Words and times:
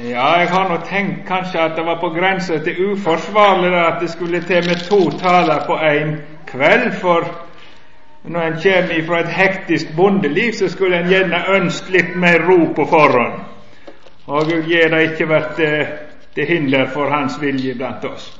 Ja, 0.00 0.38
jeg 0.38 0.48
har 0.48 0.68
nå 0.68 0.76
tenkt 0.88 1.26
kanskje 1.28 1.60
at 1.60 1.74
det 1.76 1.82
var 1.84 1.98
på 2.00 2.08
grensa 2.14 2.56
til 2.64 2.92
uforsvarlig 2.92 3.74
at 3.76 3.98
det 4.00 4.10
skulle 4.10 4.40
til 4.40 4.64
med 4.64 4.84
to 4.88 5.10
taler 5.20 5.64
på 5.66 5.74
en 5.76 6.14
kveld, 6.46 6.92
for 7.00 7.26
når 8.24 8.40
en 8.40 8.56
kommer 8.62 9.06
fra 9.06 9.18
et 9.20 9.28
hektisk 9.28 9.86
bondeliv, 9.96 10.52
så 10.52 10.68
skulle 10.68 10.98
en 10.98 11.08
gjerne 11.08 11.42
ønske 11.48 11.92
litt 11.92 12.16
mer 12.16 12.40
ro 12.48 12.72
på 12.76 12.86
forhånd. 12.88 13.34
Og 14.26 14.46
Gud 14.48 14.62
gir 14.62 14.88
det 14.88 15.00
ikke 15.02 15.28
vært 15.28 15.60
eh, 15.60 15.90
til 16.34 16.46
hinder 16.46 16.86
for 16.94 17.10
Hans 17.10 17.36
vilje 17.42 17.74
blant 17.74 18.04
oss. 18.04 18.30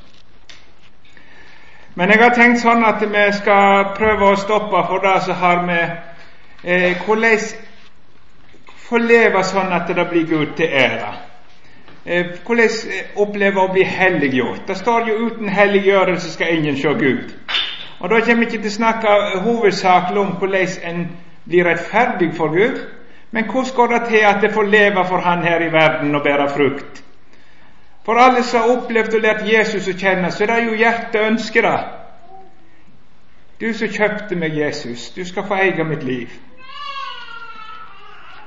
Men 1.94 2.10
jeg 2.10 2.22
har 2.22 2.32
tenkt 2.34 2.62
sånn 2.62 2.84
at 2.84 3.02
vi 3.02 3.26
skal 3.36 3.90
prøve 3.98 4.30
å 4.30 4.40
stoppe 4.40 4.86
for 4.88 5.04
det 5.04 5.18
som 5.26 5.36
har 5.36 5.60
med 5.66 5.84
eh, 6.64 6.96
hvordan 7.04 7.44
få 8.88 9.02
leve 9.04 9.44
sånn 9.44 9.72
at 9.72 9.92
det 9.92 10.08
blir 10.08 10.24
Gud 10.32 10.56
til 10.56 10.72
ære. 10.72 11.12
Eh, 12.06 12.26
hvordan 12.46 12.68
oppleve 13.16 13.60
å 13.62 13.72
bli 13.72 13.84
helliggjort? 13.86 14.66
Det 14.68 14.76
står 14.76 15.08
jo 15.08 15.14
'uten 15.14 15.48
helliggjørelse 15.48 16.32
skal 16.32 16.56
ingen 16.56 16.76
se 16.76 16.88
Gud'. 16.88 17.34
Og 18.00 18.10
Da 18.10 18.20
kommer 18.20 18.36
vi 18.36 18.44
ikke 18.44 18.62
til 18.62 18.70
å 18.70 18.74
snakke 18.74 19.08
hovedsakelig 19.38 20.20
om 20.20 20.26
hvordan 20.26 20.68
en 20.84 21.08
blir 21.48 21.64
rettferdig 21.64 22.34
for 22.34 22.48
Gud, 22.48 22.86
men 23.30 23.44
hvordan 23.44 23.74
går 23.76 23.86
det 23.86 24.08
til 24.08 24.24
at 24.24 24.42
det 24.42 24.52
får 24.52 24.62
leve 24.62 25.04
for 25.08 25.18
Han 25.18 25.42
her 25.42 25.60
i 25.60 25.72
verden 25.72 26.14
og 26.14 26.22
bære 26.22 26.48
frukt? 26.48 27.04
For 28.04 28.14
alle 28.14 28.42
som 28.42 28.60
har 28.60 28.76
opplevd 28.76 29.14
og 29.14 29.20
lært 29.20 29.52
Jesus 29.52 29.88
å 29.88 29.98
kjenne, 29.98 30.30
så 30.30 30.42
er 30.42 30.46
det 30.46 30.64
jo 30.64 30.74
hjertet 30.74 31.20
ønsker 31.20 31.62
det. 31.62 31.80
Du 33.60 33.72
som 33.72 33.88
kjøpte 33.88 34.36
meg, 34.36 34.58
Jesus, 34.58 35.10
du 35.10 35.24
skal 35.24 35.46
få 35.46 35.54
eie 35.54 35.84
mitt 35.84 36.02
liv. 36.02 36.28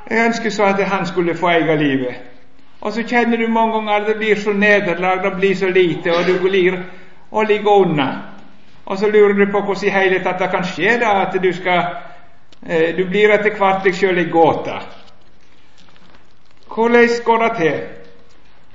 Jeg 0.09 0.25
ønsker 0.25 0.49
så 0.49 0.63
at 0.63 0.83
han 0.83 1.05
skulle 1.05 1.35
få 1.35 1.47
eie 1.47 1.75
livet. 1.75 2.34
Og 2.85 2.93
så 2.93 3.01
kjenner 3.01 3.37
du 3.41 3.47
mange 3.49 3.73
ganger 3.73 3.93
at 3.93 4.07
det 4.07 4.17
blir 4.19 4.37
så 4.37 4.53
nederlag, 4.53 5.23
det 5.23 5.31
blir 5.39 5.55
så 5.57 5.69
lite, 5.73 6.13
og 6.13 6.27
du 6.27 6.37
blir 6.39 6.77
og 7.31 7.45
ligger 7.49 7.71
unna. 7.71 8.09
Og 8.85 8.97
så 8.97 9.07
lurer 9.09 9.33
du 9.33 9.51
på 9.51 9.61
hvordan 9.65 9.87
i 9.87 9.93
hele 9.93 10.19
tatt 10.23 10.39
det 10.39 10.51
kan 10.53 10.67
skje 10.69 10.99
da 11.01 11.15
at 11.23 11.33
du 11.41 11.49
skal 11.53 11.81
eh, 12.67 12.95
Du 12.97 13.07
blir 13.09 13.33
etter 13.33 13.57
hvert 13.57 13.83
deg 13.83 13.95
sjøl 13.97 14.21
i 14.21 14.29
gåte. 14.29 14.75
Hvordan 16.75 17.09
går 17.25 17.43
det 17.43 17.51
til? 17.57 17.79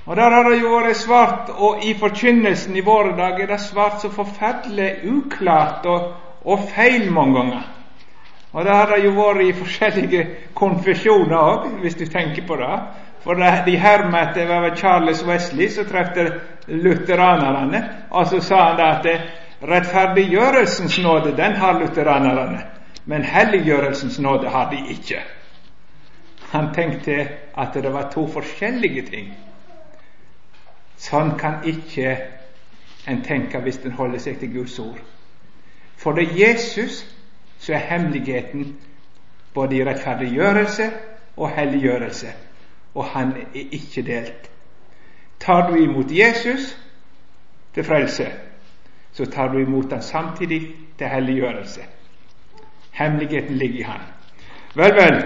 Og 0.05 0.15
Der 0.15 0.31
har 0.31 0.49
det 0.49 0.61
jo 0.61 0.73
vært 0.75 0.97
svart, 0.97 1.49
og 1.55 1.83
i 1.85 1.93
forkynnelsen 1.93 2.75
i 2.75 2.81
våre 2.81 3.15
dager 3.17 3.43
er 3.43 3.53
det 3.53 3.59
svart 3.61 4.01
så 4.01 4.09
forferdelig 4.09 4.95
uklart 5.07 5.85
og, 5.85 6.11
og 6.43 6.59
feil 6.75 7.11
mange 7.11 7.37
ganger. 7.39 7.67
Og 8.53 8.65
det 8.65 8.75
har 8.75 8.89
det 8.91 9.05
jo 9.05 9.11
vært 9.15 9.45
i 9.45 9.53
forskjellige 9.53 10.25
konfesjoner 10.61 11.37
òg, 11.37 11.69
hvis 11.79 11.95
du 11.95 12.05
tenker 12.05 12.43
på 12.47 12.59
det. 12.59 12.79
For 13.23 13.37
de 13.65 13.77
hermet 13.77 14.27
at 14.27 14.35
det 14.35 14.47
var 14.49 14.75
Charles 14.75 15.23
Wesley 15.25 15.69
som 15.69 15.85
trefte 15.85 16.39
lutheranerne, 16.67 17.83
og 18.09 18.27
så 18.27 18.41
sa 18.41 18.63
han 18.63 18.77
da 18.77 18.89
at 18.97 19.21
rettferdiggjørelsens 19.61 20.99
nåde, 20.99 21.35
den 21.37 21.53
har 21.53 21.79
lutheranerne, 21.79 22.63
men 23.05 23.23
helliggjørelsens 23.23 24.19
nåde 24.19 24.49
har 24.49 24.71
de 24.71 24.81
ikke. 24.89 25.21
Han 26.51 26.73
tenkte 26.73 27.27
at 27.57 27.73
det 27.73 27.93
var 27.93 28.09
to 28.11 28.27
forskjellige 28.27 29.05
ting. 29.07 29.31
Sånn 30.97 31.37
kan 31.37 31.61
ikke 31.65 32.17
en 33.07 33.21
tenke 33.25 33.61
hvis 33.61 33.79
en 33.85 33.95
holder 33.97 34.19
seg 34.21 34.39
til 34.39 34.53
Guds 34.53 34.79
ord. 34.79 34.99
For 35.97 36.17
det 36.17 36.27
er 36.27 36.37
Jesus 36.47 37.03
så 37.61 37.73
er 37.73 37.77
hemmeligheten 37.77 38.75
både 39.53 39.75
i 39.77 39.85
rettferdiggjørelse 39.85 40.89
og 41.37 41.49
helliggjørelse, 41.49 42.27
og 42.93 43.05
han 43.05 43.31
er 43.31 43.67
ikke 43.71 44.01
delt. 44.01 44.49
Tar 45.39 45.69
du 45.69 45.75
imot 45.75 46.11
Jesus 46.11 46.77
til 47.73 47.83
frelse, 47.83 48.27
så 49.13 49.25
tar 49.25 49.47
du 49.47 49.57
imot 49.59 49.91
han 49.91 50.01
samtidig 50.01 50.61
til 50.97 51.07
helliggjørelse. 51.07 51.81
Hemmeligheten 52.91 53.55
ligger 53.55 53.79
i 53.79 53.81
han. 53.81 54.01
Vel, 54.75 54.93
vel, 54.95 55.23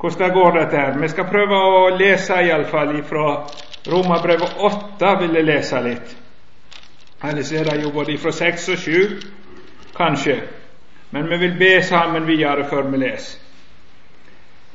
hvordan 0.00 0.32
går 0.32 0.50
dette 0.50 0.76
her? 0.76 0.98
Vi 0.98 1.08
skal 1.08 1.24
prøve 1.24 1.56
å 1.56 1.88
lese 1.96 2.40
iallfall 2.44 3.02
fra 3.08 3.28
Romerbrevet 3.92 4.56
8, 4.58 5.16
vil 5.20 5.34
jeg 5.34 5.44
lese 5.44 5.80
litt. 5.84 6.16
Ellers 7.24 7.52
er 7.52 7.64
det 7.64 7.82
jo 7.82 7.92
både 7.92 8.18
fra 8.18 8.32
6 8.32 8.68
og 8.68 8.78
7, 8.78 8.92
kanskje. 9.96 10.36
Men 11.10 11.28
vi 11.30 11.38
vil 11.38 11.58
be 11.58 11.72
sammen 11.82 12.26
videre 12.26 12.64
før 12.68 12.90
vi 12.90 13.00
leser. 13.04 13.43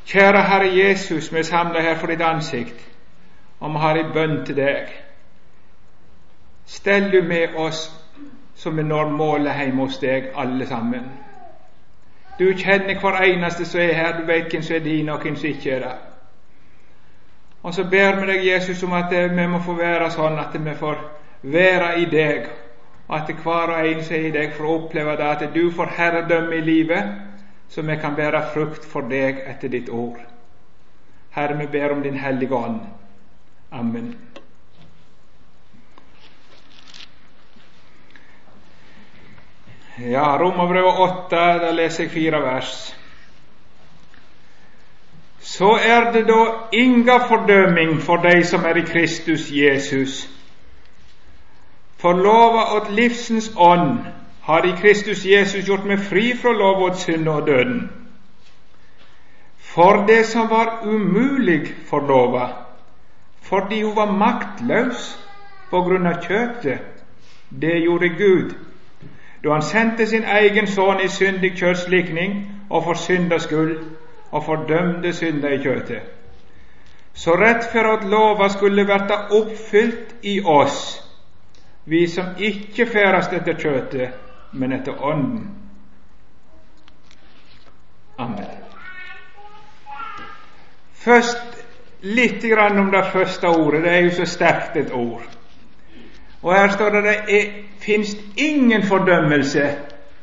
Kjære 0.09 0.41
Herre 0.43 0.77
Jesus, 0.77 1.33
vi 1.33 1.39
er 1.39 1.43
samla 1.43 1.81
her 1.81 1.95
for 1.95 2.07
ditt 2.07 2.21
ansikt, 2.21 2.79
og 3.59 3.71
vi 3.71 3.77
har 3.77 3.97
ei 3.97 4.05
bønn 4.13 4.39
til 4.45 4.55
deg. 4.57 4.87
Stell 6.65 7.11
du 7.11 7.21
med 7.27 7.53
oss 7.57 7.83
så 8.55 8.69
vi 8.69 8.83
når 8.83 9.09
målet 9.09 9.59
hjemme 9.59 9.85
hos 9.85 9.97
deg, 10.01 10.31
alle 10.35 10.65
sammen. 10.67 11.05
Du 12.39 12.49
kjenner 12.57 12.99
hver 12.99 13.21
eneste 13.21 13.65
som 13.65 13.81
er 13.81 13.93
her, 13.93 14.17
du 14.17 14.25
vet 14.25 14.49
hvem 14.51 14.61
som 14.61 14.75
er 14.75 14.83
din, 14.83 15.09
og 15.09 15.21
hvem 15.21 15.35
som 15.35 15.49
ikke 15.49 15.71
er 15.71 15.79
det. 15.85 15.95
Og 17.63 17.73
så 17.73 17.83
ber 17.83 18.19
vi 18.19 18.31
deg, 18.31 18.47
Jesus, 18.47 18.83
om 18.83 18.93
at 18.93 19.13
vi 19.13 19.47
må 19.47 19.61
få 19.61 19.77
være 19.77 20.09
sånn 20.11 20.39
at 20.39 20.57
vi 20.65 20.75
får 20.79 21.05
være 21.43 21.93
i 22.01 22.05
deg 22.05 22.49
og 23.09 23.15
at 23.17 23.35
hver 23.43 23.71
og 23.73 23.87
en 23.87 24.03
som 24.03 24.15
er 24.15 24.27
i 24.27 24.31
deg, 24.31 24.51
får 24.53 24.65
oppleve 24.69 25.15
det 25.17 25.29
at 25.29 25.49
du 25.53 25.71
får 25.71 25.93
herredømme 25.97 26.55
i 26.55 26.61
livet, 26.61 27.15
så 27.69 27.81
vi 27.81 27.95
kan 28.01 28.15
bære 28.15 28.41
frukt 28.53 28.85
for 28.85 29.01
deg 29.09 29.43
etter 29.47 29.69
ditt 29.69 29.89
ord. 29.89 30.19
Herre, 31.31 31.57
vi 31.57 31.67
ber 31.67 31.91
om 31.93 32.01
Din 32.03 32.17
Hellige 32.17 32.55
Ånd. 32.55 32.79
Amen. 33.71 34.15
Ja, 39.99 40.37
Romerbrevet 40.37 40.99
8, 40.99 41.35
da 41.35 41.71
leser 41.71 42.03
jeg 42.03 42.11
fire 42.11 42.41
vers. 42.41 42.95
Så 45.39 45.77
er 45.83 46.11
det 46.11 46.25
da 46.27 46.43
inga 46.71 47.17
fordøming 47.27 48.01
for 48.01 48.23
de 48.23 48.43
som 48.43 48.65
er 48.65 48.77
i 48.77 48.85
Kristus 48.87 49.51
Jesus 49.51 50.29
for 51.99 52.13
lova 52.13 52.77
åt 52.77 52.91
livsens 52.91 53.51
ånd 53.55 53.99
har 54.49 54.65
i 54.65 54.71
Kristus 54.81 55.25
Jesus 55.25 55.67
gjort 55.67 55.83
meg 55.85 55.99
fri 56.01 56.31
fra 56.33 56.49
lov 56.57 56.79
åt 56.81 56.95
synd 56.97 57.27
og 57.29 57.45
døden. 57.47 57.83
For 59.59 60.05
det 60.07 60.23
som 60.25 60.47
var 60.49 60.79
umulig 60.89 61.67
for 61.85 62.01
lova, 62.01 62.47
fordi 63.45 63.81
hun 63.83 63.95
var 63.95 64.15
maktløs 64.17 65.03
på 65.69 65.81
grunn 65.85 66.09
av 66.09 66.23
kjøttet, 66.23 66.79
det 67.49 67.75
gjorde 67.83 68.09
Gud 68.17 68.55
da 69.43 69.53
han 69.53 69.61
sendte 69.63 70.07
sin 70.09 70.25
egen 70.25 70.67
sønn 70.67 71.03
i 71.03 71.07
syndig 71.07 71.51
kjøttslikning 71.59 72.33
og 72.69 72.83
for 72.83 72.97
syndas 72.99 73.45
skyld 73.45 73.75
og 74.31 74.43
fordømte 74.47 75.13
synda 75.13 75.51
i 75.53 75.59
kjøttet. 75.61 76.01
Så 77.13 77.37
rett 77.37 77.69
for 77.71 77.91
at 77.91 78.07
lova 78.09 78.49
skulle 78.49 78.87
verta 78.87 79.19
oppfylt 79.37 80.15
i 80.23 80.39
oss, 80.41 80.97
vi 81.85 82.07
som 82.07 82.33
ikke 82.37 82.89
ferdast 82.89 83.33
etter 83.33 83.61
kjøtet, 83.61 84.17
men 84.51 84.71
etter 84.71 85.03
Ånden. 85.03 85.47
Amen. 88.17 88.45
Først 90.93 91.63
litt 92.01 92.43
om 92.59 92.91
det 92.91 93.05
første 93.11 93.47
ordet. 93.47 93.83
Det 93.83 93.91
er 93.91 93.99
jo 93.99 94.11
så 94.11 94.25
sterkt 94.25 94.77
et 94.77 94.91
ord. 94.91 95.23
Og 96.41 96.55
Her 96.55 96.69
står 96.69 96.89
det 96.89 97.03
det 97.03 97.53
fins 97.79 98.17
ingen 98.37 98.83
fordømmelse 98.83 99.69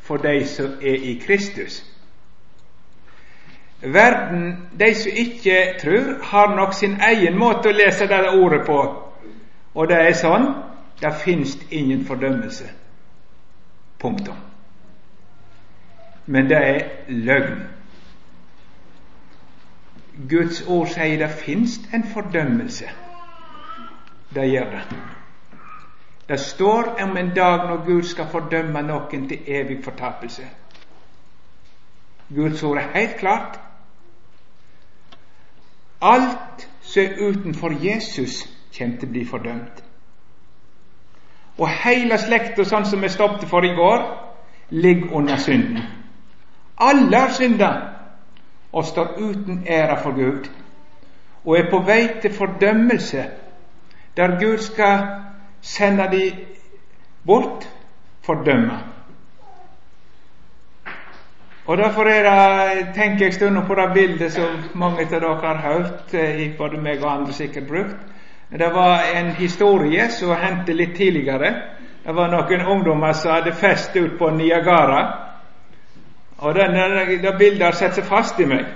for 0.00 0.16
de 0.16 0.47
som 0.47 0.66
er 0.82 0.94
i 0.94 1.22
Kristus. 1.26 1.84
Verden, 3.82 4.69
de 4.81 4.94
som 4.94 5.12
ikke 5.14 5.75
tror, 5.81 6.22
har 6.22 6.56
nok 6.56 6.75
sin 6.75 7.00
egen 7.00 7.38
måte 7.38 7.69
å 7.69 7.76
lese 7.76 8.06
det 8.08 8.32
ordet 8.32 8.64
på. 8.67 8.81
Og 9.75 9.88
det 9.88 9.96
er 10.00 10.17
sånn 10.17 10.49
det 11.00 11.12
fins 11.25 11.58
ingen 11.70 12.05
fordømmelse. 12.06 12.86
Punktum. 13.98 14.37
Men 16.26 16.48
det 16.48 16.56
er 16.56 16.81
løgn. 17.08 17.60
Guds 20.31 20.62
ord 20.66 20.88
sier 20.88 21.19
det 21.20 21.31
fins 21.31 21.78
en 21.94 22.04
fordømmelse. 22.14 22.88
Det 24.34 24.48
gjør 24.50 24.70
det. 24.70 24.82
Det 26.28 26.40
står 26.40 26.96
om 27.02 27.16
en 27.16 27.34
dag 27.34 27.69
når 27.69 27.84
Gud 27.87 28.02
skal 28.02 28.26
fordømme 28.32 28.82
noen 28.82 29.28
til 29.28 29.44
evig 29.46 29.84
fortapelse. 29.84 30.49
Guds 32.34 32.62
ord 32.62 32.78
er 32.78 32.90
helt 32.94 33.16
klart. 33.20 33.60
Alt 36.02 36.69
som 36.82 37.02
er 37.02 37.28
utenfor 37.28 37.76
Jesus, 37.84 38.42
kommer 38.78 38.99
til 38.99 39.08
å 39.08 39.12
bli 39.12 39.25
fordømt. 39.25 39.86
Og 41.58 41.69
hele 41.85 42.19
slekta, 42.19 42.64
sånn 42.64 42.85
som 42.85 43.00
vi 43.00 43.08
stoppet 43.08 43.49
for 43.49 43.64
i 43.64 43.75
går, 43.75 44.03
ligger 44.70 45.14
under 45.17 45.37
synden. 45.37 45.82
Alle 46.76 47.17
har 47.17 47.32
synda 47.32 47.70
og 48.73 48.85
står 48.85 49.17
uten 49.17 49.64
ære 49.67 49.97
for 50.03 50.12
Gud. 50.12 50.50
og 51.47 51.58
er 51.58 51.70
på 51.70 51.79
vei 51.87 52.08
til 52.23 52.32
fordømmelse, 52.35 53.25
der 54.17 54.38
Gud 54.41 54.58
skal 54.58 55.05
sende 55.61 56.08
de 56.11 56.32
bort, 57.26 57.69
fordømme. 58.23 58.79
Og 61.67 61.76
Derfor 61.79 62.02
er 62.02 62.23
det, 62.23 62.88
tenker 62.94 63.25
jeg 63.25 63.35
stund 63.35 63.67
på 63.67 63.75
det 63.75 63.93
bildet 63.94 64.32
som 64.32 64.59
mange 64.75 65.00
av 65.00 65.11
dere 65.11 65.35
har 65.43 65.56
hørt, 65.56 66.14
eh, 66.14 66.59
både 66.59 66.81
meg 66.82 67.02
og 67.02 67.12
andre 67.12 67.32
sikkert 67.32 67.69
brukt. 67.69 67.97
Det 68.48 68.69
var 68.70 69.02
en 69.14 69.31
historie 69.34 70.08
som 70.08 70.31
hendte 70.37 70.75
litt 70.75 70.96
tidligere. 70.96 71.54
Det 72.04 72.12
var 72.12 72.31
noen 72.31 72.66
ungdommer 72.66 73.12
som 73.12 73.32
hadde 73.34 73.52
fest 73.52 73.96
ut 73.96 74.19
på 74.19 74.31
Niagara. 74.31 75.00
Og 76.38 76.54
det 76.54 77.32
bildet 77.38 77.64
har 77.64 77.75
satt 77.75 77.96
seg 77.96 78.06
fast 78.06 78.40
i 78.40 78.46
meg. 78.46 78.66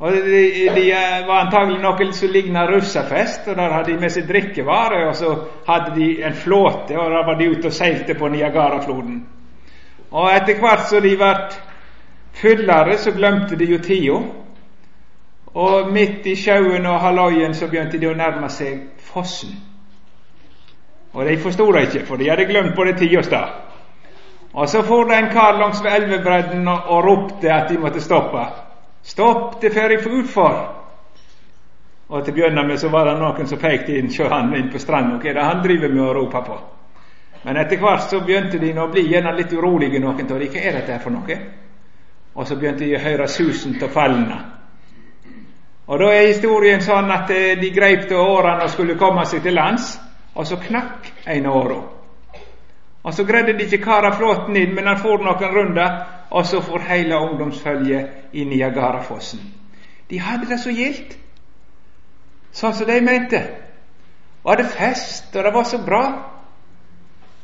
Og 0.00 0.12
De, 0.12 0.68
de 0.74 0.84
var 1.28 1.44
antagelig 1.44 1.78
noe 1.82 2.12
som 2.16 2.32
lignet 2.32 2.70
russefest. 2.70 3.48
og 3.48 3.56
Der 3.56 3.72
hadde 3.76 3.92
de 3.92 4.00
med 4.00 4.12
seg 4.12 4.26
drikkevarer, 4.28 5.06
og 5.08 5.16
så 5.16 5.34
hadde 5.68 5.94
de 5.94 6.08
en 6.24 6.34
flåte, 6.34 6.96
og 6.98 7.10
da 7.12 7.22
var 7.26 7.36
de 7.38 7.50
ute 7.52 7.68
og 7.68 7.76
seilte 7.76 8.16
på 8.18 8.28
Niagarafloden. 8.32 9.20
Og 10.10 10.30
etter 10.32 10.58
hvert 10.58 10.88
som 10.88 11.04
de 11.04 11.14
ble 11.20 11.34
fullere, 12.40 12.96
så 12.98 13.12
glemte 13.14 13.58
de 13.60 13.68
jo 13.70 13.78
tida. 13.78 14.22
Og 15.54 15.92
midt 15.92 16.26
i 16.26 16.36
sjøen 16.38 16.86
og 16.86 17.00
halvøyen 17.00 17.54
så 17.54 17.66
begynte 17.66 17.98
de 17.98 18.06
å 18.06 18.14
nærme 18.14 18.48
seg 18.52 18.84
fossen. 19.02 19.56
Og 21.12 21.26
de 21.26 21.38
forsto 21.42 21.66
det 21.74 21.82
ikke, 21.88 22.04
for 22.06 22.16
de 22.16 22.28
hadde 22.30 22.46
glemt 22.46 22.76
både 22.76 22.94
tid 22.98 23.16
og 23.18 23.24
sted. 23.26 23.56
Og 24.52 24.68
så 24.68 24.82
for 24.82 25.04
det 25.04 25.18
en 25.18 25.30
kar 25.30 25.58
langs 25.58 25.82
ved 25.84 25.94
elvebredden 25.94 26.68
og, 26.68 26.86
og 26.86 27.04
ropte 27.04 27.52
at 27.52 27.70
de 27.70 27.78
måtte 27.78 28.00
stoppe. 28.02 28.44
Stopp, 29.02 29.60
det 29.62 29.72
fer 29.74 29.96
utfor! 29.98 30.76
Og 32.10 32.24
til 32.24 32.32
å 32.32 32.34
begynne 32.34 32.62
med 32.66 32.78
så 32.82 32.88
var 32.90 33.06
det 33.06 33.18
noen 33.20 33.46
som 33.46 33.58
pekte 33.58 33.94
inn 33.98 34.10
sjå 34.10 34.26
han 34.30 34.54
inn 34.54 34.70
på 34.70 34.78
stranda. 34.82 35.18
Hva 35.22 35.30
er 35.30 35.38
det 35.38 35.46
han 35.46 35.62
driver 35.62 35.92
med 35.94 36.02
å 36.02 36.14
rope 36.14 36.42
på? 36.46 36.56
Men 37.44 37.56
etter 37.56 37.78
hvert 37.80 38.10
så 38.10 38.20
begynte 38.26 38.58
de 38.58 38.72
å 38.78 38.88
bli 38.90 39.06
gjerne 39.08 39.32
litt 39.36 39.52
urolige, 39.54 40.00
noen 40.02 40.26
av 40.26 40.38
de. 40.38 40.48
Hva 40.50 40.62
er 40.62 40.80
dette 40.80 40.98
for 41.02 41.14
noe? 41.14 41.36
Og 42.34 42.46
så 42.46 42.58
begynte 42.58 42.84
de 42.84 42.96
å 42.98 43.04
høre 43.04 43.28
susen 43.30 43.78
av 43.82 43.94
fallene. 43.94 44.40
Og 45.90 45.98
Da 45.98 46.06
er 46.14 46.28
historien 46.28 46.82
sånn 46.82 47.10
at 47.10 47.30
eh, 47.34 47.56
de 47.58 47.72
greip 47.74 48.04
til 48.06 48.20
årene 48.22 48.62
og 48.62 48.70
skulle 48.70 48.94
komme 48.98 49.24
seg 49.26 49.42
til 49.42 49.56
lands, 49.58 49.96
og 50.38 50.46
så 50.46 50.60
knakk 50.62 51.08
en 51.26 51.48
åra. 51.50 51.80
Og 53.02 53.14
så 53.14 53.24
greide 53.26 53.56
de 53.58 53.66
ikke 53.66 53.82
kara 53.82 54.12
flåten 54.14 54.54
inn, 54.56 54.74
men 54.76 54.86
han 54.86 55.00
for 55.02 55.18
noen 55.18 55.56
runder, 55.56 55.96
og 56.30 56.46
så 56.46 56.60
for 56.62 56.84
hele 56.86 57.18
ungdomsfølget 57.18 58.30
inn 58.38 58.52
i 58.52 58.60
Niagarafossen. 58.60 59.40
De 60.10 60.20
hadde 60.22 60.46
det 60.46 60.60
så 60.62 60.70
gildt, 60.70 61.16
sånn 62.54 62.76
som 62.78 62.86
de 62.86 63.00
mente. 63.02 63.42
Og 64.44 64.52
hadde 64.52 64.68
fest, 64.70 65.34
og 65.34 65.42
det 65.42 65.54
var 65.58 65.66
så 65.66 65.82
bra. 65.82 66.04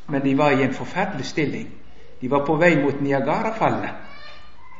Men 0.07 0.23
de 0.23 0.37
var 0.39 0.55
i 0.55 0.63
en 0.63 0.73
forferdelig 0.77 1.27
stilling. 1.33 1.67
De 2.21 2.31
var 2.31 2.47
på 2.47 2.55
vei 2.55 2.77
mot 2.79 3.03
Niagarafallet, 3.03 3.91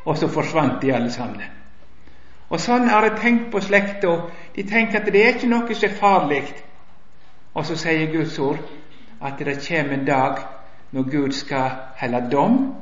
og 0.05 0.17
så 0.17 0.31
forsvant 0.31 0.79
de 0.81 0.95
alle 0.95 1.11
sammen. 1.11 1.56
Og 2.49 2.59
Sånn 2.63 2.87
har 2.87 3.03
jeg 3.03 3.19
tenkt 3.21 3.51
på 3.51 3.61
slekta. 3.61 4.13
De 4.55 4.63
tenker 4.63 5.01
at 5.01 5.11
det 5.11 5.23
er 5.23 5.35
ikke 5.35 5.49
noe 5.51 5.75
som 5.75 5.89
er 5.89 5.99
farlig. 5.99 6.43
Og 7.53 7.65
så 7.65 7.75
sier 7.75 8.11
Guds 8.11 8.37
ord 8.39 8.61
at 9.21 9.39
det 9.39 9.59
kommer 9.67 9.93
en 9.97 10.05
dag 10.05 10.43
når 10.91 11.09
Gud 11.11 11.31
skal 11.35 11.71
helle 11.99 12.21
dom, 12.31 12.75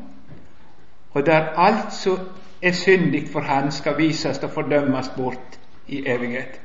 og 1.16 1.26
der 1.26 1.54
alt 1.58 1.94
som 1.94 2.20
er 2.62 2.72
syndig 2.72 3.30
for 3.32 3.40
Han, 3.40 3.72
skal 3.72 3.98
vises 3.98 4.38
og 4.38 4.52
fordømmes 4.52 5.10
bort 5.18 5.60
i 5.88 6.04
evighet. 6.06 6.62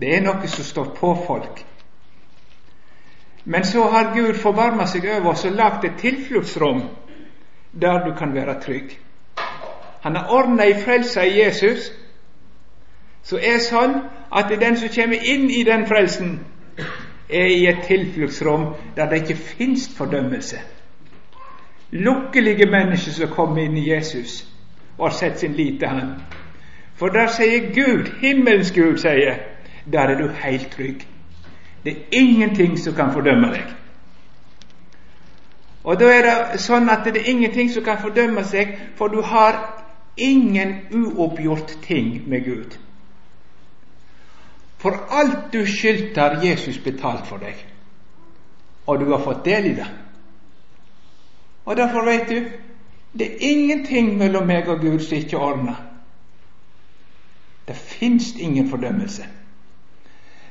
Det 0.00 0.16
er 0.16 0.24
noe 0.24 0.48
som 0.48 0.64
står 0.64 0.94
på 0.96 1.14
folk. 1.26 1.64
Men 3.44 3.64
så 3.64 3.84
har 3.90 4.14
Gud 4.14 4.34
forbarma 4.34 4.86
seg 4.86 5.06
over 5.06 5.30
oss 5.32 5.44
og 5.44 5.56
lagd 5.58 5.84
et 5.84 5.98
tilfluktsrom 5.98 6.82
der 7.72 8.04
du 8.04 8.14
kan 8.18 8.34
være 8.34 8.60
trygg. 8.60 8.98
Han 10.02 10.16
har 10.16 10.30
ordna 10.30 10.64
ei 10.66 10.74
frelse 10.84 11.26
i 11.26 11.38
Jesus 11.38 11.92
som 13.22 13.38
er 13.38 13.60
sånn 13.62 14.00
at 14.34 14.50
den 14.60 14.76
som 14.76 14.90
kommer 14.90 15.26
inn 15.34 15.50
i 15.50 15.62
den 15.62 15.86
frelsen, 15.86 16.40
er 17.32 17.46
i 17.48 17.66
et 17.66 17.84
tilfluktsrom 17.86 18.72
der 18.96 19.08
det 19.08 19.22
ikke 19.22 19.36
fins 19.36 19.86
fordømmelse. 19.96 20.58
Lukkelige 21.92 22.66
mennesker 22.66 23.12
som 23.12 23.30
kommer 23.32 23.62
inn 23.62 23.76
i 23.76 23.88
Jesus 23.88 24.42
og 24.98 25.06
har 25.08 25.16
sett 25.16 25.38
sin 25.40 25.54
lit 25.56 25.78
til 25.80 25.88
Han. 25.88 26.10
For 26.94 27.08
der 27.08 27.26
sier 27.26 27.70
Gud, 27.74 28.10
himmelens 28.20 28.72
Gud, 28.72 28.98
sier, 28.98 29.38
der 29.92 30.00
er 30.00 30.18
du 30.18 30.28
helt 30.28 30.70
trygg. 30.72 31.06
Det 31.84 31.92
er 31.92 32.04
ingenting 32.12 32.78
som 32.78 32.94
kan 32.94 33.12
fordømme 33.12 33.52
deg. 33.54 33.64
Og 35.84 35.98
da 36.00 36.10
er 36.14 36.22
det 36.22 36.60
sånn 36.62 36.90
at 36.90 37.04
det 37.04 37.16
er 37.22 37.30
ingenting 37.30 37.70
som 37.72 37.84
kan 37.84 37.98
fordømme 37.98 38.44
seg, 38.44 38.76
for 38.96 39.08
du 39.08 39.22
har 39.22 39.81
ingen 40.16 40.74
uoppgjort 40.92 41.78
ting 41.82 42.28
med 42.28 42.44
Gud. 42.44 42.78
For 44.78 44.98
alt 45.10 45.52
du 45.52 45.66
skyldte, 45.66 46.20
har 46.20 46.44
Jesus 46.44 46.78
betalt 46.78 47.26
for 47.26 47.38
deg, 47.38 47.54
og 48.86 49.00
du 49.00 49.10
har 49.12 49.22
fått 49.22 49.44
del 49.44 49.70
i 49.70 49.74
det. 49.78 49.86
Og 51.64 51.76
Derfor 51.76 52.04
vet 52.04 52.28
du 52.28 52.44
det 53.18 53.26
er 53.26 53.36
ingenting 53.40 54.16
mellom 54.18 54.46
meg 54.48 54.68
og 54.68 54.80
Gud 54.80 54.98
som 55.04 55.18
ikke 55.18 55.36
er 55.36 55.40
ordna. 55.40 55.74
Det 57.68 57.76
fins 57.76 58.32
ingen 58.40 58.70
fordømmelse. 58.70 59.26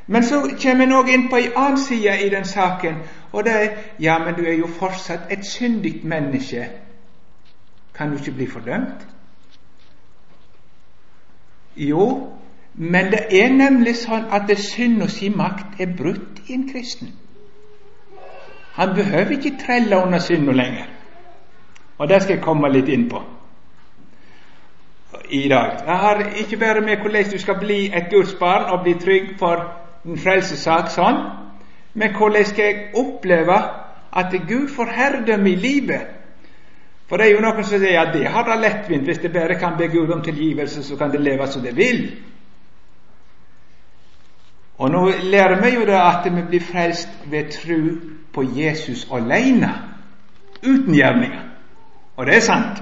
Men 0.07 0.23
så 0.23 0.41
kommer 0.61 0.85
en 0.85 0.93
òg 0.93 1.09
inn 1.09 1.29
på 1.29 1.39
ei 1.39 1.49
annen 1.55 1.79
side 1.79 2.13
i 2.25 2.29
den 2.29 2.45
saken, 2.45 3.01
og 3.31 3.43
det 3.43 3.53
er 3.55 3.69
ja, 3.99 4.17
men 4.19 4.35
du 4.35 4.45
er 4.45 4.53
jo 4.59 4.67
fortsatt 4.67 5.31
et 5.31 5.45
syndig 5.45 6.01
menneske. 6.03 6.69
Kan 7.93 8.11
du 8.11 8.17
ikke 8.17 8.31
bli 8.31 8.47
fordømt? 8.47 9.07
Jo, 11.75 12.33
men 12.73 13.11
det 13.11 13.25
er 13.41 13.51
nemlig 13.53 13.95
sånn 14.03 14.29
at 14.31 14.47
det 14.47 14.59
synd 14.59 15.03
og 15.03 15.11
si 15.11 15.29
makt 15.29 15.79
er 15.81 15.91
brutt 15.97 16.41
i 16.47 16.55
en 16.55 16.67
kristen. 16.69 17.11
Han 18.75 18.95
behøver 18.95 19.35
ikke 19.35 19.57
trelle 19.65 19.99
under 20.03 20.19
synda 20.19 20.55
lenger. 20.55 20.87
Og 21.97 22.09
det 22.09 22.21
skal 22.21 22.35
jeg 22.35 22.43
komme 22.43 22.71
litt 22.71 22.89
inn 22.89 23.09
på 23.09 23.21
i 25.31 25.47
dag. 25.49 25.83
Jeg 25.85 25.97
har 25.97 26.23
ikke 26.39 26.57
bare 26.57 26.81
med 26.81 26.97
hvordan 26.97 27.29
du 27.31 27.37
skal 27.39 27.59
bli 27.59 27.85
et 27.95 28.09
Guds 28.11 28.33
barn 28.39 28.71
og 28.71 28.83
bli 28.83 28.93
trygg 28.99 29.35
for 29.39 29.61
en 30.05 30.17
frelsessak 30.17 30.89
sånn, 30.91 31.19
men 31.93 32.15
hvordan 32.17 32.45
skal 32.45 32.65
jeg 32.65 32.89
oppleve 32.97 33.59
at 34.17 34.33
Gud 34.47 34.67
får 34.75 34.91
herredømme 34.95 35.51
i 35.51 35.55
livet 35.55 36.20
for 37.11 37.19
det 37.19 37.25
er 37.27 37.33
jo 37.35 37.41
noen 37.43 37.65
som 37.67 37.81
sier 37.81 37.97
at 37.99 38.13
det 38.15 38.29
har 38.31 38.45
da 38.47 38.55
lettvint. 38.55 39.03
Hvis 39.03 39.17
det 39.19 39.33
bare 39.33 39.57
kan 39.59 39.73
be 39.75 39.89
Gud 39.91 40.13
om 40.15 40.21
tilgivelse, 40.23 40.79
så 40.83 40.95
kan 40.95 41.11
det 41.11 41.19
leve 41.19 41.43
som 41.51 41.61
det 41.61 41.73
vil. 41.75 42.05
Og 44.79 44.91
nå 44.93 45.01
lærer 45.33 45.59
vi 45.59 45.73
jo 45.73 45.83
det 45.85 45.97
at 45.99 46.29
vi 46.31 46.45
blir 46.47 46.63
frelst 46.63 47.09
ved 47.27 47.51
tro 47.51 47.81
på 48.33 48.45
Jesus 48.55 49.03
alene, 49.11 49.73
uten 50.63 50.95
gjerninger. 50.95 51.43
Og 52.15 52.25
det 52.25 52.35
er 52.35 52.47
sant. 52.47 52.79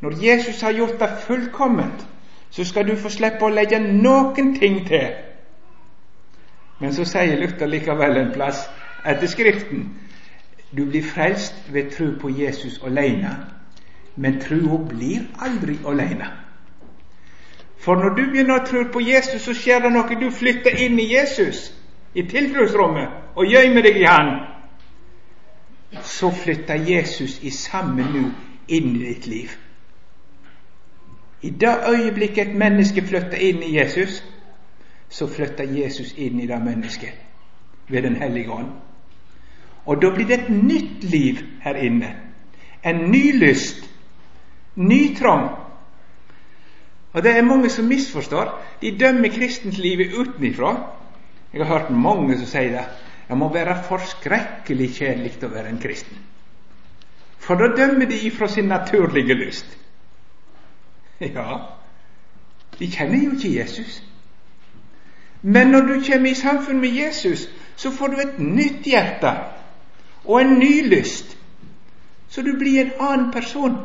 Når 0.00 0.18
Jesus 0.24 0.60
har 0.60 0.72
gjort 0.72 0.98
det 1.00 1.10
fullkomment, 1.26 2.06
så 2.50 2.64
skal 2.64 2.88
du 2.88 2.96
få 2.96 3.14
slippe 3.14 3.46
å 3.46 3.54
legge 3.54 3.78
noen 3.78 4.56
ting 4.58 4.82
til. 4.88 5.14
Men 6.82 6.98
så 6.98 7.06
sier 7.06 7.38
Luther 7.38 7.70
likevel 7.70 8.18
en 8.18 8.34
plass 8.34 8.66
etter 9.06 9.30
Skriften 9.30 9.92
du 10.76 10.84
blir 10.84 11.02
frelst 11.02 11.54
ved 11.72 11.90
tro 11.90 12.06
på 12.20 12.30
Jesus 12.30 12.80
alene, 12.84 13.36
men 14.16 14.40
trua 14.40 14.78
blir 14.88 15.26
aldri 15.38 15.78
alene. 15.86 16.26
For 17.78 17.94
når 17.94 18.14
du 18.16 18.22
begynner 18.30 18.60
å 18.60 18.66
tro 18.66 18.84
på 18.92 19.00
Jesus, 19.04 19.42
så 19.44 19.52
skjer 19.54 19.82
det 19.84 19.90
noe. 19.92 20.16
Du 20.16 20.30
flytter 20.32 20.78
inn 20.86 20.96
i 21.00 21.10
Jesus, 21.10 21.66
i 22.14 22.22
tilfluktsrommet, 22.24 23.10
og 23.36 23.50
gjemmer 23.50 23.84
deg 23.84 23.98
i 24.00 24.06
Han. 24.08 24.30
Så 26.02 26.30
flytter 26.32 26.80
Jesus 26.88 27.36
i 27.42 27.50
samme 27.50 28.06
nu 28.14 28.30
inn 28.68 28.96
i 28.96 29.04
ditt 29.04 29.26
liv. 29.26 29.52
I 31.44 31.50
det 31.50 31.74
øyeblikket 31.90 32.48
et 32.48 32.56
menneske 32.56 33.04
flytter 33.04 33.36
inn 33.36 33.62
i 33.62 33.74
Jesus, 33.76 34.22
så 35.08 35.28
flytter 35.28 35.68
Jesus 35.68 36.14
inn 36.16 36.40
i 36.40 36.46
det 36.48 36.60
mennesket 36.64 37.12
ved 37.88 38.02
Den 38.02 38.16
hellige 38.16 38.50
ånd. 38.50 38.72
Og 39.86 40.02
da 40.02 40.10
blir 40.10 40.26
det 40.26 40.38
et 40.38 40.50
nytt 40.50 41.04
liv 41.04 41.42
her 41.62 41.76
inne. 41.76 42.14
En 42.84 43.10
ny 43.10 43.38
lyst. 43.38 43.84
Ny 44.76 45.14
trang. 45.16 45.50
Og 47.12 47.22
det 47.22 47.36
er 47.36 47.42
mange 47.42 47.70
som 47.70 47.84
misforstår. 47.84 48.62
De 48.80 48.98
dømmer 48.98 49.28
kristenslivet 49.28 50.14
utenifra. 50.18 50.74
Jeg 51.52 51.66
har 51.66 51.78
hørt 51.78 51.90
mange 51.90 52.38
som 52.38 52.46
sier 52.46 52.72
det. 52.72 52.86
Det 53.28 53.36
må 53.38 53.48
være 53.52 53.76
forskrekkelig 53.88 54.88
kjedelig 54.98 55.36
å 55.44 55.52
være 55.52 55.70
en 55.72 55.80
kristen. 55.80 56.18
For 57.38 57.60
da 57.60 57.70
dømmer 57.76 58.08
de 58.08 58.18
ifra 58.26 58.48
sin 58.48 58.68
naturlige 58.68 59.34
lyst. 59.34 59.78
Ja, 61.20 61.58
De 62.78 62.90
kjenner 62.90 63.20
jo 63.24 63.36
ikke 63.36 63.54
Jesus. 63.54 64.02
Men 65.42 65.68
når 65.70 65.80
du 65.80 66.00
kommer 66.02 66.30
i 66.30 66.34
samfunn 66.34 66.80
med 66.80 66.88
Jesus, 66.88 67.48
så 67.76 67.90
får 67.90 68.06
du 68.06 68.16
et 68.20 68.38
nytt 68.38 68.86
hjerte 68.86 69.30
og 70.24 70.40
en 70.40 70.58
ny 70.58 70.88
lyst. 70.88 71.36
Så 72.28 72.42
du 72.42 72.56
blir 72.58 72.80
en 72.80 72.92
annen 73.00 73.32
person. 73.32 73.76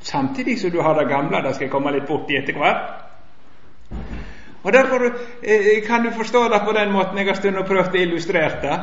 Samtidig 0.00 0.58
som 0.60 0.70
du 0.70 0.80
har 0.82 0.94
det 0.94 1.08
gamle. 1.08 1.42
Det 1.42 1.54
skal 1.54 1.64
jeg 1.64 1.72
komme 1.72 1.92
litt 1.94 2.06
bort 2.08 2.30
i 2.30 2.36
etter 2.36 2.58
hvert. 2.58 3.00
Og 4.64 4.72
Derfor 4.72 5.04
eh, 5.42 5.80
kan 5.86 6.04
du 6.04 6.10
forstå 6.10 6.48
det 6.48 6.60
på 6.64 6.72
den 6.72 6.92
måten 6.92 7.18
jeg 7.18 7.26
har 7.26 7.36
stund 7.36 7.56
og 7.60 7.66
prøvd 7.68 7.96
å 7.96 8.02
illustrere 8.02 8.60
det. 8.62 8.78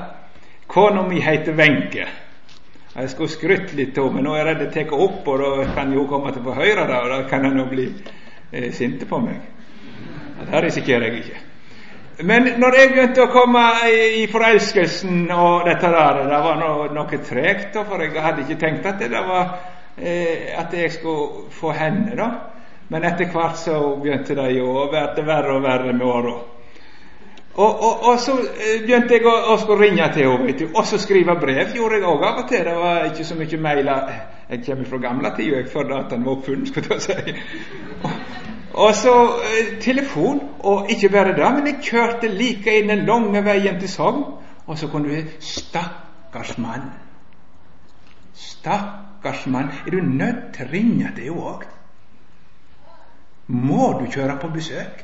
Kona 0.67 1.03
mi 1.07 1.21
heter 1.21 1.57
Wenche. 1.57 2.07
Jeg 2.95 3.09
skulle 3.09 3.31
skrytt 3.31 3.73
litt 3.73 3.97
av 3.97 4.11
men 4.13 4.25
nå 4.27 4.33
er 4.35 4.51
jeg 4.51 4.71
tar 4.73 4.93
opp, 4.93 5.27
og 5.27 5.39
da 5.39 5.67
kan 5.75 5.93
jo 5.93 6.07
komme 6.09 6.33
til 6.33 6.43
å 6.43 6.49
få 6.49 6.57
høre 6.57 6.87
det, 6.87 6.97
og 6.97 7.09
da 7.13 7.21
kan 7.29 7.45
hun 7.47 7.63
bli 7.69 7.87
eh, 8.51 8.71
sinte 8.75 9.07
på 9.07 9.19
meg. 9.23 9.39
Det 10.41 10.63
risikerer 10.65 11.07
jeg 11.07 11.23
ikke. 11.23 11.50
Men 12.19 12.47
når 12.59 12.75
jeg 12.77 12.89
begynte 12.91 13.23
å 13.23 13.31
komme 13.31 13.63
i 13.87 14.25
forelskelsen 14.29 15.31
og 15.31 15.65
dette 15.65 15.89
der, 15.89 16.21
det 16.29 16.39
var 16.43 16.59
noe, 16.59 16.87
noe 16.93 17.19
tregt, 17.25 17.77
for 17.87 18.03
jeg 18.03 18.13
hadde 18.21 18.45
ikke 18.45 18.59
tenkt 18.61 18.87
at 18.89 18.99
det 19.01 19.23
var 19.27 19.53
eh, 19.97 20.51
at 20.59 20.73
jeg 20.75 20.91
skulle 20.99 21.47
få 21.55 21.73
henne, 21.75 22.15
da. 22.19 22.29
Men 22.91 23.07
etter 23.07 23.29
hvert 23.31 23.55
så 23.57 23.77
begynte 24.01 24.35
det 24.35 24.49
jo 24.57 24.67
å 24.83 24.89
bli 24.91 25.23
verre 25.23 25.55
og 25.55 25.63
verre 25.63 25.93
med 25.95 26.07
åra. 26.07 26.33
Og, 27.51 27.71
og, 27.83 28.03
og, 28.07 28.19
så 28.19 28.37
eh, 28.39 28.81
begynte 28.83 29.17
jeg 29.17 29.25
å, 29.27 29.33
å 29.53 29.57
skulle 29.59 29.87
ringe 29.87 30.07
til 30.15 30.29
henne, 30.29 30.69
og 30.71 30.85
så 30.87 30.99
skrive 31.01 31.35
brev 31.39 31.73
gjorde 31.75 31.99
jeg 31.99 32.07
òg 32.07 32.27
av 32.27 32.43
og 32.43 32.51
til. 32.51 32.67
Det 32.67 32.75
var 32.79 33.07
ikke 33.09 33.27
så 33.27 33.39
mye 33.39 33.61
mailer. 33.65 34.11
Jeg 34.51 34.63
kommer 34.65 34.87
fra 34.87 34.99
gamle 35.07 35.31
tider, 35.35 35.65
før 35.71 35.95
at 35.97 36.11
den 36.11 36.27
var 36.27 36.37
oppfunnet, 36.37 36.71
skulle 36.71 36.97
jeg 36.97 37.01
si. 37.07 37.35
Og 38.03 38.20
så 38.73 39.13
eh, 39.43 39.79
telefon, 39.81 40.39
og 40.59 40.91
ikke 40.91 41.09
bare 41.09 41.35
det, 41.35 41.53
men 41.55 41.67
jeg 41.67 41.83
kjørte 41.83 42.27
like 42.31 42.79
inn 42.79 42.89
den 42.89 43.05
lange 43.05 43.43
veien 43.45 43.79
til 43.79 43.89
Sogn, 43.89 44.23
og 44.65 44.77
så 44.77 44.87
kunne 44.87 45.09
du 45.09 45.29
Stakkars 45.39 46.57
mann. 46.57 46.91
Stakkars 48.33 49.45
mann, 49.47 49.71
er 49.87 49.91
du 49.91 50.01
nødt 50.01 50.53
til 50.55 50.67
å 50.67 50.71
ringe 50.71 51.09
henne 51.09 51.35
òg? 51.35 51.65
Må 53.51 53.91
du 53.99 54.05
kjøre 54.11 54.37
på 54.39 54.47
besøk? 54.53 55.03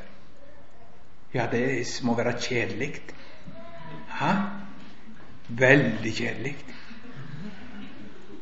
Ja, 1.34 1.44
det 1.52 1.84
må 2.02 2.14
være 2.16 2.38
kjedelig. 2.40 2.94
Hæ? 4.08 4.32
Veldig 5.48 6.12
kjedelig. 6.14 6.54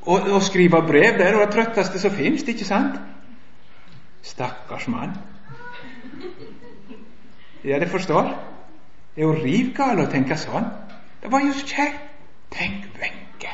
Å 0.07 0.39
skrive 0.41 0.79
brev 0.87 1.19
det 1.19 1.27
er 1.27 1.35
det 1.35 1.51
trøtteste 1.51 1.99
som 1.99 2.15
finnes, 2.15 2.47
ikke 2.47 2.65
sant? 2.69 3.01
Stakkars 4.27 4.89
mann. 4.89 5.15
Ja, 7.65 7.79
det 7.79 7.89
forstår. 7.89 8.23
Det 9.15 9.23
er 9.23 9.27
jo 9.27 9.33
riv 9.33 9.79
å 9.79 10.11
tenke 10.11 10.37
sånn. 10.37 10.67
Det 11.23 11.31
var 11.33 11.41
jo 11.41 11.55
så 11.55 11.67
kjekt. 11.67 12.03
Tenk 12.51 12.85
Wenche. 13.01 13.53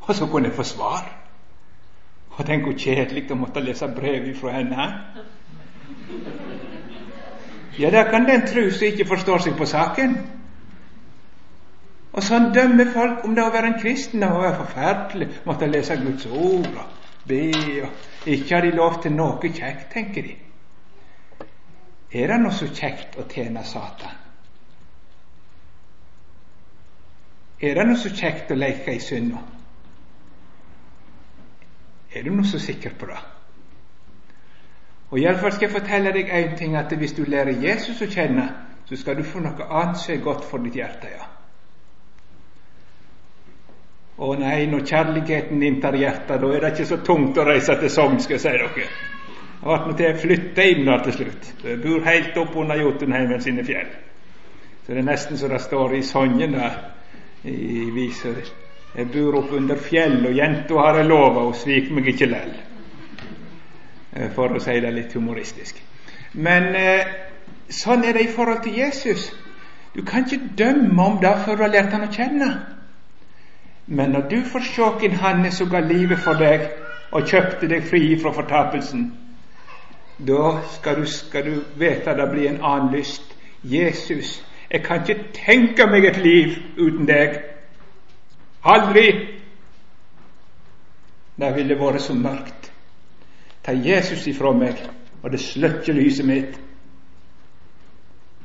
Og 0.00 0.14
så 0.14 0.26
kunne 0.26 0.48
jeg 0.48 0.56
få 0.56 0.64
svar. 0.66 1.06
Og 2.36 2.46
tenk 2.46 2.64
hvor 2.66 2.76
kjedelig 2.78 3.30
å 3.32 3.38
måtte 3.38 3.62
lese 3.64 3.88
brev 3.88 4.28
fra 4.40 4.52
henne. 4.56 4.88
Ja, 7.78 7.90
det 7.90 8.04
kan 8.10 8.26
den 8.26 8.46
tru 8.46 8.70
som 8.70 8.86
ikke 8.88 9.08
forstår 9.08 9.46
seg 9.46 9.56
på 9.58 9.66
saken. 9.66 10.18
Og 12.12 12.24
sånn 12.24 12.52
dømmer 12.54 12.92
folk 12.94 13.24
om 13.24 13.34
det 13.36 13.44
å 13.44 13.54
være 13.54 13.72
en 13.72 13.80
kristen. 13.80 14.20
Det 14.20 14.30
må 14.30 14.42
være 14.42 14.60
forferdelig. 14.64 15.28
å 15.42 15.52
Måtte 15.52 15.70
lese 15.70 15.96
Guds 16.02 16.26
ord 16.26 16.78
be. 17.28 17.82
og 17.82 18.28
Ikke 18.28 18.54
har 18.54 18.64
de 18.64 18.70
lov 18.76 19.02
til 19.02 19.12
noe 19.12 19.52
kjekt, 19.52 19.90
tenker 19.92 20.22
de. 20.22 20.36
Er 22.12 22.32
det 22.32 22.40
noe 22.40 22.56
så 22.56 22.68
kjekt 22.72 23.18
å 23.20 23.26
tjene 23.28 23.64
Satan? 23.64 24.16
Er 27.60 27.74
det 27.74 27.86
noe 27.86 27.98
så 27.98 28.12
kjekt 28.14 28.52
å 28.54 28.56
leke 28.56 28.94
i 28.94 29.00
synda? 29.02 29.42
Er 32.14 32.24
du 32.24 32.30
noe 32.32 32.46
så 32.46 32.58
sikker 32.62 32.94
på 32.98 33.10
det? 33.10 33.18
Og 35.10 35.18
Iallfall 35.20 35.52
skal 35.52 35.68
jeg 35.68 35.76
fortelle 35.80 36.12
deg 36.12 36.30
én 36.32 36.56
ting, 36.56 36.76
at 36.76 36.92
hvis 36.92 37.16
du 37.16 37.24
lærer 37.24 37.60
Jesus 37.64 38.02
å 38.04 38.10
kjenne, 38.12 38.48
så 38.88 38.96
skal 38.96 39.16
du 39.16 39.24
få 39.24 39.40
noe 39.44 39.68
annet 39.68 40.00
som 40.00 40.14
er 40.14 40.24
godt 40.24 40.44
for 40.44 40.64
ditt 40.64 40.76
hjerte. 40.76 41.08
ja. 41.12 41.37
Å 44.18 44.32
nei, 44.34 44.66
når 44.66 44.82
kjærligheten 44.82 45.62
inntar 45.62 45.94
hjertet, 45.94 46.40
da 46.42 46.48
er 46.50 46.64
det 46.64 46.72
ikke 46.74 46.88
så 46.88 46.96
tungt 47.06 47.38
å 47.38 47.44
reise 47.46 47.76
til 47.78 47.90
Sogn, 47.92 48.18
skal 48.18 48.34
jeg 48.34 48.42
si 48.42 48.50
dere. 48.50 48.86
Jeg 49.58 49.82
ble 49.84 49.94
til 49.98 50.08
å 50.10 50.20
flytte 50.22 50.64
inn 50.72 50.84
der 50.86 51.04
til 51.04 51.14
slutt. 51.20 51.50
Jeg 51.62 51.80
bor 51.82 52.06
helt 52.06 52.38
opp 52.42 52.56
under 52.58 52.78
Jotunheimen 52.78 53.42
sine 53.42 53.64
fjell. 53.66 53.90
Så 54.82 54.94
det 54.94 55.02
er 55.02 55.06
nesten 55.06 55.38
så 55.38 55.50
det 55.50 55.60
står 55.62 55.94
i 55.98 56.02
sangen 56.06 56.56
der 56.58 56.80
i. 57.46 58.08
Jeg 58.98 59.06
bor 59.12 59.38
opp 59.38 59.52
under 59.54 59.78
fjell, 59.78 60.18
og 60.26 60.34
jenta 60.34 60.80
har 60.80 60.98
jeg 60.98 61.10
lova, 61.10 61.44
hun 61.44 61.54
svik 61.54 61.90
meg 61.94 62.10
ikke 62.10 62.30
lell. 62.30 62.54
Eh, 64.16 64.30
for 64.34 64.54
å 64.54 64.62
si 64.62 64.78
det 64.82 64.94
litt 64.94 65.14
humoristisk. 65.14 65.78
Men 66.32 66.72
eh, 66.74 67.12
sånn 67.70 68.02
er 68.08 68.18
det 68.18 68.24
i 68.26 68.32
forhold 68.34 68.64
til 68.64 68.80
Jesus. 68.80 69.28
Du 69.94 70.02
kan 70.06 70.26
ikke 70.26 70.54
dømme 70.58 71.04
om 71.04 71.20
det 71.22 71.36
før 71.44 71.58
du 71.60 71.64
har 71.66 71.74
lært 71.76 71.94
han 71.94 72.08
å 72.08 72.12
kjenne. 72.12 72.50
Men 73.88 74.10
når 74.10 74.28
du 74.28 74.42
får 74.44 74.60
se 74.60 74.90
hvem 75.00 75.16
han 75.20 75.46
er 75.46 75.50
som 75.50 75.70
ga 75.72 75.80
livet 75.80 76.18
for 76.20 76.36
deg 76.36 76.66
og 77.12 77.24
kjøpte 77.28 77.68
deg 77.70 77.86
fri 77.88 78.02
fra 78.20 78.34
fortapelsen, 78.36 79.06
da 80.18 80.58
skal 80.74 81.00
du, 81.00 81.06
skal 81.06 81.46
du 81.46 81.62
vite 81.78 82.14
det 82.18 82.26
blir 82.30 82.50
en 82.50 82.60
annen 82.62 82.92
lyst. 82.92 83.24
Jesus, 83.62 84.44
jeg 84.70 84.84
kan 84.84 85.00
ikke 85.00 85.32
tenke 85.34 85.86
meg 85.86 86.04
et 86.04 86.20
liv 86.20 86.58
uten 86.76 87.08
deg. 87.08 87.38
Aldri! 88.64 89.06
Det 91.38 91.54
ville 91.54 91.78
vært 91.80 92.02
så 92.02 92.14
mørkt. 92.18 92.70
Ta 93.64 93.72
Jesus 93.72 94.26
ifra 94.26 94.52
meg, 94.52 94.82
og 95.22 95.32
det 95.32 95.40
slukker 95.40 95.96
lyset 95.96 96.26
mitt. 96.26 96.60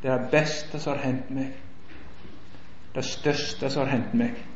Det 0.03 0.11
er 0.11 0.23
det 0.23 0.31
beste 0.31 0.79
som 0.79 0.95
har 0.95 1.03
hendt 1.03 1.29
meg. 1.35 1.51
Det 2.95 3.05
største 3.05 3.69
som 3.69 3.83
har 3.85 3.95
hendt 3.97 4.13
meg. 4.13 4.52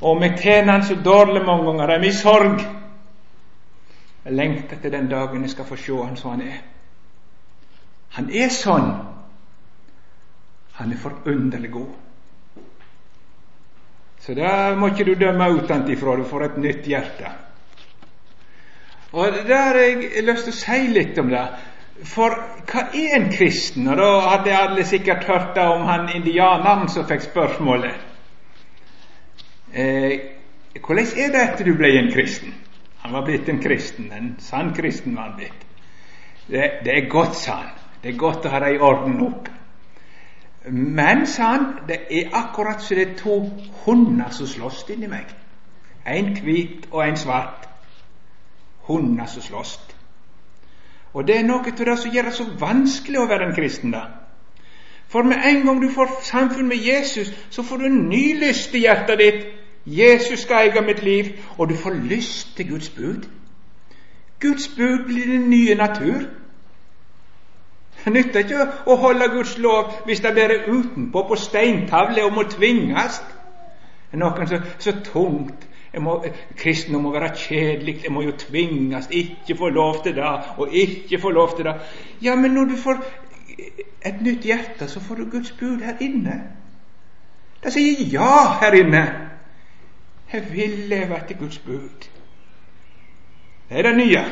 Og 0.00 0.22
vi 0.22 0.32
tjener 0.38 0.72
Han 0.72 0.84
så 0.84 0.94
dårlig 0.94 1.44
mange 1.44 1.64
ganger. 1.64 1.86
Det 1.86 1.94
er 1.94 2.00
min 2.00 2.12
sorg. 2.12 2.60
Jeg 4.24 4.32
lengter 4.32 4.76
til 4.82 4.92
den 4.92 5.10
dagen 5.10 5.42
jeg 5.42 5.50
skal 5.50 5.64
få 5.64 5.76
se 5.76 5.92
Han 5.92 6.16
som 6.16 6.30
Han 6.30 6.42
er. 6.42 6.58
Han 8.16 8.30
er 8.30 8.48
sånn. 8.48 8.90
Han 10.76 10.92
er 10.92 11.00
forunderlig 11.00 11.70
god. 11.72 11.94
Så 14.20 14.34
det 14.34 14.78
må 14.78 14.90
ikke 14.90 15.04
du 15.04 15.14
dømme 15.14 15.50
utenfra. 15.54 16.16
Du 16.16 16.24
får 16.24 16.44
et 16.44 16.56
nytt 16.58 16.86
hjerte. 16.86 17.30
Og 19.12 19.32
Der 19.48 19.62
har 19.62 19.78
jeg 19.78 20.24
lyst 20.24 20.44
til 20.44 20.52
å 20.52 20.56
si 20.58 20.80
litt 20.92 21.18
om 21.18 21.30
det. 21.30 21.44
For 22.04 22.34
hva 22.68 22.88
er 22.92 23.14
en 23.16 23.30
kristen? 23.32 23.88
Og 23.88 23.96
Da 23.96 24.08
hadde 24.28 24.56
alle 24.58 24.84
sikkert 24.84 25.24
hørt 25.24 25.54
det 25.54 25.62
om 25.64 25.86
han 25.86 26.10
indianeren 26.14 26.88
som 26.88 27.06
fikk 27.08 27.22
spørsmålet. 27.30 28.05
Eh, 29.76 30.20
hvordan 30.86 31.06
er 31.16 31.32
det 31.32 31.42
etter 31.42 31.64
du 31.68 31.74
ble 31.76 31.90
en 31.98 32.12
kristen? 32.12 32.54
Han 33.02 33.12
var 33.12 33.26
blitt 33.26 33.48
en 33.48 33.60
kristen, 33.62 34.12
en 34.12 34.36
sann 34.40 34.72
kristen 34.74 35.16
var 35.16 35.28
han 35.28 35.36
blitt. 35.36 35.66
Det, 36.46 36.70
det, 36.84 36.92
er 36.94 37.08
godt, 37.10 37.36
sa 37.36 37.52
han. 37.52 37.74
Det 38.02 38.14
er 38.14 38.18
godt 38.18 38.46
å 38.46 38.52
ha 38.54 38.60
det 38.64 38.74
i 38.74 38.80
orden 38.80 39.20
opp. 39.26 39.50
Men, 40.70 41.26
sa 41.26 41.50
han, 41.52 41.66
det 41.88 41.98
er 42.10 42.32
akkurat 42.34 42.80
som 42.82 42.96
det 42.96 43.04
er 43.04 43.18
to 43.20 43.36
hunder 43.84 44.32
som 44.32 44.48
slåss 44.48 44.86
inni 44.94 45.10
meg. 45.10 45.28
En 46.06 46.32
hvit 46.40 46.88
og 46.90 47.02
en 47.04 47.20
svart. 47.20 47.68
Hunder 48.88 49.28
som 49.28 49.42
slåss. 49.42 49.76
Og 51.12 51.26
det 51.26 51.36
er 51.36 51.44
noe 51.44 51.64
av 51.66 51.84
det 51.84 51.98
som 51.98 52.12
gjør 52.12 52.30
det 52.30 52.34
så 52.36 52.46
vanskelig 52.60 53.20
å 53.20 53.28
være 53.28 53.50
en 53.50 53.54
kristen, 53.56 53.92
da. 53.92 54.06
For 55.08 55.22
med 55.22 55.44
en 55.44 55.62
gang 55.66 55.78
du 55.82 55.90
får 55.94 56.18
samfunn 56.26 56.68
med 56.68 56.82
Jesus, 56.82 57.30
så 57.50 57.62
får 57.62 57.78
du 57.78 57.86
en 57.86 58.08
ny 58.08 58.24
lyst 58.40 58.74
i 58.74 58.82
hjertet 58.86 59.20
ditt 59.20 59.44
Jesus 59.86 60.40
skal 60.40 60.56
eie 60.56 60.82
mitt 60.82 61.02
liv, 61.02 61.24
og 61.58 61.68
du 61.68 61.76
får 61.76 61.90
lyst 61.90 62.56
til 62.56 62.70
Guds 62.70 62.88
bud. 62.88 63.28
Guds 64.40 64.68
bud 64.68 65.04
blir 65.06 65.24
din 65.24 65.50
nye 65.50 65.74
natur. 65.74 66.26
Det 68.04 68.12
nytter 68.12 68.42
ikke 68.44 68.66
å 68.86 68.96
holde 69.02 69.28
Guds 69.32 69.56
lov 69.58 69.92
hvis 70.06 70.20
det 70.20 70.34
bare 70.34 70.58
er 70.58 70.68
utenpå 70.70 71.22
på 71.28 71.38
steintavle 71.40 72.24
og 72.24 72.34
må 72.34 72.44
tvinges. 72.50 73.22
Det 74.10 74.18
er 74.18 74.22
noe 74.22 74.46
så, 74.46 74.60
så 74.78 74.92
tungt. 75.04 75.66
Må, 75.96 76.18
kristne 76.60 76.98
må 77.00 77.08
være 77.14 77.30
kjedelig, 77.40 78.02
jeg 78.04 78.12
må 78.12 78.20
jo 78.20 78.34
tvinges, 78.36 79.06
ikke 79.10 79.54
få 79.56 79.70
lov 79.72 80.02
til 80.04 80.18
det 80.18 80.26
og 80.60 80.74
ikke 80.76 81.18
få 81.22 81.30
lov 81.32 81.54
til 81.56 81.64
det. 81.64 81.72
Ja, 82.22 82.34
men 82.36 82.50
når 82.50 82.64
du 82.64 82.76
får 82.76 83.00
et 84.04 84.20
nytt 84.22 84.44
hjerte, 84.44 84.88
så 84.88 85.00
får 85.00 85.14
du 85.14 85.30
Guds 85.30 85.54
bud 85.56 85.80
her 85.80 85.96
inne. 86.00 86.36
Det 87.64 87.72
sier 87.72 88.04
ja 88.12 88.58
her 88.60 88.76
inne. 88.76 89.04
Jeg 90.32 90.52
vil 90.52 90.78
leve 90.90 91.16
etter 91.16 91.38
Guds 91.38 91.58
bud. 91.58 92.08
Det 93.68 93.78
er 93.78 93.82
det 93.82 93.96
nye. 93.96 94.24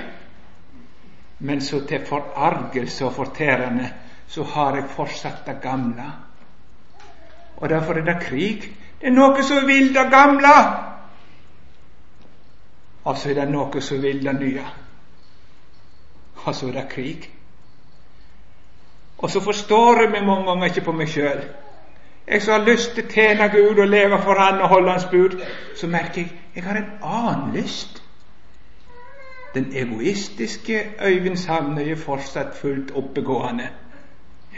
Men 1.39 1.61
så 1.61 1.81
til 1.87 2.07
forargelse 2.07 3.05
og 3.05 3.13
fortærende 3.13 3.93
så 4.27 4.43
har 4.43 4.77
jeg 4.77 4.91
fortsatt 4.91 5.47
det 5.47 5.61
gamle. 5.63 6.07
Og 7.57 7.69
derfor 7.69 7.95
er 7.95 8.05
det 8.05 8.23
krig. 8.23 8.63
Det 9.01 9.11
er 9.11 9.15
noe 9.15 9.43
som 9.43 9.67
vil 9.67 9.95
det 9.95 10.11
gamle. 10.11 10.55
Og 13.05 13.19
så 13.19 13.31
er 13.31 13.35
det 13.35 13.49
noe 13.53 13.81
som 13.81 14.03
vil 14.03 14.25
det 14.25 14.35
nye. 14.41 14.65
Og 16.45 16.55
så 16.55 16.69
er 16.69 16.73
det 16.73 16.89
krig. 16.89 17.31
Og 19.19 19.31
så 19.31 19.41
forstår 19.41 20.01
jeg 20.01 20.11
meg 20.11 20.27
mange 20.27 20.47
ganger 20.49 20.73
ikke 20.73 20.85
på 20.89 20.93
meg 20.97 21.09
sjøl. 21.09 21.45
Jeg 22.29 22.43
som 22.43 22.53
har 22.53 22.67
lyst 22.67 22.95
til 22.95 23.05
å 23.05 23.11
tjene 23.13 23.49
Gud 23.53 23.79
og 23.79 23.89
leve 23.89 24.19
for 24.23 24.41
Han 24.41 24.63
og 24.63 24.69
holde 24.69 24.91
Hans 24.91 25.05
bud, 25.11 25.37
så 25.77 25.87
merker 25.87 26.23
jeg 26.23 26.33
jeg 26.55 26.65
har 26.65 26.77
en 26.77 26.91
annen 27.03 27.57
lyst. 27.57 28.03
Den 29.55 29.73
egoistiske 29.77 30.85
Øyvind 31.03 31.37
Sandøy 31.37 31.91
er 31.91 31.97
fortsatt 31.97 32.57
fullt 32.57 32.91
oppegående. 32.95 33.69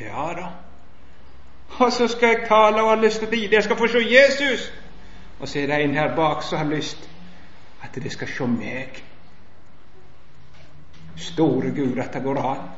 Ja 0.01 0.33
da. 0.37 0.47
Og 1.79 1.93
så 1.93 2.09
skal 2.09 2.29
jeg 2.29 2.45
tale 2.49 2.83
og 2.83 2.89
har 2.89 3.03
lyst 3.03 3.19
til 3.19 3.31
det. 3.31 3.53
Jeg 3.53 3.65
skal 3.65 3.77
få 3.77 3.87
se 3.87 3.99
Jesus. 3.99 4.73
Og 5.41 5.49
så 5.49 5.59
er 5.59 5.67
det 5.67 5.85
en 5.85 5.95
her 5.95 6.17
bak 6.17 6.43
som 6.43 6.59
har 6.59 6.77
lyst 6.77 7.11
at 7.83 7.95
det 7.95 8.13
skal 8.13 8.29
se 8.29 8.47
meg. 8.47 9.03
Store 11.17 11.71
Gud, 11.71 11.99
at 11.99 12.15
det 12.15 12.23
går 12.23 12.39
an. 12.39 12.69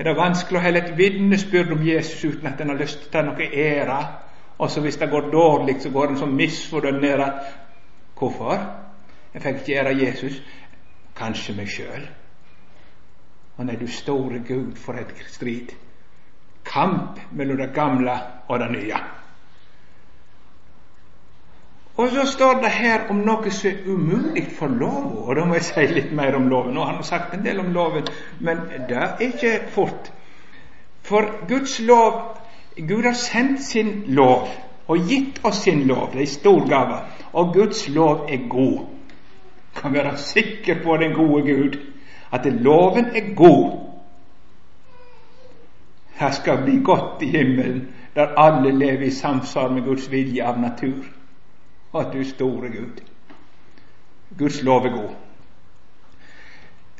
Er 0.00 0.06
det 0.08 0.16
vanskelig 0.16 0.56
å 0.56 0.62
holde 0.64 0.80
et 0.80 0.94
vitnesbyrd 0.96 1.74
om 1.76 1.82
Jesus 1.84 2.22
uten 2.24 2.48
at 2.48 2.60
en 2.64 2.72
har 2.72 2.78
lyst 2.80 3.02
til 3.02 3.10
å 3.10 3.12
ta 3.12 3.22
noe 3.26 3.48
ære? 3.52 3.98
Og 4.56 4.70
så 4.72 4.80
hvis 4.80 4.96
det 4.96 5.10
går 5.12 5.28
dårlig, 5.32 5.74
så 5.82 5.90
går 5.92 6.14
en 6.14 6.20
så 6.20 6.28
misfornøyd 6.28 7.02
ned 7.02 7.24
at 7.24 7.50
Hvorfor? 8.20 8.56
Jeg 9.34 9.42
fikk 9.42 9.60
ikke 9.60 9.76
ære 9.80 9.92
Jesus. 9.96 10.40
Kanskje 11.16 11.54
meg 11.56 11.68
sjøl. 11.72 12.02
Og 13.56 13.64
nei, 13.64 13.76
du 13.80 13.86
store 13.88 14.42
Gud, 14.44 14.74
for 14.76 14.96
et 15.00 15.12
strid. 15.28 15.72
Kamp 16.64 17.20
mellom 17.36 17.60
det 17.60 17.70
gamle 17.76 18.16
og 18.48 18.60
det 18.60 18.70
nye. 18.74 19.00
Og 22.00 22.08
så 22.08 22.22
står 22.26 22.60
det 22.62 22.70
her 22.72 23.02
om 23.12 23.18
noe 23.26 23.50
som 23.52 23.68
er 23.68 23.88
umulig 23.92 24.46
for 24.56 24.72
loven. 24.72 25.18
Og 25.20 25.36
da 25.36 25.44
må 25.44 25.58
jeg 25.58 25.66
si 25.66 25.82
litt 25.92 26.14
mer 26.16 26.38
om 26.38 26.46
loven. 26.48 26.72
Nå 26.72 26.86
har 26.86 26.94
han 26.96 27.04
sagt 27.04 27.34
en 27.36 27.44
del 27.44 27.60
om 27.60 27.74
loven, 27.74 28.08
men 28.40 28.62
det 28.88 28.96
er 28.96 29.20
ikke 29.26 29.50
fort. 29.74 30.08
For 31.04 31.28
Guds 31.48 31.76
lov 31.84 32.38
Gud 32.88 33.04
har 33.04 33.18
sendt 33.18 33.60
sin 33.66 33.92
lov 34.16 34.48
og 34.88 35.10
gitt 35.10 35.42
oss 35.44 35.60
sin 35.66 35.84
lov. 35.90 36.08
Det 36.14 36.22
er 36.22 36.24
en 36.24 36.32
stor 36.38 36.64
gave. 36.72 37.02
Og 37.32 37.52
Guds 37.54 37.84
lov 37.88 38.24
er 38.32 38.48
god. 38.48 38.80
Kan 39.76 39.92
være 39.92 40.16
sikker 40.16 40.82
på 40.84 40.96
den 40.96 41.12
gode 41.14 41.42
Gud, 41.52 41.78
at 42.32 42.46
loven 42.46 43.12
er 43.14 43.34
god. 43.34 43.78
Her 46.16 46.30
skal 46.30 46.64
bli 46.64 46.80
godt 46.84 47.22
i 47.22 47.30
himmelen, 47.36 47.88
der 48.14 48.34
alle 48.40 48.78
lever 48.78 49.06
i 49.06 49.10
samsvar 49.10 49.68
med 49.68 49.82
Guds 49.82 50.10
vilje 50.10 50.44
av 50.44 50.60
natur. 50.60 51.19
Å, 51.92 52.04
du 52.12 52.22
store 52.24 52.70
Gud. 52.70 53.00
Guds 54.38 54.62
lov 54.62 54.86
er 54.86 54.94
god. 54.94 55.14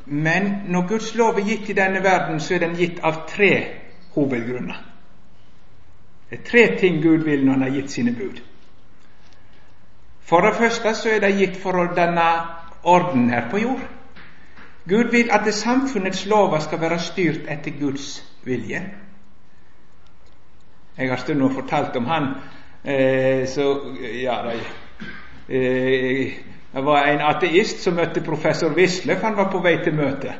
Men 0.06 0.48
når 0.68 0.88
Guds 0.88 1.14
lov 1.14 1.38
er 1.38 1.46
gitt 1.46 1.68
i 1.70 1.76
denne 1.78 2.02
verden, 2.02 2.40
så 2.40 2.54
er 2.54 2.64
den 2.64 2.78
gitt 2.78 2.98
av 3.06 3.24
tre 3.30 3.52
hovedgrunner. 4.16 4.80
Det 6.30 6.38
er 6.38 6.46
tre 6.46 6.64
ting 6.78 7.02
Gud 7.02 7.24
vil 7.26 7.44
når 7.44 7.52
Han 7.52 7.62
har 7.62 7.76
gitt 7.76 7.90
sine 7.90 8.12
bud. 8.14 8.42
For 10.20 10.40
det 10.40 10.56
første 10.56 10.94
så 10.94 11.08
er 11.10 11.20
det 11.20 11.36
gitt 11.38 11.56
for 11.56 11.78
å 11.78 11.92
danne 11.94 12.26
orden 12.82 13.30
her 13.30 13.48
på 13.50 13.58
jord. 13.58 13.82
Gud 14.88 15.10
vil 15.10 15.30
at 15.30 15.44
det 15.44 15.54
samfunnets 15.54 16.26
lover 16.26 16.58
skal 16.58 16.80
være 16.80 16.98
styrt 16.98 17.48
etter 17.48 17.70
Guds 17.80 18.24
vilje. 18.44 18.82
Jeg 20.98 21.10
har 21.10 21.16
stundom 21.16 21.54
fortalt 21.54 21.96
om 21.96 22.06
han 22.06 22.34
Eh, 22.84 23.46
så 23.46 23.80
ja, 24.22 24.42
det, 24.46 24.60
eh, 25.48 26.32
var 26.84 27.04
en 27.04 27.20
ateist 27.20 27.82
som 27.82 27.94
møtte 27.94 28.20
professor 28.20 28.74
Wisløff. 28.76 29.22
Han 29.22 29.36
var 29.36 29.50
på 29.52 29.60
vei 29.60 29.76
til 29.84 29.94
møte. 29.94 30.34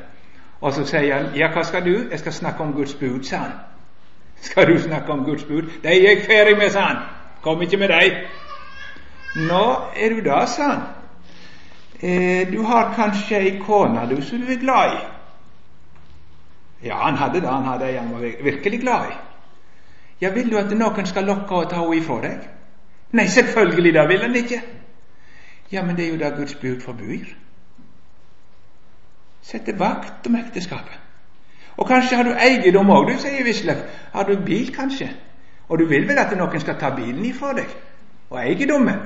Og 0.61 0.73
så 0.73 0.85
sier 0.85 1.15
han 1.15 1.35
ja, 1.37 1.49
hva 1.53 1.65
skal 1.65 1.85
du? 1.85 1.95
Jeg 2.11 2.19
skal 2.19 2.33
snakke 2.33 2.63
om 2.63 2.73
Guds 2.73 2.95
bud, 2.95 3.23
sa 3.25 3.37
han. 3.37 3.53
Skal 4.41 4.67
du 4.67 4.79
snakke 4.81 5.13
om 5.13 5.25
Guds 5.25 5.45
bud? 5.45 5.63
Det 5.83 5.91
er 5.91 6.09
jeg 6.09 6.25
ferdig 6.27 6.57
med, 6.59 6.71
sa 6.71 6.81
han. 6.81 7.03
Kom 7.43 7.63
ikke 7.63 7.77
med 7.77 7.89
deg. 7.89 8.25
Nå 9.37 9.65
er 9.97 10.15
du 10.15 10.21
da, 10.25 10.45
sa 10.47 10.69
han. 10.71 10.83
Eh, 12.01 12.53
du 12.53 12.63
har 12.65 12.95
kanskje 12.97 13.37
ei 13.37 13.59
kone 13.61 14.07
du 14.09 14.23
som 14.23 14.41
du 14.41 14.53
er 14.53 14.61
glad 14.61 14.95
i? 14.97 15.01
Ja, 16.89 16.97
han 17.05 17.15
hadde 17.15 17.41
det. 17.41 17.49
Han 17.49 17.65
hadde 17.65 17.89
ei 17.89 17.97
han 17.97 18.13
var 18.13 18.25
virkelig 18.45 18.81
glad 18.81 19.13
i. 19.13 19.19
Ja, 20.21 20.31
vil 20.31 20.51
du 20.51 20.59
at 20.59 20.73
noen 20.77 21.07
skal 21.07 21.25
lokke 21.25 21.55
og 21.55 21.71
ta 21.71 21.81
henne 21.81 21.97
ifra 21.97 22.21
deg? 22.25 22.49
Nei, 23.13 23.27
selvfølgelig, 23.27 23.95
det 23.95 24.09
vil 24.09 24.23
han 24.23 24.37
ikke. 24.37 24.63
Ja, 25.73 25.83
men 25.83 25.97
det 25.97 26.05
er 26.05 26.11
jo 26.11 26.19
det 26.19 26.35
Guds 26.37 26.55
bud 26.55 26.81
forbyr. 26.81 27.31
Sette 29.43 29.79
vakt 29.79 30.27
om 30.27 30.37
ekteskapet. 30.37 30.99
Og 31.77 31.89
kanskje 31.89 32.17
har 32.17 32.25
du 32.29 32.35
eiendom 32.35 32.91
òg, 32.91 33.09
du, 33.09 33.17
sier 33.19 33.45
Wisløff. 33.45 33.81
Har 34.13 34.29
du 34.29 34.37
bil, 34.45 34.69
kanskje? 34.75 35.09
Og 35.69 35.79
du 35.79 35.87
vil 35.89 36.09
vel 36.09 36.19
at 36.19 36.35
noen 36.37 36.61
skal 36.61 36.77
ta 36.79 36.91
bilen 36.95 37.25
ifra 37.25 37.55
deg? 37.57 37.71
Og 38.31 38.39
eiendommen? 38.43 39.01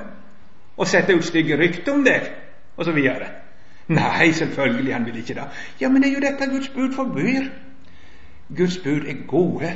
Og 0.77 0.87
sette 0.87 1.15
ut 1.15 1.23
stygge 1.23 1.57
rykter 1.57 1.93
om 1.93 2.03
deg? 2.03 2.27
Og 2.75 2.85
så 2.85 2.91
videre. 2.91 3.29
Nei, 3.87 4.31
selvfølgelig, 4.31 4.93
han 4.93 5.05
vil 5.05 5.17
ikke 5.17 5.37
det. 5.37 5.47
Ja, 5.81 5.89
men 5.89 6.01
det 6.01 6.09
er 6.09 6.13
jo 6.13 6.25
dette 6.25 6.49
Guds 6.51 6.69
bud 6.69 6.93
forbyr. 6.93 7.47
Guds 8.57 8.77
bud 8.77 9.07
er 9.07 9.27
gode. 9.27 9.71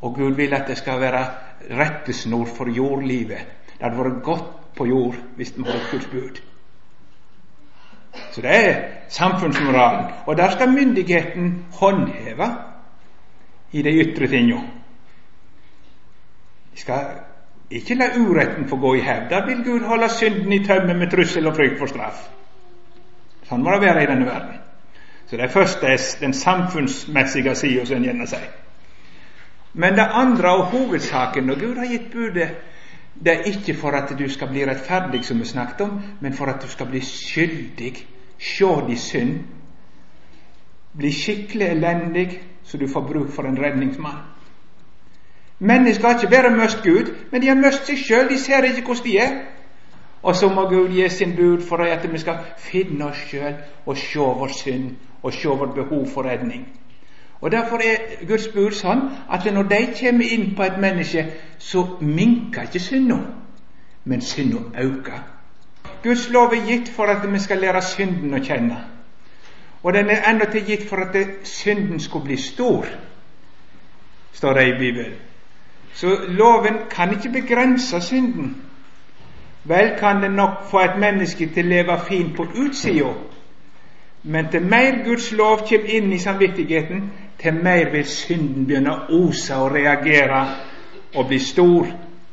Og 0.00 0.14
Gud 0.14 0.32
vil 0.36 0.54
at 0.54 0.68
det 0.68 0.78
skal 0.78 1.00
være 1.00 1.24
rettesnor 1.70 2.44
for 2.44 2.70
jordlivet. 2.76 3.46
Det 3.72 3.82
hadde 3.82 3.98
vært 3.98 4.22
godt 4.22 4.76
på 4.76 4.86
jord 4.86 5.16
hvis 5.36 5.52
vi 5.56 5.62
holdt 5.62 5.90
Guds 5.90 6.06
bud. 6.06 6.40
Så 8.32 8.40
det 8.42 8.50
er 8.50 8.82
samfunnsmoralen. 9.08 10.12
Og 10.26 10.36
der 10.36 10.50
skal 10.50 10.72
myndigheten 10.72 11.64
håndheve 11.80 12.48
i 13.72 13.82
de 13.82 13.90
ytre 13.90 14.26
tinga. 14.26 14.60
De 16.72 16.80
skal 16.80 17.04
ikke 17.70 17.94
la 17.94 18.04
uretten 18.18 18.68
få 18.68 18.76
gå 18.76 18.94
i 18.94 19.00
hevd. 19.00 19.28
Da 19.30 19.44
vil 19.46 19.64
Gud 19.64 19.86
holde 19.86 20.08
synden 20.08 20.52
i 20.52 20.64
tømme 20.64 20.94
med 20.94 21.10
trussel 21.10 21.46
og 21.46 21.56
frykt 21.56 21.78
for 21.78 21.86
straff. 21.86 22.24
Sånn 23.46 23.62
må 23.62 23.74
det 23.74 23.82
være 23.82 24.02
i 24.02 24.10
denne 24.10 24.26
verden. 24.26 24.58
Så 25.26 25.36
det 25.36 25.50
første 25.50 25.86
er 25.86 26.02
den 26.20 26.32
samfunnsmessige 26.34 27.54
sida, 27.54 27.84
som 27.86 27.96
en 27.96 28.04
gjerne 28.08 28.26
sier. 28.26 28.50
Men 29.74 29.94
det 29.94 30.08
andre 30.12 30.56
og 30.56 30.66
hovedsaken 30.66 31.44
når 31.44 31.60
Gud 31.60 31.76
har 31.76 31.86
gitt 31.86 32.12
budet, 32.12 32.48
det 33.24 33.32
er 33.32 33.46
ikke 33.52 33.74
for 33.74 33.90
at 33.90 34.18
du 34.18 34.28
skal 34.28 34.48
bli 34.48 34.64
rettferdig, 34.66 35.24
som 35.24 35.40
vi 35.40 35.44
snakket 35.44 35.80
om, 35.80 36.00
men 36.20 36.32
for 36.32 36.46
at 36.46 36.62
du 36.62 36.68
skal 36.68 36.86
bli 36.86 37.00
skyldig, 37.00 38.06
se 38.38 38.70
din 38.86 38.98
synd, 38.98 39.38
bli 40.96 41.12
skikkelig 41.12 41.66
elendig, 41.66 42.40
så 42.64 42.78
du 42.78 42.88
får 42.88 43.00
bruk 43.00 43.30
for 43.32 43.42
en 43.42 43.58
redningsmann. 43.62 44.16
Mennesker 45.58 46.08
har 46.08 46.14
ikke 46.18 46.30
bare 46.30 46.56
mist 46.56 46.82
Gud, 46.82 47.14
men 47.30 47.42
de 47.42 47.48
har 47.48 47.54
mist 47.54 47.86
seg 47.86 47.98
sjøl. 48.00 48.28
De 48.28 48.38
ser 48.38 48.64
ikke 48.64 48.86
hvordan 48.86 49.04
de 49.04 49.18
er. 49.18 49.34
Og 50.22 50.36
så 50.36 50.48
må 50.48 50.68
Gud 50.68 50.88
gi 50.88 51.08
sin 51.08 51.36
bud 51.36 51.66
for 51.68 51.84
at 51.84 52.12
vi 52.12 52.18
skal 52.18 52.38
finne 52.58 53.04
oss 53.04 53.20
sjøl 53.28 53.58
og 53.86 53.96
se 53.96 54.18
vår 54.18 54.54
synd 54.56 54.94
og 55.22 55.32
se 55.32 55.48
vårt 55.48 55.74
behov 55.74 56.06
for 56.14 56.24
redning. 56.24 56.64
Og 57.40 57.52
Derfor 57.52 57.76
er 57.76 58.26
Guds 58.28 58.48
bud 58.48 58.74
sånn 58.76 59.06
at 59.32 59.46
når 59.52 59.68
de 59.70 59.80
kommer 60.00 60.32
inn 60.34 60.50
på 60.56 60.62
et 60.62 60.78
menneske, 60.80 61.24
så 61.58 61.86
minker 62.00 62.68
ikke 62.68 62.80
synda, 62.80 63.16
men 64.04 64.20
synda 64.20 64.60
øker. 64.82 65.22
Guds 66.02 66.28
lov 66.30 66.52
er 66.52 66.66
gitt 66.66 66.88
for 66.88 67.04
at 67.04 67.24
vi 67.32 67.38
skal 67.38 67.58
lære 67.64 67.82
synden 67.82 68.34
å 68.34 68.42
kjenne. 68.44 68.82
Og 69.82 69.94
den 69.96 70.10
er 70.10 70.28
endatil 70.28 70.66
gitt 70.66 70.88
for 70.88 70.96
at 70.96 71.16
synden 71.48 72.00
skulle 72.00 72.24
bli 72.24 72.36
stor, 72.36 72.86
står 74.32 74.52
det 74.54 74.66
i 74.68 74.78
Bibelen. 74.78 75.16
Så 75.94 76.16
loven 76.28 76.76
kan 76.90 77.12
ikke 77.12 77.32
begrense 77.40 78.00
synden. 78.00 78.56
Vel 79.64 79.96
kan 79.98 80.22
den 80.22 80.32
nok 80.32 80.64
få 80.70 80.80
et 80.80 80.98
menneske 81.00 81.46
til 81.46 81.66
å 81.66 81.68
leve 81.68 81.98
fint 82.08 82.36
på 82.36 82.46
utsida, 82.64 83.12
men 84.22 84.48
til 84.52 84.62
mer 84.62 85.04
Guds 85.04 85.32
lov 85.32 85.66
kommer 85.68 85.88
inn 85.96 86.12
i 86.12 86.18
samvittigheten, 86.18 87.10
til 87.42 87.54
mer 87.54 87.90
vil 87.92 88.06
synden 88.06 88.66
begynne 88.66 88.92
å 88.92 89.18
ose 89.22 89.56
og 89.56 89.72
reagere 89.72 90.40
og 91.14 91.28
bli 91.28 91.38
stor 91.38 91.88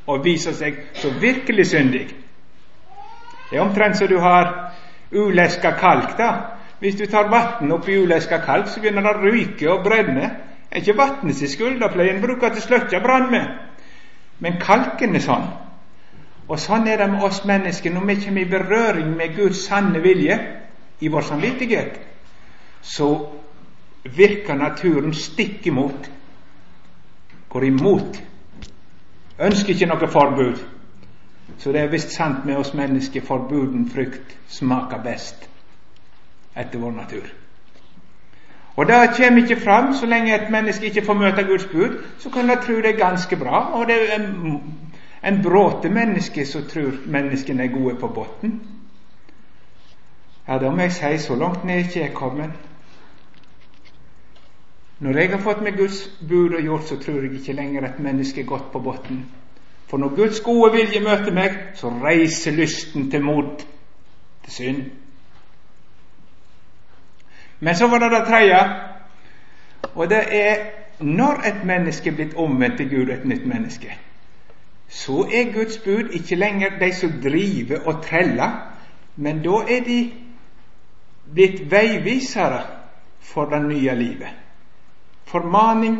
og 0.07 0.23
vise 0.25 0.53
seg 0.55 0.81
så 0.95 1.11
virkelig 1.21 1.67
syndig. 1.71 2.07
Det 3.49 3.57
er 3.57 3.63
omtrent 3.63 3.97
som 3.97 4.07
du 4.07 4.19
har 4.19 4.73
uleska 5.11 5.71
kalk. 5.79 6.17
da. 6.17 6.31
Hvis 6.79 6.95
du 6.95 7.05
tar 7.05 7.29
vann 7.29 7.71
oppi 7.71 7.97
uleska 7.97 8.37
kalk, 8.37 8.67
så 8.67 8.81
begynner 8.81 9.01
det 9.01 9.13
å 9.15 9.21
ryke 9.23 9.69
og 9.71 9.83
brenne. 9.83 10.29
Det 10.69 10.75
er 10.75 10.83
ikke 10.83 10.97
vannet 10.97 11.35
sin 11.35 11.47
skyld, 11.47 11.79
det 11.79 11.91
pleier 11.93 12.15
en 12.15 12.21
bruke 12.21 12.49
til 12.49 12.61
å 12.61 12.67
slukke 12.67 12.99
brann 12.99 13.31
med. 13.31 13.47
Men 14.39 14.59
kalken 14.61 15.15
er 15.15 15.23
sånn. 15.23 15.47
Og 16.47 16.59
sånn 16.59 16.87
er 16.87 16.97
det 16.97 17.09
med 17.11 17.23
oss 17.23 17.41
mennesker 17.45 17.91
når 17.91 18.05
vi 18.07 18.15
kommer 18.25 18.41
i 18.41 18.51
berøring 18.51 19.15
med 19.17 19.35
Guds 19.35 19.65
sanne 19.67 19.99
vilje 20.03 20.37
i 20.99 21.09
vår 21.11 21.21
samvittighet 21.21 21.97
så 22.81 23.09
virker 24.15 24.55
naturen 24.55 25.13
stikk 25.13 25.67
imot. 25.67 26.09
Går 27.49 27.63
imot. 27.63 28.21
Ønsker 29.39 29.73
ikke 29.73 29.89
noe 29.89 30.07
forbud. 30.11 30.63
Så 31.57 31.71
det 31.71 31.81
er 31.81 31.91
visst 31.91 32.13
sant 32.13 32.45
med 32.45 32.57
oss 32.57 32.73
mennesker 32.73 33.25
forbuden 33.25 33.89
frykt 33.89 34.35
smaker 34.47 35.01
best 35.03 35.47
etter 36.57 36.79
vår 36.79 36.91
natur. 36.91 37.27
Og 38.77 38.85
det 38.85 38.97
kommer 39.17 39.41
ikke 39.41 39.61
fram 39.61 39.93
så 39.93 40.05
lenge 40.05 40.35
et 40.35 40.51
menneske 40.51 40.85
ikke 40.85 41.05
får 41.05 41.13
møte 41.13 41.43
Guds 41.43 41.65
bud. 41.65 42.03
Så 42.19 42.29
kan 42.29 42.49
jeg 42.49 42.59
tro 42.65 42.75
det 42.75 42.93
er 42.93 42.99
ganske 42.99 43.35
bra. 43.35 43.61
Og 43.73 43.87
det 43.87 43.95
er 43.95 44.19
en, 44.19 44.63
en 45.23 45.41
bråte 45.43 45.89
menneske 45.89 46.45
som 46.45 46.65
tror 46.69 46.93
menneskene 47.05 47.63
er 47.63 47.73
gode 47.73 47.95
på 47.95 48.07
bunnen. 48.07 48.61
Ja, 50.47 50.57
da 50.57 50.69
må 50.71 50.81
jeg 50.81 50.91
si 50.91 51.17
så 51.17 51.35
langt 51.35 51.65
ned 51.65 51.77
ikke 51.77 51.99
jeg 51.99 52.13
kommet. 52.13 52.51
Når 54.99 55.17
jeg 55.17 55.29
har 55.29 55.41
fått 55.41 55.61
meg 55.61 55.77
Guds 55.77 55.99
bud 56.29 56.55
og 56.57 56.61
gjort, 56.61 56.87
så 56.89 56.95
tror 56.97 57.21
jeg 57.21 57.37
ikke 57.37 57.53
lenger 57.53 57.85
et 57.85 57.99
menneske 58.01 58.41
er 58.41 58.49
godt 58.49 58.71
på 58.73 58.79
bunnen. 58.81 59.25
For 59.87 59.97
når 59.97 60.15
Guds 60.15 60.39
gode 60.41 60.71
vilje 60.73 60.99
møter 60.99 61.33
meg, 61.33 61.59
så 61.77 61.91
reiser 62.01 62.57
lysten 62.57 63.11
til 63.11 63.21
mot, 63.23 63.61
til 64.43 64.53
synd. 64.53 64.81
Men 67.59 67.75
så 67.75 67.87
var 67.87 68.01
det 68.01 68.11
det 68.11 68.25
tredje, 68.27 68.57
og 69.95 70.09
det 70.09 70.23
er 70.31 70.65
når 70.99 71.45
et 71.45 71.63
menneske 71.65 72.09
er 72.09 72.15
blitt 72.15 72.35
omvendt 72.35 72.77
til 72.77 72.89
Gud, 72.89 73.13
et 73.13 73.25
nytt 73.25 73.45
menneske, 73.45 73.93
så 74.87 75.27
er 75.33 75.53
Guds 75.53 75.77
bud 75.77 76.09
ikke 76.13 76.35
lenger 76.35 76.79
de 76.79 76.93
som 76.93 77.13
driver 77.23 77.85
og 77.85 78.03
treller, 78.03 78.57
men 79.15 79.43
da 79.43 79.61
er 79.69 79.85
de 79.85 79.99
blitt 81.33 81.71
veivisere 81.71 82.61
for 83.19 83.45
det 83.45 83.61
nye 83.65 83.95
livet. 83.95 84.46
Formaning. 85.27 85.99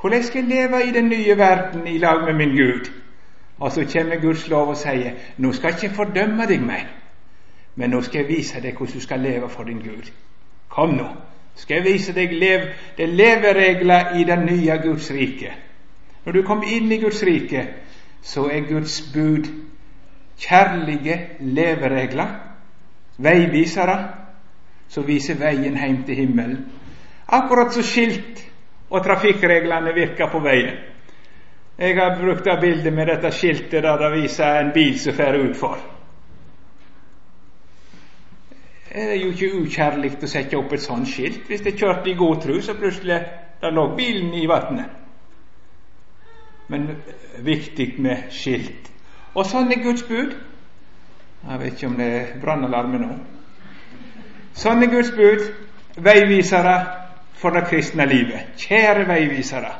Hvordan 0.00 0.22
skal 0.22 0.48
jeg 0.48 0.48
leve 0.48 0.86
i 0.88 0.92
den 0.92 1.08
nye 1.08 1.38
verden 1.38 1.86
i 1.86 1.98
lag 1.98 2.24
med 2.24 2.34
min 2.34 2.56
Gud? 2.56 2.90
Og 3.58 3.72
så 3.72 3.84
kommer 3.92 4.20
Guds 4.20 4.48
lov 4.48 4.68
og 4.68 4.76
sier 4.76 5.12
nå 5.38 5.52
skal 5.52 5.72
jeg 5.72 5.84
ikke 5.84 5.96
fordømme 5.96 6.46
deg 6.50 6.64
mer. 6.66 6.88
Men 7.76 7.90
nå 7.90 8.00
skal 8.02 8.24
jeg 8.24 8.28
vise 8.28 8.60
deg 8.60 8.74
hvordan 8.76 8.94
du 8.94 9.00
skal 9.00 9.20
leve 9.20 9.48
for 9.48 9.68
din 9.68 9.78
Gud. 9.84 10.10
Kom 10.68 10.96
nå, 10.96 11.06
skal 11.54 11.76
jeg 11.76 11.84
vise 11.84 12.14
deg 12.16 12.32
lev, 12.32 12.66
det 12.96 13.08
leveregler 13.08 14.16
i 14.18 14.24
det 14.24 14.38
nye 14.38 14.78
Guds 14.82 15.10
rike. 15.12 15.52
Når 16.24 16.32
du 16.32 16.42
kommer 16.42 16.66
inn 16.66 16.92
i 16.92 17.00
Guds 17.00 17.22
rike, 17.22 17.66
så 18.22 18.48
er 18.48 18.66
Guds 18.68 19.00
bud 19.14 19.46
kjærlige 20.38 21.18
leveregler, 21.40 22.28
veivisere, 23.18 23.98
som 24.88 25.06
viser 25.06 25.38
veien 25.38 25.78
hjem 25.78 26.02
til 26.06 26.14
himmelen. 26.14 26.64
Akkurat 27.32 27.72
som 27.72 27.82
skilt 27.82 28.42
og 28.92 29.04
trafikkreglene 29.04 29.94
virker 29.96 30.28
på 30.28 30.40
veien. 30.44 30.76
Jeg 31.78 31.96
har 31.96 32.18
brukt 32.20 32.44
det 32.44 32.58
bildet 32.60 32.92
med 32.92 33.08
dette 33.08 33.30
skiltet 33.32 33.82
der 33.82 33.96
det 33.98 34.10
viser 34.12 34.60
en 34.60 34.72
bil 34.74 34.98
som 35.00 35.14
fer 35.16 35.38
utfor 35.40 35.78
Det 38.92 39.02
er 39.02 39.14
jo 39.16 39.30
ikke 39.32 39.62
ukjærlig 39.62 40.10
å 40.20 40.28
sette 40.28 40.58
opp 40.58 40.72
et 40.76 40.82
sånt 40.84 41.08
skilt. 41.08 41.46
Hvis 41.48 41.64
jeg 41.64 41.78
kjørte 41.80 42.10
i 42.10 42.14
god 42.14 42.42
tro, 42.42 42.58
så 42.60 42.74
plutselig 42.76 43.22
da 43.62 43.70
lå 43.72 43.86
bilen 43.96 44.34
i 44.36 44.44
vannet. 44.46 44.90
Men 46.68 46.90
viktig 47.40 47.94
med 48.04 48.28
skilt. 48.36 48.90
Og 49.32 49.48
sånn 49.48 49.72
er 49.72 49.80
Guds 49.80 50.04
bud. 50.04 50.36
Jeg 51.48 51.60
vet 51.62 51.72
ikke 51.72 51.88
om 51.88 51.96
det 51.96 52.10
er 52.18 52.34
brannalarme 52.44 53.00
nå. 53.00 53.16
Sånn 54.60 54.84
er 54.84 54.92
Guds 54.92 55.14
bud. 55.16 55.48
Veivisere 55.96 57.01
for 57.34 57.50
det 57.50 57.64
kristne 57.68 58.06
livet. 58.06 58.40
Kjære 58.56 59.06
veivisere. 59.08 59.72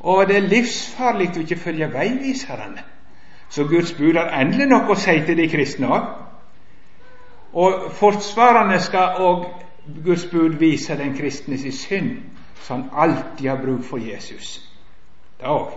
Og 0.00 0.28
det 0.28 0.36
er 0.36 0.48
livsfarlig 0.48 1.30
å 1.36 1.40
ikke 1.40 1.56
følge 1.56 1.92
veiviserne. 1.92 2.82
Så 3.48 3.64
Guds 3.64 3.92
bud 3.92 4.16
har 4.18 4.34
endelig 4.40 4.66
noe 4.68 4.90
å 4.92 4.98
si 4.98 5.14
til 5.26 5.38
de 5.38 5.48
kristne 5.48 5.88
òg. 5.88 6.08
Og 7.54 7.86
forsvarerne 7.94 8.80
skal 8.82 9.22
òg 9.22 9.46
Guds 10.04 10.26
bud 10.32 10.58
vise 10.58 10.96
den 10.98 11.14
kristne 11.16 11.58
sin 11.58 11.72
synd, 11.72 12.10
så 12.62 12.74
han 12.74 12.84
alltid 12.92 13.48
har 13.48 13.62
bruk 13.62 13.84
for 13.84 13.98
Jesus. 14.02 14.58
Det 15.40 15.46
òg. 15.46 15.72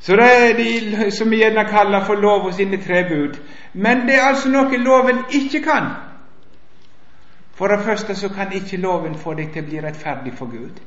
Så 0.00 0.16
det 0.16 0.24
er 0.24 0.56
de 0.56 1.10
som 1.10 1.30
vi 1.30 1.36
gjerne 1.40 1.64
kaller 1.68 2.04
for 2.04 2.14
lov 2.14 2.46
og 2.46 2.54
sine 2.54 2.76
tre 2.76 3.04
bud. 3.08 3.38
Men 3.72 4.06
det 4.06 4.14
er 4.14 4.26
altså 4.28 4.50
noe 4.52 4.76
loven 4.76 5.22
ikke 5.32 5.62
kan. 5.64 5.86
For 7.54 7.68
det 7.68 7.84
første 7.84 8.14
så 8.14 8.28
kan 8.28 8.52
ikke 8.52 8.76
loven 8.76 9.14
få 9.14 9.34
deg 9.34 9.52
til 9.52 9.62
å 9.62 9.68
bli 9.68 9.80
rettferdig 9.82 10.34
for 10.34 10.50
Gud. 10.50 10.80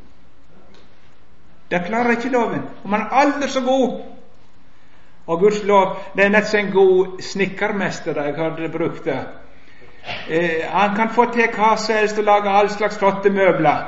Det 1.72 1.84
klarer 1.88 2.16
ikke 2.16 2.32
loven. 2.32 2.64
Om 2.84 2.92
man 2.92 3.02
er 3.02 3.20
aldri 3.24 3.50
så 3.50 3.62
god 3.62 4.02
og 5.28 5.40
Guds 5.40 5.64
lov, 5.64 5.98
det 6.16 6.26
er 6.26 6.30
nesten 6.32 6.66
en 6.66 6.72
god 6.72 7.22
snekkermester 7.22 8.22
jeg 8.24 8.36
hadde 8.36 8.70
brukt 8.72 9.06
det. 9.06 9.18
Eh, 10.30 10.64
han 10.72 10.96
kan 10.96 11.10
få 11.12 11.26
til 11.34 11.50
hva 11.52 11.74
som 11.76 11.96
helst 11.96 12.20
og 12.20 12.24
lage 12.24 12.50
all 12.50 12.70
slags 12.70 12.98
flotte 12.98 13.30
møbler. 13.30 13.84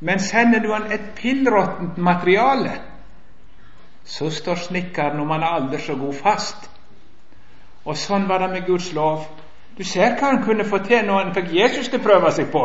Men 0.00 0.20
sender 0.20 0.62
du 0.62 0.72
han 0.72 0.92
et 0.92 1.10
pillråttent 1.16 1.98
materiale, 1.98 2.72
så 4.04 4.30
står 4.30 4.54
snekkeren, 4.54 5.20
om 5.20 5.30
han 5.30 5.42
er 5.42 5.58
aldri 5.58 5.80
så 5.82 5.96
god, 5.98 6.14
fast. 6.14 6.70
Og 7.84 7.96
sånn 7.96 8.28
var 8.28 8.44
det 8.44 8.50
med 8.52 8.66
Guds 8.66 8.92
lov. 8.94 9.26
Du 9.76 9.84
ser 9.84 10.16
hva 10.16 10.30
han 10.32 10.44
kunne 10.44 10.64
få 10.64 10.78
til 10.84 11.04
når 11.04 11.22
han 11.22 11.34
fikk 11.36 11.52
Jesus 11.52 11.88
til 11.88 12.00
å 12.00 12.06
prøve 12.06 12.32
seg 12.32 12.48
på. 12.52 12.62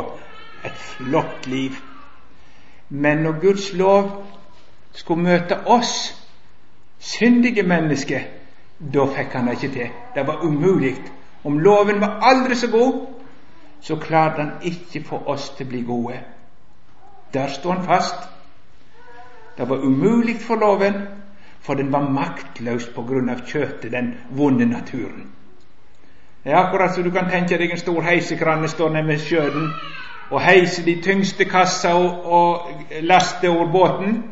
Et 0.63 0.77
flott 0.77 1.47
liv. 1.47 1.75
Men 2.89 3.23
når 3.25 3.39
Guds 3.41 3.71
lov 3.73 4.11
skulle 4.95 5.23
møte 5.23 5.57
oss 5.65 5.95
syndige 6.99 7.63
mennesker, 7.63 8.27
da 8.93 9.05
fikk 9.15 9.33
han 9.35 9.47
det 9.47 9.57
ikke 9.57 9.73
til. 9.73 9.89
Det 10.15 10.27
var 10.27 10.45
umulig. 10.45 10.95
Om 11.43 11.59
loven 11.59 12.01
var 12.01 12.19
aldri 12.21 12.55
så 12.55 12.69
god, 12.71 13.01
så 13.81 13.95
klarte 13.95 14.41
han 14.41 14.51
ikke 14.61 15.03
få 15.07 15.23
oss 15.33 15.49
til 15.57 15.67
å 15.67 15.69
bli 15.69 15.81
gode. 15.87 16.19
Der 17.33 17.47
sto 17.47 17.71
han 17.71 17.83
fast. 17.83 18.29
Det 19.57 19.69
var 19.69 19.83
umulig 19.83 20.39
for 20.41 20.55
loven, 20.55 21.01
for 21.59 21.75
den 21.75 21.91
var 21.91 22.09
maktløs 22.09 22.87
på 22.95 23.03
grunn 23.03 23.29
av 23.29 23.43
kjøttet, 23.45 23.91
den 23.91 24.13
vonde 24.29 24.65
naturen. 24.65 25.27
Det 26.43 26.51
er 26.51 26.57
akkurat 26.57 26.93
som 26.93 27.03
du 27.03 27.11
kan 27.11 27.29
tenke 27.29 27.57
deg 27.57 27.71
en 27.71 27.79
stor 27.79 28.01
heisekranne 28.01 28.67
står 28.67 28.89
nede 28.89 29.07
ved 29.07 29.19
sjøen 29.21 29.73
og 30.31 30.41
heiser 30.41 30.85
de 30.87 30.95
tyngste 31.03 31.45
kassa 31.45 31.93
og, 31.95 32.25
og 32.25 32.69
laster 33.01 33.49
over 33.49 33.67
båten. 33.71 34.23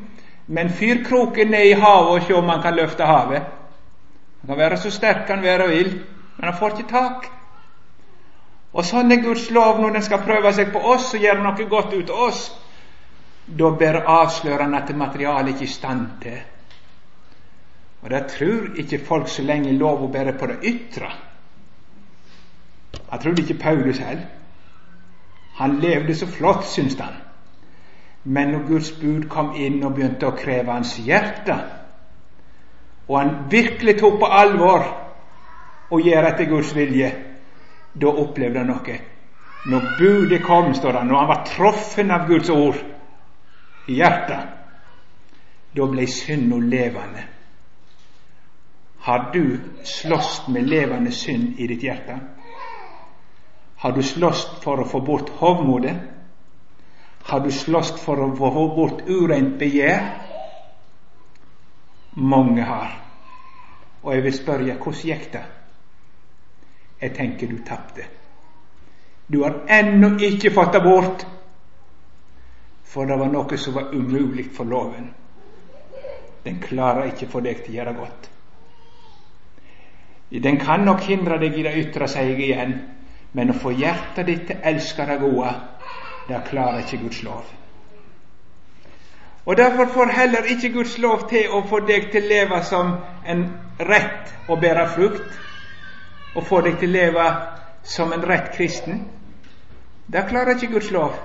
Men 0.48 0.70
fyr 0.70 1.04
kroken 1.06 1.52
ned 1.52 1.66
i 1.70 1.76
havet 1.78 2.14
og 2.14 2.24
se 2.26 2.34
om 2.34 2.50
han 2.50 2.62
kan 2.62 2.76
løfte 2.76 3.06
havet. 3.06 3.44
Han 4.42 4.48
kan 4.48 4.58
være 4.58 4.78
så 4.78 4.92
sterk 4.92 5.28
han 5.30 5.44
være 5.44 5.68
vil, 5.68 5.92
men 6.38 6.50
han 6.50 6.58
får 6.58 6.78
ikke 6.78 6.90
tak. 6.90 7.28
Og 8.74 8.86
sånn 8.86 9.12
er 9.12 9.22
Guds 9.22 9.50
lov 9.52 9.82
når 9.82 9.98
den 9.98 10.06
skal 10.06 10.24
prøve 10.26 10.54
seg 10.54 10.72
på 10.74 10.82
oss 10.94 11.12
og 11.14 11.22
gjøre 11.22 11.44
noe 11.44 11.70
godt 11.70 11.94
ut 11.94 12.10
av 12.10 12.26
oss. 12.30 12.44
Da 13.46 13.70
bare 13.70 14.06
avslører 14.06 14.64
han 14.64 14.78
at 14.78 14.90
materialet 14.96 15.56
ikke 15.56 15.66
er 15.66 15.70
i 15.70 15.78
stand 15.78 16.08
til. 16.22 16.42
Og 18.02 18.10
det 18.10 18.28
tror 18.32 18.78
ikke 18.80 19.06
folk 19.06 19.28
så 19.28 19.44
lenge 19.44 19.74
lov 19.78 20.06
å 20.06 20.14
bære 20.14 20.38
på 20.40 20.48
det 20.48 20.60
ytre. 20.64 21.10
Jeg 22.94 23.20
trodde 23.20 23.42
ikke 23.42 23.62
Paulus 23.62 23.98
heller. 23.98 24.26
Han 25.60 25.80
levde 25.80 26.16
så 26.16 26.28
flott, 26.28 26.66
syns 26.66 26.96
han. 27.00 27.14
Men 28.24 28.48
når 28.48 28.68
Guds 28.68 28.92
bud 28.92 29.28
kom 29.30 29.54
inn 29.56 29.84
og 29.84 29.96
begynte 29.96 30.28
å 30.28 30.36
kreve 30.38 30.72
hans 30.72 30.98
hjerte, 31.04 31.56
og 33.10 33.16
han 33.20 33.32
virkelig 33.52 33.98
tok 34.00 34.20
på 34.22 34.30
alvor 34.30 34.86
å 35.90 36.00
gjøre 36.00 36.34
etter 36.34 36.50
Guds 36.52 36.76
vilje, 36.78 37.10
da 37.94 38.12
opplevde 38.22 38.62
han 38.62 38.70
noe. 38.70 39.00
Når 39.70 39.88
budet 39.98 40.44
kom, 40.46 40.74
står 40.74 40.94
det, 40.96 41.04
når 41.08 41.20
han 41.20 41.32
var 41.32 41.44
truffet 41.48 42.12
av 42.14 42.28
Guds 42.30 42.50
ord 42.54 42.78
i 43.90 43.98
hjertet, 43.98 44.56
da 45.76 45.88
ble 45.90 46.08
synda 46.08 46.60
levende. 46.62 47.26
Har 49.08 49.30
du 49.34 49.58
slåss 49.84 50.48
med 50.48 50.70
levende 50.70 51.12
synd 51.12 51.60
i 51.60 51.68
ditt 51.68 51.84
hjerte? 51.84 52.20
Har 53.80 53.92
du 53.96 54.02
slåss 54.04 54.46
for 54.64 54.82
å 54.82 54.88
få 54.88 55.00
bort 55.08 55.30
hovmodet? 55.40 55.96
Har 57.30 57.40
du 57.40 57.52
slåss 57.52 57.94
for 58.02 58.20
å 58.20 58.32
få 58.36 58.66
bort 58.76 59.06
ureint 59.08 59.56
begjær? 59.60 60.10
Mange 62.20 62.66
har. 62.68 62.98
Og 64.04 64.14
jeg 64.16 64.26
vil 64.26 64.36
spørre 64.36 64.76
hvordan 64.76 65.06
gikk 65.12 65.30
det? 65.32 65.46
Jeg 67.00 67.16
tenker 67.16 67.48
du 67.48 67.62
tapte. 67.64 68.08
Du 69.32 69.44
har 69.44 69.62
ennå 69.72 70.16
ikke 70.28 70.52
fått 70.52 70.74
det 70.74 70.84
bort, 70.84 71.24
for 72.84 73.08
det 73.08 73.16
var 73.22 73.30
noe 73.32 73.58
som 73.62 73.76
var 73.78 73.94
umulig 73.94 74.50
for 74.56 74.68
loven. 74.68 75.12
Den 76.44 76.60
klarer 76.64 77.12
ikke 77.12 77.30
få 77.30 77.44
deg 77.46 77.64
til 77.64 77.76
å 77.76 77.80
gjøre 77.80 77.98
godt. 78.00 78.30
Den 80.30 80.58
kan 80.62 80.84
nok 80.86 81.06
hindre 81.08 81.38
deg 81.42 81.56
i 81.58 81.64
det 81.66 81.78
ytre, 81.80 82.08
sier 82.10 82.34
jeg 82.34 82.50
igjen, 82.50 82.74
Men 83.34 83.52
å 83.54 83.60
få 83.62 83.72
hjertet 83.78 84.26
ditt 84.26 84.48
til 84.48 84.58
å 84.58 84.68
elske 84.72 85.06
det 85.06 85.20
gode, 85.22 85.54
det 86.30 86.44
klarer 86.50 86.84
ikke 86.84 87.02
Guds 87.04 87.24
lov. 87.24 87.46
Og 89.46 89.58
Derfor 89.58 89.86
får 89.86 90.12
heller 90.14 90.50
ikke 90.50 90.70
Guds 90.74 90.98
lov 90.98 91.30
til 91.30 91.50
å 91.50 91.62
få 91.70 91.80
deg 91.80 92.12
til 92.12 92.26
å 92.26 92.30
leve 92.30 92.64
som 92.64 92.92
en 93.26 93.46
rett 93.80 94.34
å 94.48 94.58
bære 94.62 94.88
frukt, 94.96 95.40
og 96.34 96.46
få 96.46 96.62
deg 96.62 96.78
til 96.80 96.90
å 96.90 96.98
leve 96.98 97.26
som 97.84 98.14
en 98.14 98.26
rett 98.30 98.52
kristen. 98.54 99.08
Det 100.08 100.28
klarer 100.30 100.56
ikke 100.56 100.74
Guds 100.74 100.92
lov. 100.92 101.18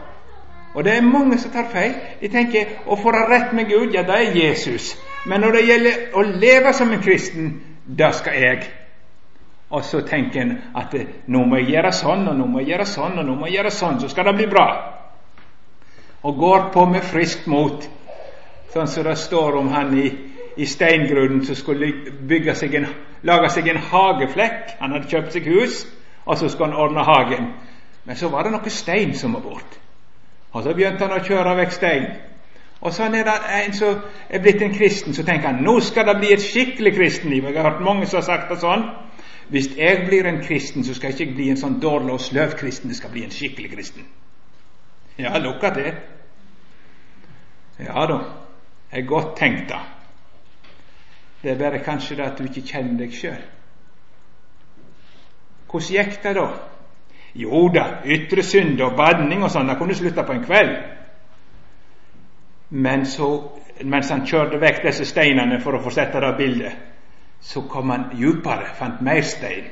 Og 0.75 0.85
det 0.85 0.97
er 0.97 1.05
mange 1.07 1.39
som 1.39 1.53
tar 1.53 1.69
feil. 1.73 1.95
De 2.21 2.29
tenker 2.29 2.81
å 2.87 2.97
få 2.97 3.13
det 3.13 3.27
rett 3.31 3.53
med 3.53 3.69
Gud, 3.69 3.93
ja, 3.95 4.03
det 4.03 4.15
er 4.15 4.39
Jesus. 4.39 4.95
Men 5.25 5.41
når 5.41 5.53
det 5.53 5.67
gjelder 5.69 6.01
å 6.13 6.23
leve 6.23 6.73
som 6.73 6.93
en 6.93 7.03
kristen, 7.03 7.53
det 7.87 8.11
skal 8.15 8.41
jeg. 8.41 8.65
Og 9.75 9.83
så 9.85 10.05
tenker 10.07 10.43
en 10.43 10.53
at 10.79 10.93
nå 11.27 11.41
må 11.49 11.59
jeg 11.59 11.73
gjøre 11.75 11.91
sånn, 11.97 12.29
og 12.31 12.37
nå 12.39 12.47
må 12.47 12.63
jeg 12.63 12.75
gjøre 12.75 12.87
sånn, 12.87 13.19
og 13.19 13.27
nå 13.27 13.35
må 13.39 13.49
jeg 13.49 13.59
gjøre 13.59 13.73
sånn, 13.75 13.99
så 14.01 14.11
skal 14.13 14.29
det 14.29 14.37
bli 14.39 14.47
bra. 14.53 14.67
Og 16.25 16.39
går 16.39 16.69
på 16.75 16.85
med 16.93 17.03
friskt 17.03 17.49
mot, 17.51 17.89
sånn 18.73 18.91
som 18.91 19.07
det 19.09 19.17
står 19.19 19.59
om 19.59 19.73
han 19.75 19.91
i, 19.99 20.07
i 20.57 20.67
steingrunnen 20.71 21.43
som 21.47 21.59
skulle 21.59 21.91
seg 22.55 22.77
en, 22.79 22.87
lage 23.27 23.51
seg 23.51 23.69
en 23.73 23.83
hageflekk. 23.91 24.77
Han 24.81 24.95
hadde 24.95 25.11
kjøpt 25.11 25.35
seg 25.35 25.49
hus, 25.51 25.83
og 26.25 26.39
så 26.39 26.49
skulle 26.49 26.71
han 26.71 26.85
ordne 26.87 27.07
hagen. 27.07 27.51
Men 28.05 28.21
så 28.21 28.31
var 28.31 28.45
det 28.45 28.55
noe 28.55 28.71
stein 28.71 29.15
som 29.19 29.35
var 29.35 29.43
borte. 29.43 29.83
Og 30.55 30.63
så 30.63 30.75
begynte 30.77 31.03
han 31.03 31.19
å 31.19 31.25
kjøre 31.25 31.57
vekk 31.65 31.75
stein. 31.75 32.07
Og 32.85 32.93
sånn 32.93 33.17
er 33.17 33.27
det 33.27 33.35
en 33.59 33.73
som 33.75 34.03
er 34.29 34.43
blitt 34.45 34.63
en 34.63 34.75
kristen, 34.75 35.15
så 35.17 35.25
tenker 35.25 35.51
han 35.51 35.65
nå 35.65 35.79
skal 35.83 36.07
det 36.11 36.19
bli 36.21 36.35
et 36.35 36.45
skikkelig 36.45 36.93
kristenliv. 36.95 37.49
Jeg 37.49 37.57
har 37.59 37.73
hørt 37.73 37.83
mange 37.83 38.07
som 38.07 38.21
har 38.21 38.27
sagt 38.29 38.53
det 38.53 38.61
sånn. 38.63 38.85
Hvis 39.49 39.77
jeg 39.77 40.05
blir 40.09 40.27
en 40.27 40.43
kristen, 40.43 40.85
så 40.85 40.95
skal 40.95 41.13
jeg 41.13 41.21
ikke 41.21 41.35
bli 41.37 41.49
en 41.53 41.61
sånn 41.61 41.81
dårlig 41.83 42.15
og 42.15 42.21
sløv 42.21 42.57
kristen. 42.59 42.91
Det 42.91 42.97
skal 42.97 43.13
bli 43.13 43.25
en 43.25 43.35
skikkelig 43.35 43.71
kristen. 43.75 44.07
Ja, 45.19 45.37
lukka 45.39 45.71
til. 45.75 45.93
Ja 47.79 48.07
da, 48.07 48.19
det 48.91 48.99
er 49.03 49.07
godt 49.07 49.37
tenkt, 49.37 49.69
da. 49.69 49.81
Det 51.43 51.51
er 51.51 51.59
bare 51.59 51.83
kanskje 51.85 52.17
det 52.17 52.25
at 52.25 52.39
du 52.39 52.47
ikke 52.49 52.65
kjenner 52.67 52.99
deg 53.03 53.13
sjøl. 53.13 53.43
Hvordan 55.69 55.91
gikk 55.91 56.23
det 56.23 56.35
da? 56.39 56.47
Jo 57.35 57.69
da, 57.75 57.85
ytre 58.07 58.43
synd 58.47 58.81
og 58.81 58.95
badning 58.97 59.43
og 59.43 59.51
sånn, 59.51 59.69
det 59.69 59.77
kunne 59.79 59.97
slutta 59.99 60.23
på 60.23 60.37
en 60.37 60.45
kveld. 60.47 60.75
Men 62.71 63.05
så, 63.07 63.29
mens 63.83 64.11
han 64.15 64.23
kjørte 64.27 64.61
vekk 64.63 64.85
disse 64.87 65.07
steinene 65.09 65.59
for 65.61 65.75
å 65.75 65.83
få 65.83 65.91
sette 65.93 66.23
det 66.23 66.31
bildet, 66.39 66.94
så 67.45 67.61
kom 67.61 67.91
han 67.91 68.09
djupere, 68.17 68.75
fant 68.75 69.01
mer 69.05 69.23
stein. 69.23 69.67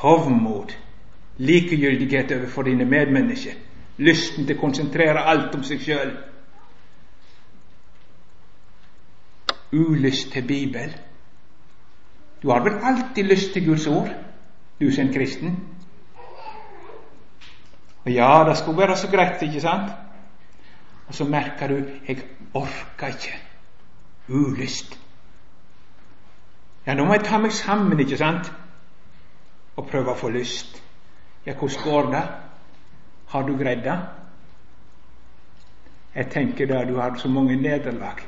Hovmod, 0.00 0.72
likegyldighet 1.38 2.32
overfor 2.32 2.66
dine 2.66 2.84
medmennesker, 2.84 3.54
lysten 4.02 4.46
til 4.46 4.58
å 4.58 4.60
konsentrere 4.60 5.22
alt 5.30 5.54
om 5.54 5.62
seg 5.64 5.84
sjøl. 5.84 6.10
Ulyst 9.76 10.32
til 10.34 10.46
Bibel. 10.48 10.92
Du 12.42 12.50
har 12.50 12.66
vel 12.66 12.82
alltid 12.82 13.30
lyst 13.30 13.52
til 13.54 13.66
Guds 13.70 13.86
ord, 13.86 14.10
du 14.80 14.90
som 14.90 15.06
er 15.06 15.14
kristen? 15.14 15.56
Og 18.04 18.12
ja, 18.12 18.44
det 18.48 18.58
skulle 18.58 18.78
være 18.82 18.96
så 18.96 19.08
greit, 19.10 19.42
ikke 19.42 19.62
sant? 19.62 19.90
Og 21.06 21.14
så 21.14 21.24
merker 21.24 21.68
du 21.68 21.80
jeg 22.08 22.22
orker 22.54 23.14
ikke. 23.14 23.34
Ulyst. 24.28 25.05
Ja, 26.86 26.94
nå 26.94 27.04
må 27.04 27.16
jeg 27.16 27.24
ta 27.26 27.38
meg 27.42 27.54
sammen, 27.54 27.98
ikke 27.98 28.18
sant? 28.20 28.52
Og 29.76 29.88
prøve 29.90 30.12
å 30.12 30.18
få 30.18 30.30
lyst. 30.30 30.78
Ja, 31.46 31.56
hvordan 31.58 31.82
går 31.82 32.12
det? 32.12 32.22
Har 33.32 33.42
du 33.42 33.56
greid 33.58 33.82
det? 33.82 33.96
Jeg 36.14 36.30
tenker 36.32 36.70
da 36.70 36.84
du 36.86 36.94
har 36.96 37.18
så 37.18 37.28
mange 37.28 37.56
nederlag. 37.58 38.22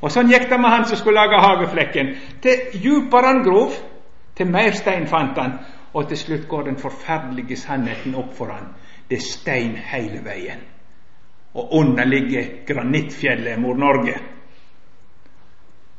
Og 0.00 0.10
sånn 0.12 0.32
gikk 0.32 0.48
det 0.50 0.58
med 0.60 0.72
han 0.72 0.86
som 0.88 0.98
skulle 0.98 1.20
lage 1.20 1.40
hageflekken. 1.44 2.14
Til 2.42 2.80
djupere 2.80 3.30
han 3.30 3.44
grov, 3.44 3.76
til 4.34 4.50
mer 4.50 4.74
stein 4.76 5.06
fant 5.08 5.38
han, 5.38 5.58
og 5.94 6.08
til 6.08 6.18
slutt 6.18 6.48
går 6.48 6.66
den 6.70 6.80
forferdelige 6.80 7.60
sannheten 7.60 8.16
opp 8.18 8.32
for 8.34 8.50
han. 8.50 8.72
Det 9.08 9.20
er 9.20 9.28
stein 9.28 9.76
hele 9.92 10.24
veien. 10.24 10.64
Og 11.54 11.76
under 11.78 12.08
ligger 12.08 12.64
granittfjellet 12.66 13.60
Mor-Norge. 13.60 14.16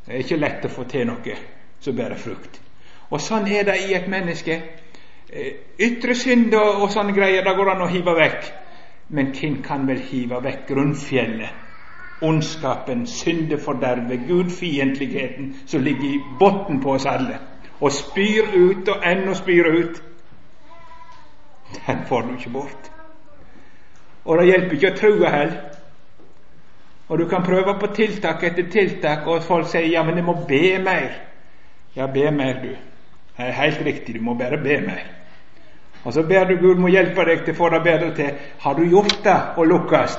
Det 0.05 0.13
er 0.13 0.25
ikke 0.25 0.41
lett 0.41 0.65
å 0.65 0.73
få 0.73 0.83
til 0.89 1.07
noe 1.07 1.37
som 1.79 1.95
bærer 1.95 2.19
frukt. 2.19 2.61
Og 3.09 3.21
sånn 3.21 3.47
er 3.51 3.65
det 3.67 3.77
i 3.85 3.93
et 3.93 4.07
menneske. 4.09 4.61
Eh, 5.29 5.51
ytre 5.79 6.15
synd 6.15 6.53
og, 6.53 6.85
og 6.85 6.93
sånne 6.93 7.13
greier, 7.15 7.45
det 7.45 7.55
går 7.57 7.73
an 7.73 7.85
å 7.85 7.91
hive 7.91 8.15
vekk. 8.17 8.49
Men 9.15 9.31
hvem 9.37 9.59
kan 9.65 9.85
vel 9.87 10.01
hive 10.01 10.41
vekk 10.41 10.65
grunnfjellet? 10.71 11.61
Ondskapen, 12.25 13.03
syndefordervet, 13.11 14.23
gudfiendtligheten 14.27 15.51
som 15.67 15.83
ligger 15.83 16.15
i 16.15 16.23
bunnen 16.39 16.79
på 16.81 16.95
oss 16.95 17.05
alle. 17.05 17.41
Og 17.83 17.91
spyr 17.91 18.53
ut 18.55 18.89
og 18.89 19.03
ennå 19.05 19.35
spyr 19.35 19.67
ut. 19.67 20.01
Den 21.75 22.05
får 22.07 22.21
du 22.21 22.35
ikke 22.37 22.53
bort. 22.53 22.91
Og 24.25 24.39
det 24.39 24.47
hjelper 24.47 24.77
ikke 24.77 24.93
å 24.93 24.97
true 24.97 25.29
heller. 25.29 25.57
Og 27.07 27.19
du 27.19 27.27
kan 27.29 27.43
prøve 27.45 27.75
på 27.79 27.91
tiltak 27.93 28.43
etter 28.43 28.69
tiltak, 28.71 29.27
og 29.27 29.43
folk 29.45 29.67
sier 29.69 29.91
ja, 29.91 30.01
men 30.03 30.17
jeg 30.17 30.25
må 30.25 30.33
be 30.47 30.79
mer. 30.81 31.11
Ja, 31.95 32.07
be 32.07 32.31
mer, 32.31 32.59
du. 32.63 32.75
Det 33.37 33.43
er 33.43 33.51
helt 33.51 33.81
riktig, 33.85 34.15
du 34.15 34.21
må 34.21 34.33
bare 34.33 34.57
be 34.57 34.79
mer. 34.83 35.03
Og 36.03 36.13
så 36.13 36.23
ber 36.23 36.45
du 36.45 36.57
Gud 36.61 36.79
må 36.79 36.91
hjelpe 36.93 37.25
deg 37.25 37.45
til 37.45 37.55
å 37.55 37.57
få 37.57 37.69
det 37.73 37.81
bedre 37.83 38.11
til. 38.15 38.35
Har 38.61 38.75
du 38.77 38.83
gjort 38.85 39.17
det 39.23 39.37
og 39.57 39.67
lukkes? 39.71 40.17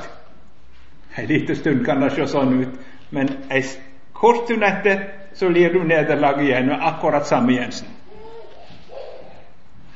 En 1.17 1.29
liten 1.29 1.57
stund 1.57 1.85
kan 1.87 2.01
det 2.03 2.11
se 2.17 2.27
sånn 2.29 2.57
ut, 2.61 2.75
men 3.11 3.31
en 3.49 3.71
kort 4.17 4.45
stund 4.45 4.67
etter 4.67 5.05
så 5.37 5.49
lir 5.53 5.73
du 5.73 5.85
nederlag 5.85 6.41
igjen, 6.43 6.73
og 6.73 6.85
akkurat 6.91 7.29
samme 7.29 7.55
Jensen. 7.55 7.89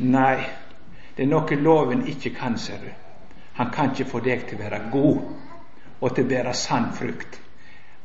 Nei, 0.00 0.38
det 1.16 1.26
er 1.26 1.28
noe 1.32 1.60
loven 1.60 2.06
ikke 2.08 2.32
kan, 2.36 2.56
ser 2.56 2.80
du. 2.80 2.88
Han 3.58 3.72
kan 3.74 3.92
ikke 3.92 4.08
få 4.08 4.22
deg 4.24 4.46
til 4.48 4.60
å 4.60 4.62
være 4.62 4.82
god 4.92 6.00
og 6.00 6.14
til 6.16 6.24
å 6.24 6.30
bære 6.30 6.56
sann 6.56 6.92
frukt, 6.96 7.40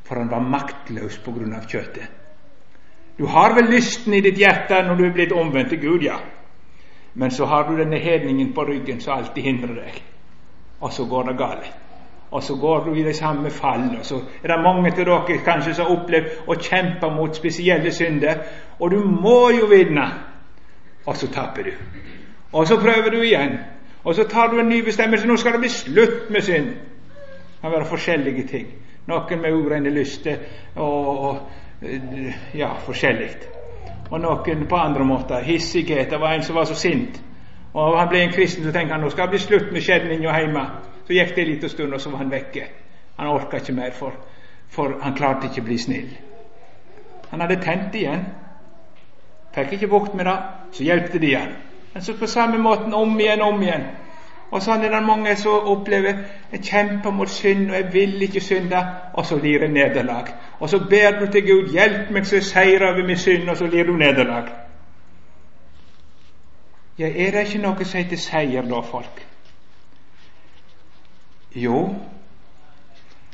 for 0.03 0.19
han 0.19 0.31
var 0.31 0.43
maktløs 0.43 1.21
på 1.23 1.31
grunn 1.35 1.55
av 1.55 1.67
kjøttet. 1.71 2.24
Du 3.17 3.25
har 3.25 3.55
vel 3.55 3.69
lysten 3.71 4.13
i 4.13 4.21
ditt 4.21 4.37
hjerte 4.37 4.81
når 4.83 4.95
du 4.95 5.05
er 5.05 5.13
blitt 5.15 5.31
omvendt 5.31 5.69
til 5.69 5.81
Gud, 5.81 6.03
ja. 6.03 6.17
Men 7.13 7.31
så 7.31 7.45
har 7.45 7.63
du 7.69 7.77
denne 7.77 7.97
hedningen 7.97 8.53
på 8.53 8.65
ryggen 8.67 8.99
som 9.01 9.17
alltid 9.17 9.43
hindrer 9.43 9.75
deg. 9.75 10.01
Og 10.79 10.93
så 10.93 11.05
går 11.05 11.23
det 11.23 11.37
galt. 11.37 11.71
Og 12.31 12.43
så 12.43 12.55
går 12.55 12.79
du 12.85 12.93
i 12.93 13.03
det 13.03 13.15
samme 13.15 13.49
fall. 13.49 13.97
Og 13.99 14.05
så 14.05 14.15
er 14.43 14.47
det 14.47 14.63
mange 14.63 14.91
til 14.91 15.05
dere 15.05 15.37
kanskje 15.45 15.73
som 15.73 15.85
har 15.85 15.95
opplevd 15.95 16.49
å 16.51 16.57
kjempe 16.59 17.09
mot 17.15 17.35
spesielle 17.35 17.91
synder. 17.91 18.41
Og 18.79 18.91
du 18.91 18.99
må 18.99 19.49
jo 19.55 19.69
vinne. 19.71 20.09
Og 21.05 21.15
så 21.15 21.31
taper 21.31 21.63
du. 21.63 21.71
Og 22.51 22.67
så 22.67 22.75
prøver 22.81 23.09
du 23.09 23.21
igjen. 23.21 23.59
Og 24.03 24.15
så 24.15 24.23
tar 24.23 24.51
du 24.51 24.59
en 24.59 24.69
ny 24.69 24.81
bestemmelse. 24.83 25.27
Nå 25.27 25.37
skal 25.37 25.55
det 25.55 25.59
bli 25.63 25.69
slutt 25.69 26.29
med 26.29 26.41
synd. 26.41 26.65
Det 26.65 27.61
kan 27.61 27.71
være 27.71 27.85
forskjellige 27.85 28.47
ting. 28.47 28.67
Noen 29.07 29.41
med 29.41 29.53
urene 29.53 29.89
lyster 29.89 30.35
og, 30.75 31.19
og, 31.29 31.39
ja, 32.53 32.73
forskjellig. 32.85 33.29
Og 34.11 34.19
noen 34.21 34.67
på 34.69 34.77
andre 34.77 35.05
måter. 35.05 35.43
Hissighet. 35.43 36.09
Det 36.09 36.19
var 36.19 36.33
en 36.33 36.43
som 36.43 36.55
var 36.55 36.65
så 36.65 36.75
sint. 36.75 37.21
Og 37.73 37.99
Han 37.99 38.07
ble 38.07 38.21
en 38.23 38.31
kristen, 38.31 38.63
så 38.63 38.71
tenkte 38.71 38.93
han 38.93 39.01
nå 39.03 39.09
skal 39.09 39.27
det 39.27 39.35
bli 39.35 39.39
slutt 39.39 39.71
med 39.71 39.83
skjedninga 39.83 40.39
hjemme. 40.39 40.65
Så 41.07 41.13
gikk 41.13 41.35
det 41.35 41.41
en 41.41 41.49
liten 41.49 41.69
stund, 41.69 41.93
og 41.93 42.01
så 42.01 42.09
var 42.09 42.17
han 42.17 42.31
vekke. 42.31 42.67
Han 43.17 43.27
orka 43.27 43.57
ikke 43.57 43.73
mer, 43.73 43.91
for, 43.91 44.15
for 44.69 44.95
han 45.01 45.15
klarte 45.15 45.49
ikke 45.49 45.61
å 45.61 45.67
bli 45.67 45.77
snill. 45.77 46.07
Han 47.31 47.43
hadde 47.43 47.59
tent 47.61 47.95
igjen. 47.95 48.23
Fikk 49.55 49.75
ikke 49.75 49.91
bukt 49.91 50.15
med 50.15 50.25
det, 50.25 50.37
så 50.71 50.83
hjelpte 50.83 51.19
det 51.19 51.27
igjen. 51.27 51.53
Men 51.93 52.03
så 52.03 52.15
på 52.19 52.27
samme 52.27 52.57
måten 52.57 52.93
om 52.93 53.19
igjen, 53.19 53.41
om 53.41 53.61
igjen. 53.63 53.85
Og 54.55 54.61
sånn 54.63 54.85
er 54.87 54.93
det 54.93 55.01
mange 55.03 55.33
som 55.35 55.65
opplever 55.67 56.21
jeg 56.53 56.61
kjemper 56.63 57.11
mot 57.11 57.29
synd, 57.29 57.65
og 57.69 57.75
jeg 57.75 57.87
vil 57.93 58.21
ikke 58.23 58.41
synde, 58.43 58.79
og 59.13 59.25
så 59.27 59.35
lir 59.35 59.65
jeg 59.65 59.73
nederlag. 59.75 60.29
Og 60.59 60.69
så 60.71 60.79
ber 60.89 61.19
du 61.19 61.25
til 61.31 61.43
Gud 61.43 61.73
'Hjelp 61.73 62.11
meg 62.11 62.27
så 62.27 62.35
jeg 62.35 62.43
seirer 62.43 62.87
over 62.91 63.07
min 63.07 63.17
synd', 63.17 63.49
og 63.49 63.57
så 63.57 63.67
lir 63.67 63.83
du 63.83 63.97
nederlag. 63.97 64.47
Ja, 66.99 67.07
er 67.07 67.31
det 67.31 67.47
ikke 67.47 67.61
noe 67.61 67.85
som 67.85 67.99
heter 67.99 68.17
seier 68.17 68.61
da, 68.61 68.79
folk? 68.79 69.25
Jo, 71.55 71.95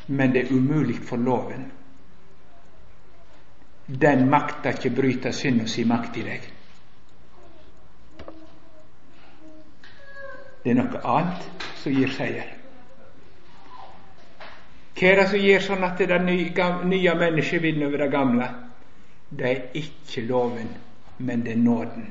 men 0.08 0.34
det 0.34 0.42
er 0.42 0.56
umulig 0.56 0.98
for 1.06 1.18
loven. 1.18 1.72
Den 4.02 4.30
makter 4.30 4.72
ikke 4.72 4.96
bryte 4.96 5.34
synda 5.34 5.68
si 5.68 5.84
makt 5.84 6.18
i 6.18 6.22
deg. 6.22 6.61
Det 10.64 10.72
er 10.72 10.78
noe 10.78 11.02
annet 11.04 11.70
som 11.82 11.94
gir 11.94 12.12
seier. 12.14 12.50
Hva 14.98 15.08
er 15.10 15.18
det 15.18 15.28
som 15.32 15.42
gjør 15.42 15.64
sånn 15.66 15.86
at 15.88 15.98
det 15.98 16.20
nye, 16.22 17.16
mennesket 17.18 17.64
vinner 17.64 17.88
over 17.88 18.04
det 18.04 18.12
gamle? 18.14 18.50
Det 19.30 19.48
er 19.48 19.62
ikke 19.80 20.26
loven, 20.28 20.70
men 21.18 21.46
det 21.46 21.56
er 21.56 21.64
nåden. 21.64 22.06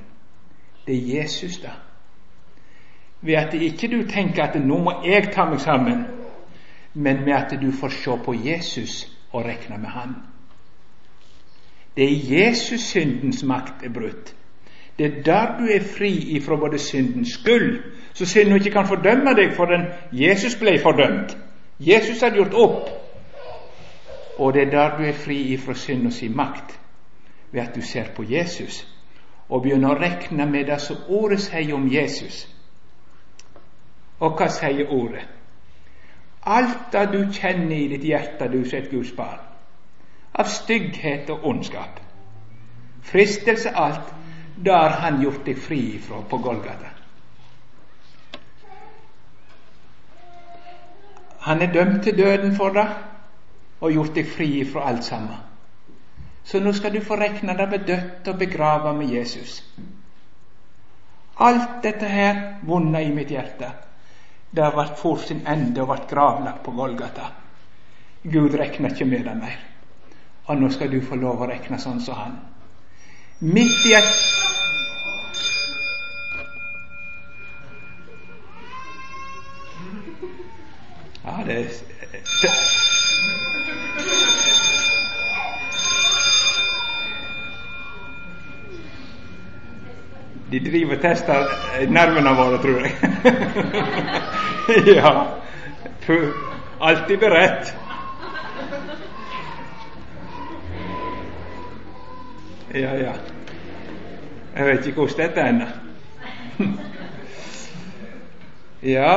Det 0.86 0.96
er 0.96 1.20
Jesus, 1.20 1.60
da. 1.62 1.76
ved 3.20 3.36
at 3.36 3.54
ikke 3.54 3.88
du 3.88 4.08
tenker 4.08 4.42
at 4.42 4.54
'nå 4.56 4.78
må 4.78 4.92
jeg 5.04 5.32
ta 5.32 5.44
meg 5.44 5.60
sammen', 5.60 6.04
men 6.94 7.24
med 7.24 7.32
at 7.32 7.60
du 7.60 7.72
får 7.72 7.88
se 7.88 8.16
på 8.24 8.34
Jesus 8.34 9.12
og 9.32 9.44
regne 9.44 9.78
med 9.78 9.88
Han. 9.88 10.14
Det 11.96 12.04
er 12.04 12.38
Jesus 12.38 12.80
syndens 12.80 13.42
makt 13.44 13.84
er 13.84 13.88
brutt. 13.88 14.34
Det 14.98 15.06
er 15.06 15.22
der 15.22 15.58
du 15.58 15.66
er 15.66 15.80
fri 15.80 16.36
ifra 16.36 16.56
både 16.56 16.78
syndens 16.78 17.28
skyld, 17.28 17.82
så 18.20 18.26
synden 18.26 18.54
ikke 18.54 18.70
kan 18.70 18.86
fordømme 18.86 19.32
deg, 19.34 19.54
for 19.56 19.64
den 19.64 19.86
Jesus 20.12 20.58
ble 20.60 20.74
fordømt. 20.78 21.38
Jesus 21.80 22.20
hadde 22.20 22.36
gjort 22.36 22.54
opp. 22.54 22.90
Og 24.38 24.52
det 24.54 24.66
er 24.66 24.70
der 24.70 24.96
du 24.98 25.04
er 25.08 25.16
fri 25.16 25.38
ifra 25.54 25.74
synd 25.74 26.06
og 26.06 26.12
sin 26.12 26.36
makt, 26.36 26.80
ved 27.52 27.62
at 27.62 27.74
du 27.76 27.80
ser 27.80 28.12
på 28.16 28.24
Jesus 28.28 28.86
og 29.48 29.62
begynner 29.62 29.94
å 29.94 29.98
regne 29.98 30.46
med 30.46 30.68
det 30.68 30.78
som 30.84 31.00
ordet 31.08 31.40
sier 31.40 31.72
om 31.74 31.88
Jesus. 31.92 32.44
Og 34.20 34.36
hva 34.36 34.50
sier 34.52 34.92
ordet? 34.92 35.24
Alt 36.44 36.92
det 36.92 37.06
du 37.12 37.18
kjenner 37.32 37.76
i 37.76 37.88
ditt 37.88 38.04
hjerte, 38.04 38.52
du 38.52 38.60
som 38.68 38.78
et 38.78 38.92
Guds 38.92 39.16
barn, 39.16 39.40
av 40.36 40.44
stygghet 40.44 41.32
og 41.32 41.48
ondskap, 41.48 42.04
fristelse, 43.02 43.72
alt, 43.74 44.14
det 44.64 44.76
har 44.76 45.00
Han 45.08 45.22
gjort 45.22 45.46
deg 45.46 45.58
fri 45.58 45.82
ifra 45.96 46.20
på 46.20 46.38
Golgata. 46.38 46.99
Han 51.46 51.62
er 51.62 51.72
dømt 51.72 52.02
til 52.02 52.18
døden 52.18 52.56
for 52.56 52.74
det 52.76 52.88
og 53.80 53.92
gjort 53.92 54.14
deg 54.14 54.28
fri 54.28 54.50
fra 54.68 54.88
alt 54.90 55.04
sammen. 55.04 55.38
Så 56.44 56.60
nå 56.60 56.72
skal 56.76 56.92
du 56.92 57.00
få 57.04 57.16
regne 57.20 57.54
deg 57.56 57.70
med 57.70 57.86
dødt 57.88 58.28
og 58.28 58.38
begravet 58.38 58.96
med 58.96 59.12
Jesus. 59.14 59.60
Alt 61.40 61.82
dette 61.82 62.08
her 62.08 62.40
vonde 62.68 63.00
i 63.02 63.12
mitt 63.14 63.32
hjerte, 63.32 63.70
det 64.50 64.64
har 64.64 64.76
vært 64.76 64.98
for 64.98 65.20
sin 65.24 65.40
ende 65.48 65.80
og 65.80 65.88
vært 65.92 66.10
gravlagt 66.10 66.64
på 66.64 66.74
Golgata. 66.76 67.30
Gud 68.22 68.54
regner 68.58 68.92
ikke 68.92 69.08
med 69.08 69.24
det 69.24 69.36
mer. 69.36 69.58
Og 70.50 70.58
nå 70.60 70.68
skal 70.74 70.90
du 70.92 71.00
få 71.00 71.16
lov 71.16 71.40
å 71.40 71.48
regne 71.48 71.78
sånn 71.80 72.00
som 72.04 72.18
han. 72.18 72.38
Midt 73.40 73.86
i 73.88 73.94
et 73.96 74.10
De 90.50 90.60
driver 90.70 90.96
og 90.96 91.02
tester 91.02 91.50
nervene 91.90 92.30
våre, 92.38 92.58
tror 92.62 92.80
jeg. 92.86 92.92
ja. 94.96 95.12
Alltid 96.80 97.18
beredt. 97.18 97.74
Ja, 102.74 102.94
ja. 102.94 103.12
Jeg 104.56 104.66
vet 104.66 104.86
ikke 104.86 104.96
hvordan 104.96 105.28
dette 105.28 105.48
ender. 105.48 105.66
ja. 108.96 109.14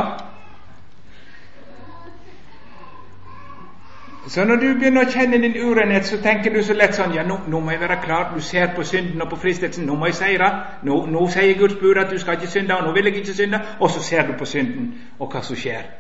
Så 4.28 4.46
når 4.46 4.56
du 4.56 4.68
begynner 4.80 5.04
å 5.04 5.12
kjenne 5.12 5.38
din 5.44 5.58
urenhet, 5.60 6.06
så 6.08 6.18
tenker 6.24 6.54
du 6.54 6.62
så 6.64 6.76
lett 6.78 6.96
sånn 6.96 7.12
Ja, 7.16 7.26
nå, 7.28 7.42
nå, 7.52 7.60
må 7.60 7.74
jeg 7.74 7.82
være 7.82 8.00
klar. 8.06 8.30
Du 8.32 8.40
ser 8.42 8.72
på 8.76 8.86
synden 8.88 9.22
og 9.22 9.30
på 9.34 9.40
fristelsen. 9.42 9.84
Nå 9.88 9.98
må 10.00 10.08
jeg 10.08 10.16
seire. 10.16 10.50
Nå, 10.88 11.02
nå 11.12 11.26
sier 11.32 11.58
Guds 11.60 11.76
bud 11.82 12.00
at 12.00 12.12
du 12.12 12.18
skal 12.22 12.40
ikke 12.40 12.52
synde, 12.54 12.78
og 12.78 12.88
nå 12.88 12.94
vil 12.96 13.10
jeg 13.10 13.20
ikke 13.20 13.36
synde. 13.36 13.60
Og 13.80 13.92
så 13.92 14.04
ser 14.04 14.28
du 14.28 14.38
på 14.40 14.48
synden, 14.48 14.94
og 15.20 15.28
hva 15.34 15.44
som 15.44 15.60
skjer. 15.60 15.92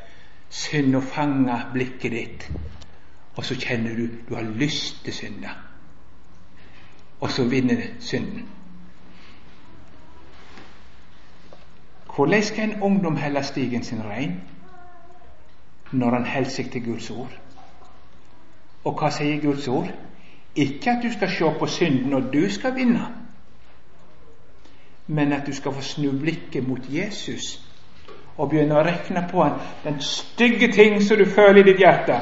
Synd 0.53 0.95
og 0.95 1.03
fanger 1.03 1.67
blikket 1.73 2.11
ditt, 2.13 2.47
og 3.35 3.45
så 3.45 3.57
kjenner 3.59 3.95
du 3.97 4.07
du 4.29 4.35
har 4.37 4.45
lyst 4.45 5.03
til 5.03 5.13
synda. 5.13 5.55
Og 7.19 7.31
så 7.31 7.43
vinner 7.49 7.81
synden. 7.99 8.47
Hvordan 12.15 12.43
skal 12.43 12.69
en 12.69 12.81
ungdom 12.81 13.17
holde 13.17 13.43
stigen 13.43 13.83
sin 13.83 14.03
rein 14.05 14.41
når 15.91 16.09
han 16.09 16.25
holder 16.25 16.49
seg 16.49 16.69
til 16.71 16.85
Guds 16.85 17.09
ord? 17.09 17.33
Og 18.83 18.97
hva 18.99 19.09
sier 19.11 19.41
Guds 19.41 19.67
ord? 19.67 19.91
Ikke 20.55 20.91
at 20.91 21.03
du 21.03 21.11
skal 21.13 21.31
se 21.31 21.51
på 21.59 21.67
synden 21.67 22.13
og 22.13 22.33
du 22.33 22.49
skal 22.51 22.75
vinne, 22.75 23.05
men 25.07 25.33
at 25.33 25.47
du 25.47 25.53
skal 25.53 25.73
få 25.73 25.81
snu 25.81 26.11
blikket 26.19 26.67
mot 26.67 26.85
Jesus 26.89 27.57
og 28.37 28.49
begynne 28.49 28.77
å 28.77 28.83
regne 28.85 29.25
på 29.31 29.41
han. 29.43 29.57
Den 29.83 29.99
stygge 30.01 30.71
ting 30.73 31.01
som 31.01 31.17
du 31.17 31.25
føler 31.25 31.61
i 31.61 31.67
ditt 31.71 31.81
hjerte, 31.81 32.19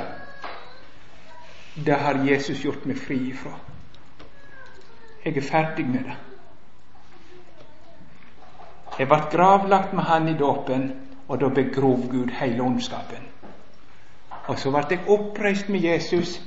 det 1.75 1.99
har 2.03 2.23
Jesus 2.27 2.63
gjort 2.63 2.85
meg 2.85 2.99
fri 2.99 3.19
ifra. 3.31 3.53
Jeg 5.25 5.37
er 5.37 5.45
ferdig 5.45 5.85
med 5.87 6.07
det. 6.09 6.17
Jeg 8.99 9.07
ble 9.07 9.19
gravlagt 9.31 9.93
med 9.93 10.03
Han 10.03 10.27
i 10.27 10.37
dåpen, 10.37 10.91
og 11.27 11.39
da 11.39 11.47
begrov 11.49 12.09
Gud 12.11 12.33
hele 12.41 12.63
ondskapen. 12.63 13.30
Og 14.51 14.59
så 14.59 14.71
ble 14.73 14.83
jeg 14.89 15.07
oppreist 15.07 15.69
med 15.71 15.85
Jesus 15.85 16.41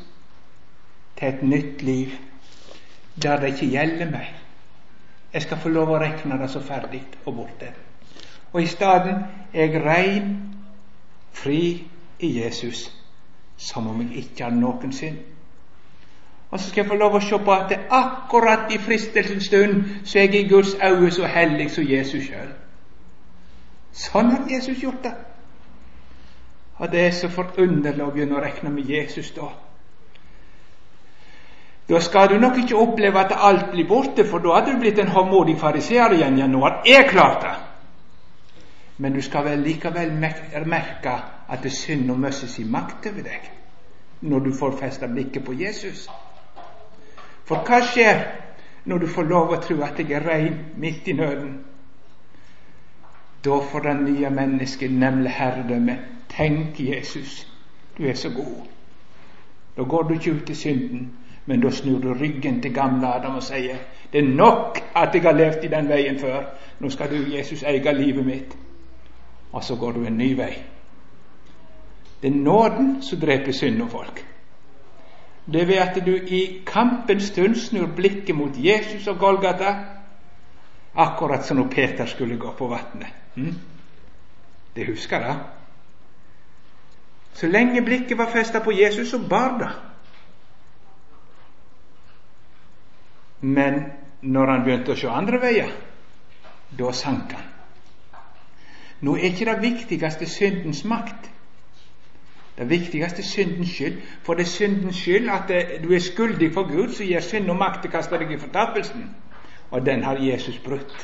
til 1.17 1.29
et 1.29 1.43
nytt 1.43 1.83
liv 1.83 2.11
der 3.23 3.41
det 3.41 3.55
ikke 3.55 3.71
gjelder 3.73 4.11
meg. 4.11 4.27
Jeg 5.33 5.43
skal 5.43 5.59
få 5.63 5.73
lov 5.73 5.95
å 5.95 6.01
regne 6.03 6.37
det 6.39 6.51
så 6.53 6.61
ferdig 6.61 7.01
og 7.25 7.39
borte. 7.39 7.71
Og 8.53 8.63
i 8.63 8.67
stedet 8.69 9.15
er 9.55 9.65
jeg 9.73 9.85
rein, 9.87 10.29
fri 11.33 11.63
i 12.21 12.31
Jesus, 12.43 12.91
som 13.57 13.89
om 13.89 14.03
jeg 14.03 14.27
ikke 14.27 14.45
har 14.45 14.53
noen 14.53 14.93
synd. 14.93 15.17
Og 16.51 16.61
så 16.61 16.69
skal 16.69 16.83
jeg 16.83 16.91
få 16.91 16.99
lov 17.01 17.17
å 17.17 17.23
se 17.25 17.39
på 17.39 17.55
at 17.55 17.71
det 17.73 17.81
akkurat 17.91 18.73
i 18.75 18.79
fristelsens 18.79 19.49
stund 19.49 19.81
så 20.05 20.19
er 20.19 20.29
jeg 20.29 20.45
i 20.45 20.49
Guds 20.49 20.75
øyne 20.75 21.11
så 21.11 21.27
hellig 21.27 21.71
som 21.71 21.89
Jesus 21.89 22.29
sjøl. 22.29 22.53
Sånn 23.95 24.31
har 24.35 24.51
Jesus 24.51 24.83
gjort 24.83 25.03
det. 25.07 25.15
Og 26.85 26.93
det 26.93 27.07
er 27.07 27.15
så 27.17 27.31
forunderlig 27.33 28.03
å 28.05 28.11
begynne 28.13 28.37
å 28.37 28.41
regne 28.45 28.69
med 28.69 28.91
Jesus 28.93 29.31
da. 29.33 29.47
Da 31.89 32.01
skal 32.01 32.29
du 32.29 32.35
nok 32.41 32.59
ikke 32.61 32.77
oppleve 32.77 33.23
at 33.23 33.33
alt 33.33 33.71
blir 33.73 33.89
borte, 33.89 34.27
for 34.29 34.45
da 34.45 34.59
hadde 34.59 34.75
du 34.75 34.83
blitt 34.83 35.01
en 35.01 35.09
håndmodig 35.15 35.55
fariseer 35.61 36.13
igjen. 36.13 36.37
Ja, 36.43 36.47
nå 36.47 36.61
har 36.61 36.83
jeg 36.85 37.09
klart 37.09 37.41
det. 37.41 37.55
Men 39.01 39.17
du 39.17 39.23
skal 39.25 39.47
vel 39.49 39.65
likevel 39.65 40.13
merke 40.69 41.15
at 41.49 41.65
det 41.65 41.73
synd 41.73 42.13
og 42.13 42.21
møsse 42.21 42.49
sin 42.53 42.69
makt 42.71 43.09
over 43.09 43.31
deg 43.33 43.49
når 44.21 44.45
du 44.45 44.53
får 44.57 44.77
festa 44.77 45.09
blikket 45.09 45.45
på 45.45 45.57
Jesus. 45.57 46.05
For 47.49 47.65
hva 47.65 47.81
skjer 47.81 48.27
når 48.85 49.07
du 49.07 49.07
får 49.09 49.33
lov 49.33 49.57
å 49.57 49.63
tro 49.65 49.81
at 49.89 50.05
jeg 50.05 50.13
er 50.13 50.29
rein 50.29 50.61
midt 50.77 51.09
i 51.09 51.17
nøden? 51.17 51.57
Da 53.45 53.61
får 53.73 53.89
det 53.89 53.97
nye 54.03 54.31
mennesket 54.31 54.93
nemlig 54.93 55.33
herredømme. 55.33 55.99
Tenk, 56.37 56.81
Jesus, 56.81 57.47
du 57.99 58.07
er 58.07 58.15
så 58.15 58.31
god. 58.31 58.67
Da 59.77 59.83
går 59.83 60.03
du 60.03 60.15
ikke 60.15 60.33
ut 60.33 60.51
i 60.51 60.55
synden, 60.55 61.13
men 61.47 61.61
da 61.61 61.71
snur 61.71 61.99
du 61.99 62.15
ryggen 62.15 62.63
til 62.63 62.75
gamle 62.75 63.07
Adam 63.15 63.35
og 63.35 63.43
sier 63.43 63.77
det 64.13 64.21
er 64.21 64.35
nok 64.35 64.79
at 64.95 65.15
jeg 65.15 65.23
har 65.23 65.33
levd 65.33 65.65
i 65.65 65.69
den 65.69 65.89
veien 65.89 66.19
før. 66.19 66.45
Nå 66.81 66.91
skal 66.91 67.11
du, 67.11 67.17
Jesus, 67.37 67.63
eie 67.63 67.93
livet 67.93 68.27
mitt. 68.27 68.57
Og 69.53 69.65
så 69.65 69.77
går 69.77 69.93
du 69.93 70.05
en 70.05 70.19
ny 70.19 70.37
vei. 70.37 70.53
Det 72.23 72.31
er 72.31 72.37
nåden 72.37 73.03
som 73.03 73.21
dreper 73.21 73.53
synd 73.53 73.83
og 73.83 73.91
folk. 73.91 74.25
Det 75.53 75.63
er 75.63 75.67
ved 75.67 75.75
at 75.75 76.07
du 76.07 76.15
i 76.15 76.63
kampens 76.67 77.23
stund 77.23 77.55
snur 77.55 77.87
blikket 77.97 78.37
mot 78.37 78.55
Jesus 78.57 79.07
og 79.07 79.19
Golgata, 79.19 79.75
akkurat 80.95 81.45
som 81.47 81.57
når 81.57 81.69
Peter 81.69 82.07
skulle 82.07 82.39
gå 82.39 82.55
på 82.59 82.69
vannet. 82.69 83.09
Hm? 83.35 83.55
Det 84.77 84.87
husker 84.87 85.21
jeg. 85.21 85.37
Så 87.35 87.47
lenge 87.47 87.83
blikket 87.83 88.19
var 88.19 88.31
festa 88.31 88.61
på 88.61 88.73
Jesus, 88.73 89.11
så 89.11 89.19
bar 89.19 89.59
det. 89.59 89.71
Men 93.41 93.83
når 94.23 94.47
han 94.51 94.63
begynte 94.65 94.95
å 94.95 94.97
se 94.97 95.11
andre 95.11 95.41
veier, 95.43 95.73
da 96.79 96.93
sank 96.93 97.35
han. 97.35 97.51
Nå 99.05 99.17
er 99.19 99.33
ikke 99.33 99.51
det 99.51 99.63
viktigste 99.63 100.27
syndens 100.31 100.85
makt. 100.89 101.31
Det 102.59 102.69
viktigste 102.71 103.19
er 103.19 103.27
syndens 103.27 103.75
skyld. 103.75 103.99
For 104.23 104.35
det 104.35 104.47
er 104.47 104.53
syndens 104.55 105.03
skyld 105.03 105.29
at 105.29 105.51
du 105.83 105.91
er 105.93 106.01
skyldig 106.01 106.53
for 106.55 106.71
Gud, 106.71 106.95
som 106.95 107.07
gir 107.07 107.21
synd 107.21 107.51
og 107.51 107.59
makt 107.59 107.83
til 107.83 107.91
å 107.91 107.97
kaste 107.97 108.23
deg 108.23 108.33
i 108.33 108.39
fortapelsen. 108.39 109.11
Og 109.71 109.87
den 109.87 110.07
har 110.07 110.23
Jesus 110.23 110.59
brutt. 110.63 110.95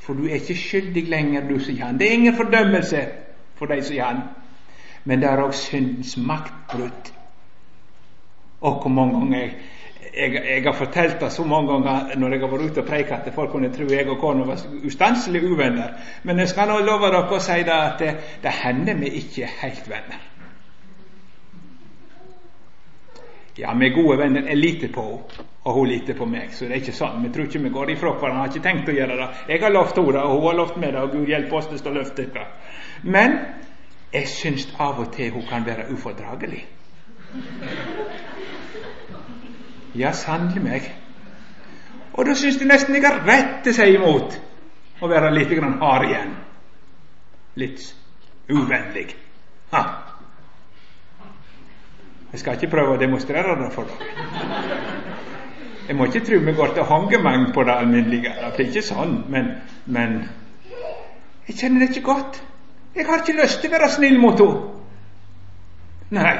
For 0.00 0.16
du 0.16 0.24
er 0.24 0.40
ikke 0.40 0.56
skyldig 0.56 1.04
lenger, 1.08 1.48
du 1.48 1.58
sier 1.60 1.84
han. 1.84 2.00
Det 2.00 2.08
er 2.08 2.16
ingen 2.16 2.36
fordømmelse 2.36 3.04
for 3.60 3.68
deg, 3.68 3.84
sier 3.84 4.08
han. 4.08 4.22
Men 5.08 5.22
det 5.22 5.30
er 5.30 5.40
òg 5.40 5.56
syndens 5.56 6.16
maktbrudd. 6.20 7.12
Og 8.60 8.80
hvor 8.82 8.92
mange 8.92 9.14
ganger 9.16 9.50
jeg, 10.18 10.32
jeg, 10.34 10.62
har 10.64 10.74
fortalt 10.74 11.20
det 11.20 11.30
så 11.32 11.44
mange 11.44 11.72
ganger 11.72 12.16
når 12.18 12.32
jeg 12.34 12.40
har 12.42 12.50
vært 12.52 12.70
ute 12.70 12.82
og 12.82 12.88
preiket 12.88 13.28
at 13.28 13.34
folk 13.34 13.52
kunne 13.52 13.70
tro 13.72 13.86
jeg 13.88 14.08
og 14.08 14.18
kona 14.20 14.46
var 14.48 14.64
ustanselig 14.84 15.44
uvenner. 15.46 15.94
Men 16.22 16.42
jeg 16.42 16.50
skal 16.52 16.68
nå 16.68 16.80
love 16.82 17.12
dere 17.12 17.36
å 17.36 17.42
si 17.42 17.60
det 17.66 17.76
at 17.76 18.02
det, 18.02 18.16
det 18.42 18.56
hender 18.62 18.98
vi 18.98 19.12
ikke 19.20 19.46
er 19.46 19.54
helt 19.62 19.86
venner. 19.90 20.24
Ja, 23.58 23.72
vi 23.74 23.88
er 23.88 23.94
gode 23.94 24.18
venner. 24.18 24.44
Jeg 24.46 24.56
liter 24.56 24.90
på 24.94 25.02
henne, 25.02 25.46
og 25.64 25.74
hun 25.74 25.88
liter 25.90 26.14
på 26.14 26.26
meg. 26.30 26.52
Så 26.54 26.66
det 26.66 26.76
er 26.76 26.82
ikke 26.82 26.94
sånn. 26.94 27.22
Vi 27.24 27.30
tror 27.34 27.48
ikke 27.48 27.62
vi 27.64 27.72
går 27.74 27.90
ifra 27.94 28.12
hverandre. 28.14 28.44
Har 28.44 28.52
ikke 28.52 28.66
tenkt 28.68 28.90
å 28.92 28.94
gjøre 28.94 29.16
det. 29.18 29.30
Jeg 29.48 29.64
har 29.64 29.74
lovt 29.74 29.98
henne 29.98 30.14
det, 30.14 30.22
og 30.22 30.36
hun 30.36 30.46
har 30.46 30.60
lovt 30.60 30.76
meg 30.78 30.92
det, 30.94 31.02
og 31.02 31.16
Gud 31.16 31.32
hjelpe 31.32 31.58
oss 31.58 31.66
til 31.72 31.90
å 31.90 31.96
løfte 31.96 32.28
det. 32.36 32.44
Men 33.02 33.34
jeg 34.12 34.28
syns 34.28 34.68
av 34.80 35.00
og 35.02 35.12
til 35.12 35.30
hun 35.32 35.46
kan 35.48 35.66
være 35.66 35.90
ufordragelig. 35.92 36.64
Ja, 39.98 40.12
sannelig 40.12 40.62
meg. 40.62 40.90
Og 42.12 42.26
da 42.26 42.34
syns 42.34 42.58
de 42.58 42.68
nesten 42.68 42.96
jeg 42.96 43.04
har 43.04 43.22
rett 43.26 43.62
til 43.64 43.74
å 43.74 43.78
si 43.78 43.88
imot 43.94 44.36
å 45.00 45.10
være 45.10 45.32
litt 45.34 45.52
grann 45.54 45.78
hard 45.82 46.08
igjen. 46.08 46.34
Litt 47.58 47.84
uvennlig. 48.48 49.12
Ha. 49.72 49.82
Jeg 52.32 52.40
skal 52.42 52.58
ikke 52.58 52.72
prøve 52.72 52.96
å 52.96 53.00
demonstrere 53.00 53.56
det 53.60 53.70
for 53.74 53.88
dere. 53.88 54.88
Jeg 55.88 55.96
må 55.96 56.04
ikke 56.08 56.20
tro 56.26 56.38
vi 56.44 56.52
går 56.52 56.74
til 56.76 56.84
håndgemeng 56.84 57.46
på 57.54 57.64
det 57.64 57.76
alminnelige. 57.80 58.34
Det 58.56 58.64
er 58.64 58.68
ikke 58.68 58.84
sånn, 58.84 59.14
men, 59.32 59.54
men 59.86 60.18
jeg 61.48 61.56
kjenner 61.62 61.80
det 61.80 61.94
ikke 61.94 62.08
godt. 62.10 62.42
Jeg 62.94 63.06
har 63.06 63.22
ikke 63.22 63.40
lyst 63.42 63.60
til 63.60 63.70
å 63.70 63.76
være 63.76 63.90
snill 63.92 64.18
mot 64.20 64.40
henne. 64.40 64.74
Nei, 66.08 66.34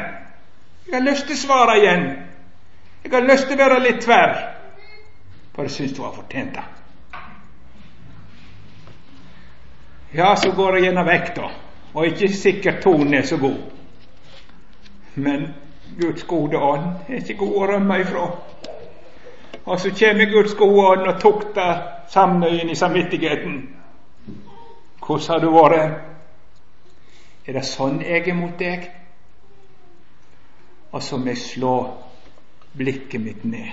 jeg 0.89 0.95
har 0.97 1.05
lyst 1.05 1.27
til 1.29 1.37
å 1.37 1.43
svare 1.43 1.77
igjen. 1.83 2.07
Jeg 3.05 3.13
har 3.13 3.27
lyst 3.29 3.47
til 3.49 3.59
å 3.59 3.61
være 3.61 3.83
litt 3.85 4.01
tverr, 4.01 4.35
for 5.55 5.69
jeg 5.69 5.75
syns 5.75 5.97
du 5.97 6.03
har 6.07 6.15
fortjent 6.17 6.57
det. 6.57 6.65
Ja, 10.17 10.37
så 10.37 10.51
går 10.57 10.79
jeg 10.79 10.89
gjerne 10.89 11.05
vekk. 11.05 11.41
Og 11.95 12.07
ikke 12.07 12.29
sikkert 12.33 12.83
tonen 12.83 13.15
er 13.15 13.23
så 13.29 13.37
god. 13.37 13.59
Men 15.15 15.49
Guds 16.01 16.25
gode 16.25 16.57
ånd 16.57 17.09
er 17.09 17.21
ikke 17.21 17.41
god 17.43 17.57
å 17.57 17.67
rømme 17.73 18.01
ifra. 18.01 18.27
Og 19.65 19.81
så 19.81 19.93
kommer 19.99 20.31
Guds 20.33 20.55
gode 20.57 20.87
ånd 20.87 21.09
og 21.09 21.21
tukter 21.21 21.83
samnøyen 22.09 22.71
i 22.71 22.77
samvittigheten. 22.77 23.59
Hvordan 25.07 25.29
har 25.29 25.45
du 25.45 25.51
vært? 25.53 25.99
Er 27.49 27.57
det 27.57 27.65
sånn 27.65 28.03
jeg 28.05 28.29
er 28.29 28.37
mot 28.37 28.59
deg? 28.61 28.91
Og 30.93 31.03
så 31.03 31.17
må 31.17 31.33
jeg 31.33 31.41
slå 31.41 31.75
blikket 32.77 33.23
mitt 33.25 33.45
ned. 33.49 33.71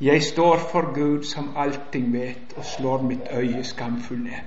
Jeg 0.00 0.22
står 0.22 0.62
for 0.70 0.92
Gud 0.94 1.26
som 1.28 1.50
allting 1.58 2.12
vet, 2.12 2.54
og 2.56 2.64
slår 2.64 3.02
mitt 3.02 3.26
øye 3.34 3.64
skamfull 3.66 4.22
ned. 4.22 4.46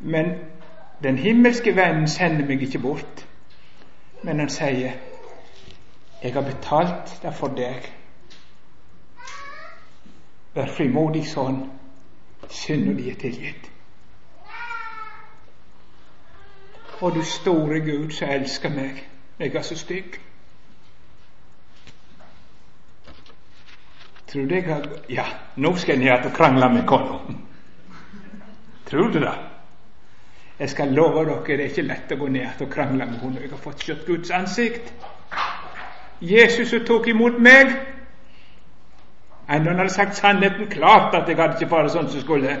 Men 0.00 0.32
den 1.02 1.18
himmelske 1.18 1.76
vennen 1.76 2.08
sender 2.08 2.48
meg 2.48 2.64
ikke 2.64 2.80
bort, 2.82 3.26
men 4.22 4.38
han 4.38 4.48
sier, 4.48 4.92
'Jeg 6.22 6.32
har 6.32 6.42
betalt 6.42 7.22
det 7.22 7.34
for 7.34 7.48
deg'. 7.48 7.92
Vær 10.54 10.66
frimodig 10.66 11.26
sånn, 11.26 11.70
synda 12.48 12.92
di 12.92 13.10
er 13.10 13.14
tilgitt. 13.14 13.70
Og 17.02 17.14
du 17.14 17.22
store 17.26 17.80
Gud 17.82 18.10
som 18.14 18.28
elsker 18.30 18.70
meg, 18.70 19.00
jeg 19.38 19.54
er 19.54 19.62
så 19.66 19.76
stygg. 19.76 20.20
Tror 24.30 24.44
du 24.46 24.54
jeg 24.54 24.64
har 24.64 24.84
Ja, 25.10 25.24
nå 25.56 25.74
skal 25.76 25.98
jeg 25.98 26.04
ned 26.04 26.26
og 26.30 26.36
krangle 26.36 26.68
med 26.68 26.86
kona. 26.86 27.18
Tror 28.86 29.10
du 29.10 29.18
det? 29.18 29.34
Jeg 30.58 30.70
skal 30.70 30.88
love 30.94 31.24
dere 31.24 31.42
det 31.46 31.64
er 31.64 31.72
ikke 31.72 31.82
lett 31.82 32.12
å 32.12 32.16
gå 32.20 32.28
ned 32.28 32.62
og 32.62 32.70
krangle 32.70 33.06
med 33.06 33.18
henne. 33.18 33.40
Jeg 33.40 33.50
har 33.50 33.58
fått 33.58 33.82
kjøtt 33.82 34.06
Guds 34.06 34.30
ansikt. 34.30 34.92
Jesus 36.20 36.70
som 36.70 36.86
tok 36.86 37.08
imot 37.10 37.40
meg. 37.42 37.74
Enda 39.50 39.70
han 39.70 39.82
hadde 39.82 39.90
sagt 39.90 40.16
sannheten 40.16 40.70
klart 40.70 41.14
at 41.18 41.28
jeg 41.28 41.36
hadde 41.36 41.58
ikke 41.58 41.74
vært 41.74 41.90
sånn 41.96 42.08
som 42.14 42.22
skulle. 42.22 42.56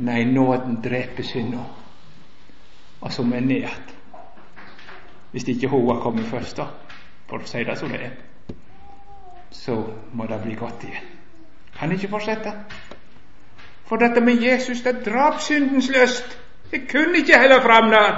Nei, 0.00 0.24
nåden 0.24 0.80
dreper 0.82 1.22
synda. 1.22 1.68
Og 3.02 3.12
som 3.12 3.32
er 3.32 3.44
nært. 3.44 3.94
Hvis 5.32 5.48
ikke 5.48 5.68
hun 5.68 5.88
har 5.90 6.02
kommet 6.02 6.28
først, 6.30 6.56
da. 6.56 6.70
For 7.28 7.42
å 7.42 7.48
si 7.48 7.64
det 7.64 7.78
som 7.78 7.90
det 7.92 8.04
er 8.06 8.12
så 9.52 9.84
må 10.12 10.26
det 10.26 10.40
bli 10.42 10.54
godt 10.54 10.84
igjen. 10.84 11.08
Kan 11.78 11.92
ikke 11.92 12.08
fortsette. 12.08 12.52
For 13.86 13.96
dette 13.96 14.20
med 14.20 14.42
Jesus, 14.42 14.80
det 14.82 15.04
drap 15.04 15.40
syndens 15.40 15.90
lyst. 15.90 16.38
Jeg 16.72 16.88
kunne 16.90 17.18
ikke 17.18 17.38
heller 17.38 17.60
fram 17.60 17.90
der. 17.90 18.16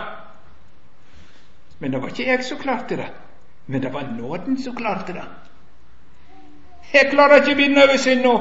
Men 1.78 1.92
det 1.92 2.02
var 2.02 2.08
ikke 2.08 2.28
jeg 2.28 2.44
som 2.44 2.58
klarte 2.58 2.96
det. 2.96 3.08
Men 3.66 3.82
det 3.82 3.92
var 3.92 4.06
nåden 4.18 4.62
som 4.62 4.76
klarte 4.76 5.12
det. 5.12 5.24
Jeg 6.92 7.10
klarer 7.10 7.42
ikke 7.42 7.56
å 7.56 7.58
vinne 7.58 7.82
over 7.82 7.98
synda. 7.98 8.34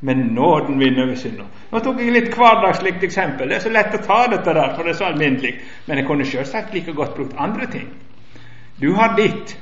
Men 0.00 0.16
nåden 0.36 0.78
vinner 0.78 1.06
over 1.06 1.16
synder. 1.16 1.46
Nå 1.72 1.80
tok 1.80 2.00
jeg 2.00 2.12
litt 2.12 2.34
hverdagslikt 2.36 3.04
eksempel. 3.06 3.48
Det 3.48 3.56
er 3.56 3.64
så 3.64 3.72
lett 3.72 3.94
å 3.94 4.02
ta 4.04 4.18
dette 4.28 4.54
der, 4.54 4.74
for 4.76 4.84
det 4.84 4.94
er 4.94 4.98
så 4.98 5.08
alminnelig. 5.08 5.54
Men 5.86 6.00
jeg 6.00 6.06
kunne 6.06 6.26
selvsagt 6.28 6.74
like 6.74 6.92
godt 6.92 7.14
brukt 7.16 7.36
andre 7.38 7.66
ting. 7.72 7.88
Du 8.80 8.92
har 8.94 9.14
ditt, 9.16 9.56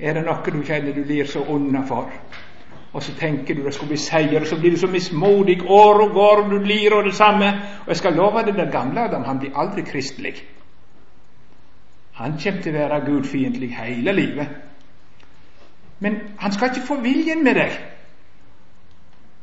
er 0.00 0.14
det 0.14 0.22
noe 0.24 0.54
du 0.54 0.62
kjenner 0.62 0.94
du 0.94 1.02
lir 1.04 1.26
så 1.26 1.42
unna 1.44 1.82
for? 1.86 2.12
Og 2.92 3.02
så 3.02 3.12
tenker 3.18 3.54
du 3.54 3.64
det 3.64 3.74
skal 3.74 3.90
bli 3.90 3.98
seier, 4.00 4.40
og 4.40 4.46
så 4.46 4.56
blir 4.56 4.70
du 4.70 4.78
så 4.80 4.88
mismodig 4.88 5.58
år 5.66 6.00
og 6.06 6.14
går, 6.14 6.44
og 6.44 6.50
du 6.50 6.64
lir 6.64 6.94
og 6.96 7.04
det 7.04 7.14
samme. 7.14 7.50
Og 7.82 7.92
jeg 7.92 8.00
skal 8.00 8.16
love 8.16 8.42
deg, 8.46 8.56
den 8.56 8.72
gamle 8.72 9.04
Adam 9.04 9.26
han 9.28 9.42
blir 9.42 9.58
aldri 9.58 9.84
kristelig. 9.84 10.34
Han 12.18 12.38
kommer 12.42 12.62
til 12.62 12.74
å 12.74 12.78
være 12.78 13.04
gudfiendtlig 13.06 13.68
hele 13.76 14.12
livet. 14.12 14.56
Men 16.00 16.16
han 16.38 16.52
skal 16.52 16.72
ikke 16.72 16.86
få 16.86 16.96
viljen 17.02 17.44
med 17.44 17.54
deg. 17.58 17.76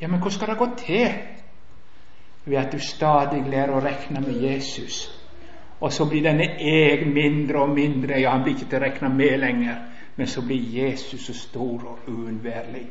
Ja, 0.01 0.07
men 0.07 0.19
hvordan 0.19 0.31
skal 0.31 0.47
det 0.47 0.57
gå 0.57 0.69
til? 0.77 1.11
Ved 2.45 2.57
at 2.57 2.71
du 2.71 2.79
stadig 2.79 3.41
lærer 3.49 3.73
å 3.73 3.81
regne 3.81 4.21
med 4.21 4.41
Jesus. 4.41 5.21
Og 5.79 5.93
så 5.93 6.05
blir 6.09 6.23
denne 6.23 6.45
jeg 6.59 7.07
mindre 7.07 7.63
og 7.65 7.73
mindre. 7.75 8.19
Ja, 8.21 8.35
han 8.35 8.43
blir 8.43 8.55
ikke 8.55 8.69
til 8.69 8.79
å 8.79 8.85
regne 8.85 9.09
med 9.09 9.37
lenger 9.41 9.83
men 10.15 10.27
så 10.27 10.41
blir 10.41 10.83
Jesus 10.83 11.25
så 11.25 11.33
stor 11.33 11.83
og 11.83 11.99
uunnværlig. 12.07 12.87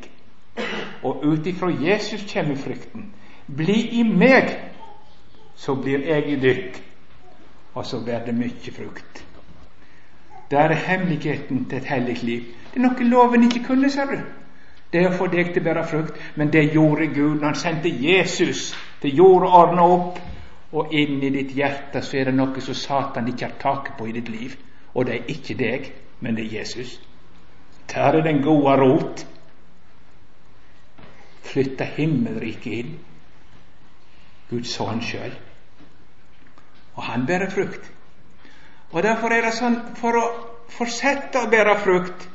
Og 1.03 1.25
ut 1.25 1.47
ifra 1.47 1.69
Jesus 1.69 2.33
kommer 2.33 2.55
frykten. 2.55 3.13
Bli 3.57 3.99
i 3.99 4.03
meg, 4.03 4.49
så 5.55 5.75
blir 5.75 6.05
jeg 6.05 6.29
i 6.29 6.35
dykk, 6.35 6.81
og 7.73 7.85
så 7.85 8.03
blir 8.03 8.19
det 8.25 8.35
mye 8.35 8.73
frukt. 8.73 9.25
Det 10.51 10.59
er 10.59 10.73
hemmeligheten 10.73 11.65
til 11.65 11.77
et 11.77 11.85
hellig 11.89 12.23
liv. 12.23 12.43
Det 12.73 12.79
er 12.79 12.85
noe 12.85 13.09
loven 13.09 13.47
ikke 13.47 13.63
kunne, 13.65 13.89
ser 13.89 14.11
du. 14.11 14.19
Det 14.95 15.01
er 15.03 15.11
for 15.11 15.27
deg 15.27 15.49
til 15.51 15.59
å 15.59 15.65
bære 15.65 15.81
frukt, 15.91 16.19
men 16.39 16.51
det 16.53 16.69
gjorde 16.71 17.09
Gud 17.11 17.41
når 17.41 17.49
han 17.49 17.57
sendte 17.59 17.89
Jesus 17.91 18.69
til 19.03 19.17
jord 19.17 19.43
og 19.43 19.55
ordna 19.59 19.87
opp. 19.91 20.21
Og 20.71 20.93
inn 20.95 21.17
i 21.19 21.31
ditt 21.33 21.51
hjerte 21.55 21.99
så 22.03 22.21
er 22.21 22.29
det 22.29 22.35
noe 22.37 22.61
som 22.63 22.77
Satan 22.79 23.27
ikke 23.27 23.49
har 23.49 23.57
taket 23.59 23.97
på 23.99 24.07
i 24.07 24.13
ditt 24.15 24.29
liv. 24.31 24.53
Og 24.95 25.09
det 25.09 25.17
er 25.17 25.33
ikke 25.33 25.57
deg, 25.59 25.89
men 26.23 26.39
det 26.39 26.45
er 26.45 26.55
Jesus. 26.61 26.93
Der 27.91 28.15
er 28.15 28.23
den 28.23 28.39
gode 28.43 28.77
rot. 28.79 29.25
Flytta 31.43 31.89
himmelriket 31.97 32.79
inn. 32.79 32.95
Gud 34.49 34.63
så 34.63 34.87
han 34.93 35.03
sjøl. 35.03 35.35
Og 36.95 37.03
han 37.03 37.27
bærer 37.27 37.51
frukt. 37.51 37.91
Og 38.95 39.03
Derfor 39.03 39.35
er 39.35 39.43
det 39.43 39.57
sånn 39.59 39.75
for 39.99 40.15
å 40.15 40.25
fortsette 40.71 41.43
å 41.43 41.51
bære 41.51 41.75
frukt, 41.83 42.29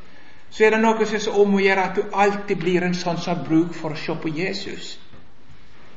så 0.51 0.65
er 0.65 0.75
det 0.75 0.83
noe 0.83 1.07
som 1.07 1.17
er 1.17 1.23
så 1.23 1.37
om 1.43 1.55
å 1.55 1.63
gjøre 1.63 1.85
at 1.87 1.97
du 1.99 2.17
alltid 2.25 2.59
blir 2.59 2.83
en 2.83 2.97
sånn 2.99 3.21
som 3.23 3.37
har 3.37 3.47
bruk 3.47 3.75
for 3.77 3.95
å 3.95 4.01
se 4.01 4.17
på 4.19 4.33
Jesus. 4.35 4.97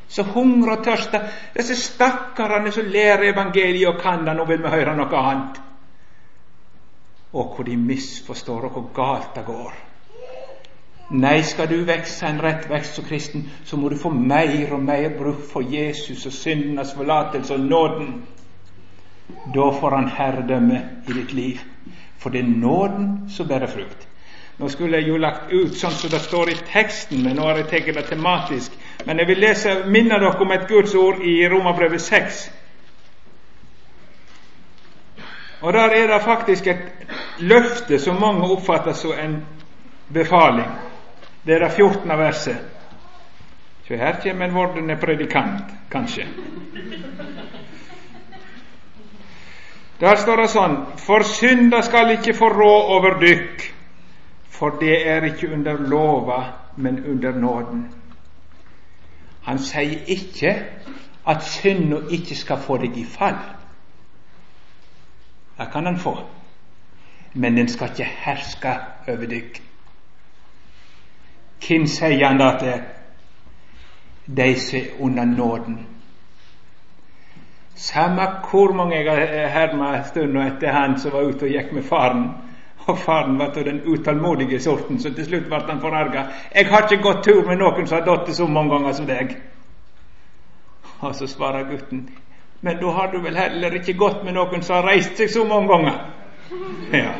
Så 0.07 0.23
hungrer 0.35 0.77
og 0.77 0.83
tørster. 0.85 1.25
Disse 1.55 1.75
stakkarene 1.79 2.71
som 2.71 2.85
lærer 2.85 3.31
evangeliet 3.31 3.89
og 3.89 4.01
kan 4.03 4.25
det, 4.27 4.35
nå 4.37 4.45
vil 4.45 4.61
vi 4.61 4.73
høre 4.75 4.93
noe 4.97 5.21
annet 5.21 5.63
og 7.33 7.55
hvor 7.55 7.63
de 7.63 7.77
misforstår, 7.77 8.65
og 8.65 8.71
hvor 8.71 8.89
galt 8.93 9.35
det 9.35 9.45
går. 9.45 9.73
Nei, 11.09 11.41
skal 11.41 11.67
du 11.69 11.79
vokse 11.85 12.25
en 12.25 12.41
rett 12.41 12.69
vekst 12.69 12.97
som 12.97 13.05
kristen, 13.05 13.47
så 13.65 13.77
må 13.77 13.89
du 13.89 13.97
få 13.99 14.09
mer 14.13 14.73
og 14.73 14.83
mer 14.83 15.09
bruk 15.17 15.41
for 15.49 15.65
Jesus 15.65 16.25
og 16.25 16.33
syndenes 16.33 16.93
forlatelse 16.93 17.53
og 17.53 17.59
nåden. 17.59 18.13
Da 19.53 19.67
får 19.79 19.95
han 19.97 20.09
herredømme 20.09 20.81
i 21.07 21.13
ditt 21.13 21.33
liv. 21.33 21.61
For 22.17 22.29
det 22.29 22.39
er 22.43 22.55
nåden 22.57 23.29
som 23.29 23.47
bærer 23.47 23.67
frukt. 23.67 24.07
Nå 24.57 24.69
skulle 24.69 24.97
jeg 24.97 25.07
jo 25.09 25.17
lagt 25.17 25.51
ut 25.51 25.77
sånn 25.77 25.95
som 25.97 26.11
det 26.13 26.21
står 26.21 26.51
i 26.51 26.57
teksten, 26.69 27.23
men 27.25 27.39
nå 27.39 27.47
har 27.47 27.61
jeg 27.61 27.69
tatt 27.71 27.95
det 27.95 28.03
tematisk. 28.11 28.75
Men 29.05 29.19
jeg 29.19 29.27
vil 29.31 29.41
lese, 29.41 29.79
minne 29.89 30.19
dere 30.21 30.41
om 30.45 30.51
et 30.53 30.67
Guds 30.69 30.93
ord 30.95 31.23
i 31.25 31.39
Romerbrevet 31.49 32.01
6. 32.01 32.43
Og 35.63 35.73
der 35.73 35.95
er 35.95 36.07
det 36.07 36.21
faktisk 36.23 36.67
et 36.67 37.07
løfte 37.39 37.99
som 37.99 38.19
mange 38.21 38.45
oppfatter 38.51 38.93
som 38.93 39.11
en 39.19 39.37
befaling. 40.13 40.69
Det 41.45 41.55
er 41.55 41.59
det 41.59 41.71
14. 41.71 42.17
verset. 42.19 42.57
Så 43.87 43.95
her 43.95 44.19
kommer 44.23 44.45
en 44.45 44.55
vordende 44.55 44.95
predikant, 44.95 45.71
kanskje. 45.91 46.27
Der 49.99 50.15
står 50.15 50.41
det 50.41 50.49
sånn 50.51 50.77
For 50.99 51.23
synda 51.27 51.81
skal 51.83 52.11
ikke 52.15 52.35
få 52.35 52.49
råd 52.51 52.91
over 52.97 53.19
dykk, 53.21 53.65
for 54.63 54.69
det 54.69 55.09
er 55.09 55.21
ikke 55.21 55.53
under 55.53 55.73
lova, 55.77 56.43
men 56.77 57.05
under 57.05 57.31
nåden. 57.31 57.93
Han 59.43 59.57
sier 59.59 60.05
ikke 60.07 60.53
at 61.27 61.43
synda 61.43 61.97
ikke 62.09 62.35
skal 62.35 62.61
få 62.63 62.77
deg 62.79 62.95
i 62.97 63.03
fall. 63.03 63.35
Det 65.57 65.67
kan 65.73 65.85
han 65.85 65.97
få, 65.99 66.13
men 67.33 67.57
den 67.57 67.67
skal 67.67 67.91
ikke 67.91 68.07
herske 68.07 68.77
over 69.07 69.27
deg. 69.33 69.59
Hvem 71.67 71.87
sier 71.87 72.23
han 72.27 72.39
da 72.39 72.49
til? 72.63 72.87
De 74.37 74.47
som 74.59 74.79
er 74.79 74.95
under 74.99 75.25
nåden. 75.25 75.77
Samme 77.75 78.31
hvor 78.47 78.71
mange 78.73 78.95
jeg 78.95 79.11
har 79.11 79.47
herma 79.59 79.91
stunda 80.07 80.47
etter 80.47 80.71
han 80.71 80.99
som 80.99 81.11
var 81.11 81.27
ute 81.27 81.51
og 81.51 81.55
gikk 81.57 81.75
med 81.75 81.83
faren. 81.83 82.27
Og 82.87 82.99
faren 82.99 83.37
var 83.39 83.45
av 83.45 83.63
den 83.63 83.81
utålmodige 83.85 84.59
sorten, 84.59 84.99
så 84.99 85.13
til 85.13 85.25
slutt 85.25 85.45
ble 85.47 85.59
han 85.67 85.81
forarga. 85.81 86.25
'Jeg 86.55 86.67
har 86.67 86.81
ikke 86.81 87.03
gått 87.03 87.23
tur 87.23 87.47
med 87.47 87.57
noen 87.57 87.87
som 87.87 87.97
har 87.97 88.05
datt 88.05 88.35
så 88.35 88.47
mange 88.47 88.71
ganger 88.71 88.93
som 88.93 89.05
deg.' 89.05 89.37
Og 90.99 91.15
så 91.15 91.27
svarer 91.27 91.69
gutten, 91.69 92.09
'Men 92.61 92.77
da 92.77 92.91
har 92.91 93.11
du 93.11 93.19
vel 93.19 93.35
heller 93.35 93.71
ikke 93.71 93.93
gått 93.93 94.23
med 94.23 94.33
noen 94.33 94.61
som 94.61 94.75
har 94.75 94.83
reist 94.83 95.17
seg 95.17 95.29
så 95.29 95.43
mange 95.43 95.67
ganger?' 95.67 95.99
Ja. 97.03 97.13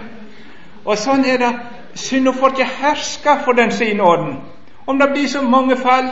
Og 0.86 0.98
sånn 0.98 1.26
er 1.26 1.38
det. 1.38 1.54
Synda 1.96 2.32
får 2.32 2.50
ikke 2.50 2.66
herske 2.82 3.38
for 3.46 3.54
den 3.54 3.72
sin 3.72 4.02
orden. 4.02 4.42
Om 4.88 5.00
det 5.00 5.10
blir 5.12 5.28
så 5.28 5.42
mange 5.42 5.78
fall, 5.78 6.10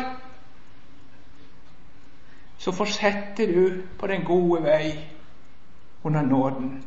så 2.58 2.72
fortsetter 2.72 3.48
du 3.48 3.82
på 4.00 4.08
den 4.08 4.24
gode 4.24 4.64
vei 4.64 4.94
under 6.04 6.22
nåden. 6.22 6.84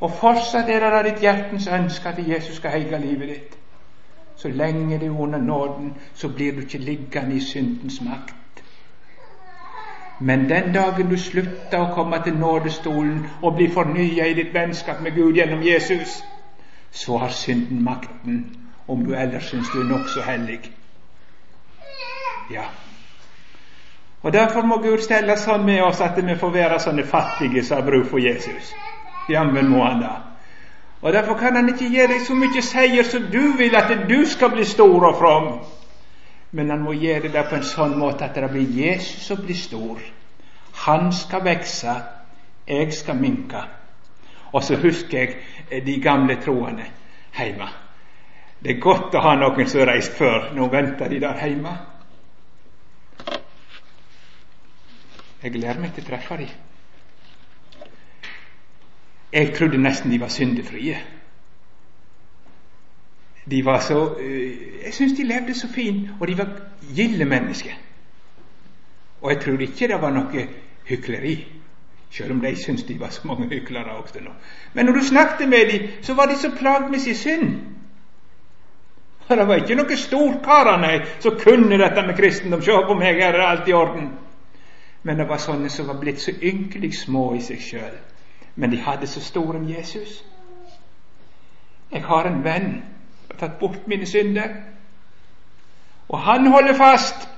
Og 0.00 0.12
fortsatt 0.20 0.68
er 0.68 0.90
det 0.90 1.04
ditt 1.04 1.22
hjertens 1.24 1.68
ønske 1.68 2.08
at 2.08 2.28
Jesus 2.28 2.56
skal 2.56 2.70
heie 2.70 2.98
livet 3.00 3.28
ditt. 3.28 3.58
Så 4.36 4.48
lenge 4.48 4.98
det 4.98 5.06
er 5.06 5.20
under 5.20 5.38
nåden, 5.38 5.94
så 6.14 6.28
blir 6.28 6.52
du 6.52 6.60
ikke 6.60 6.78
liggende 6.78 7.36
i 7.36 7.40
syndens 7.40 8.00
makt. 8.00 8.34
Men 10.20 10.48
den 10.48 10.74
dagen 10.74 11.10
du 11.10 11.16
slutter 11.16 11.80
å 11.80 11.92
komme 11.94 12.20
til 12.24 12.36
nådestolen 12.36 13.26
og 13.42 13.56
blir 13.56 13.72
fornya 13.72 14.26
i 14.26 14.34
ditt 14.34 14.54
vennskap 14.54 15.00
med 15.00 15.14
Gud 15.14 15.36
gjennom 15.36 15.62
Jesus, 15.62 16.22
så 16.90 17.18
har 17.18 17.28
synden 17.28 17.84
makten, 17.84 18.56
om 18.88 19.04
du 19.04 19.14
ellers 19.14 19.50
syns 19.50 19.68
du 19.74 19.80
er 19.80 19.88
nokså 19.88 20.22
hellig. 20.24 20.60
Ja. 22.52 22.64
Og 24.22 24.32
Derfor 24.32 24.62
må 24.62 24.78
Gud 24.82 25.02
stelle 25.04 25.36
sånn 25.36 25.64
med 25.64 25.82
oss 25.82 26.00
at 26.00 26.16
vi 26.24 26.34
får 26.34 26.50
være 26.50 26.80
sånne 26.80 27.04
fattige 27.04 27.64
som 27.64 27.80
har 27.80 27.86
bruk 27.90 28.08
for 28.10 28.18
Jesus. 28.18 28.72
Jammen 29.28 29.68
må 29.68 29.84
han 29.84 30.00
da. 30.02 30.14
Og 31.02 31.12
Derfor 31.12 31.34
kan 31.38 31.56
han 31.56 31.68
ikke 31.68 31.88
gi 31.88 32.06
deg 32.08 32.20
så 32.26 32.34
mye 32.34 32.62
seier 32.62 33.04
som 33.06 33.26
du 33.32 33.56
vil 33.58 33.76
at 33.76 33.92
du 34.08 34.24
skal 34.26 34.50
bli 34.50 34.64
stor 34.64 35.04
og 35.06 35.18
from. 35.18 35.48
Men 36.50 36.70
han 36.70 36.82
må 36.82 36.92
gjøre 36.92 37.32
det 37.32 37.44
på 37.48 37.58
en 37.58 37.66
sånn 37.66 37.98
måte 37.98 38.24
at 38.24 38.34
det 38.34 38.50
blir 38.50 38.70
Jesus 38.80 39.26
som 39.26 39.42
blir 39.42 39.58
stor. 39.58 40.00
Han 40.86 41.12
skal 41.12 41.44
vokse, 41.44 41.96
jeg 42.66 42.92
skal 42.94 43.18
minke. 43.20 43.62
Og 44.52 44.64
så 44.64 44.76
husker 44.80 45.18
jeg 45.70 45.84
de 45.86 46.00
gamle 46.00 46.38
troende 46.42 46.86
hjemme. 47.36 47.68
Det 48.62 48.72
er 48.72 48.80
godt 48.80 49.14
å 49.14 49.20
ha 49.20 49.34
noen 49.36 49.68
som 49.68 49.82
har 49.82 49.92
reist 49.92 50.16
før. 50.16 50.52
Nå 50.56 50.70
venter 50.72 51.12
de 51.12 51.20
der 51.20 51.42
hjemme. 51.44 51.74
Jeg 55.42 55.52
gleder 55.52 55.80
meg 55.80 55.92
til 55.94 56.06
å 56.06 56.08
treffe 56.08 56.38
dem. 56.40 56.65
Jeg 59.36 59.52
trodde 59.54 59.78
nesten 59.82 60.10
de 60.10 60.20
var 60.20 60.28
syndefrie. 60.32 60.96
De 63.50 63.64
var 63.64 63.80
så 63.84 63.98
uh, 64.14 64.84
Jeg 64.84 64.94
syns 64.94 65.12
de 65.12 65.26
levde 65.28 65.54
så 65.54 65.68
fint, 65.74 66.08
og 66.20 66.28
de 66.28 66.38
var 66.38 66.48
gilde 66.96 67.24
mennesker. 67.24 67.72
Og 69.20 69.30
jeg 69.30 69.40
trodde 69.40 69.62
ikke 69.62 69.88
det 69.88 70.00
var 70.00 70.14
noe 70.14 70.46
hykleri, 70.88 71.34
selv 72.10 72.32
om 72.32 72.40
de 72.40 72.54
syntes 72.56 72.84
de 72.88 73.00
var 73.00 73.12
så 73.12 73.28
mange 73.28 73.48
hyklere 73.48 73.98
også 73.98 74.24
nå. 74.24 74.32
Men 74.74 74.86
når 74.86 74.92
du 74.92 75.04
snakket 75.04 75.48
med 75.48 75.72
dem, 75.72 75.88
så 76.02 76.14
var 76.14 76.26
de 76.26 76.38
så 76.38 76.50
plaget 76.58 76.90
med 76.90 76.98
sin 76.98 77.14
synd. 77.14 77.54
Og 79.28 79.36
det 79.36 79.48
var 79.48 79.54
ikke 79.60 79.74
noen 79.74 79.96
storkarer 79.98 81.06
som 81.20 81.38
kunne 81.40 81.78
dette 81.78 82.06
med 82.06 82.16
kristendom. 82.16 82.62
Se 82.62 82.72
på 82.88 82.94
meg, 82.94 83.20
her 83.20 83.34
er 83.34 83.46
alt 83.46 83.68
i 83.68 83.72
orden. 83.72 84.12
Men 85.02 85.18
det 85.18 85.28
var 85.28 85.42
sånne 85.42 85.68
som 85.70 85.88
var 85.88 86.00
blitt 86.00 86.20
så 86.22 86.32
ynkelig 86.42 86.94
små 87.04 87.34
i 87.34 87.42
seg 87.44 87.60
sjøl. 87.60 87.96
Men 88.56 88.70
de 88.70 88.76
hadde 88.80 89.06
så 89.06 89.20
stor 89.20 89.56
om 89.56 89.68
Jesus. 89.68 90.24
Jeg 91.92 92.04
har 92.04 92.24
en 92.24 92.44
venn 92.44 92.70
som 93.26 93.30
har 93.30 93.38
tatt 93.40 93.58
bort 93.60 93.86
mine 93.86 94.06
synder, 94.06 94.54
og 96.08 96.20
han 96.20 96.46
holder 96.46 96.74
fast. 96.74 97.28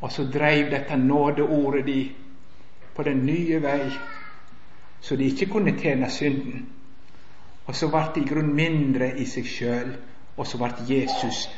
Og 0.00 0.12
så 0.12 0.24
dreiv 0.32 0.70
dette 0.70 0.96
nådeordet 0.96 1.86
de 1.86 2.10
på 2.94 3.02
den 3.02 3.24
nye 3.26 3.62
vei, 3.62 3.90
så 5.00 5.16
de 5.16 5.24
ikke 5.24 5.46
kunne 5.46 5.78
tjene 5.78 6.10
synden. 6.10 6.68
Og 7.66 7.74
så 7.74 7.88
ble 7.90 8.04
de 8.14 8.22
i 8.22 8.28
grunn 8.28 8.54
mindre 8.54 9.10
i 9.18 9.26
seg 9.26 9.48
sjøl, 9.50 9.94
og 10.36 10.46
så 10.46 10.58
ble 10.60 10.70
Jesus 10.88 11.48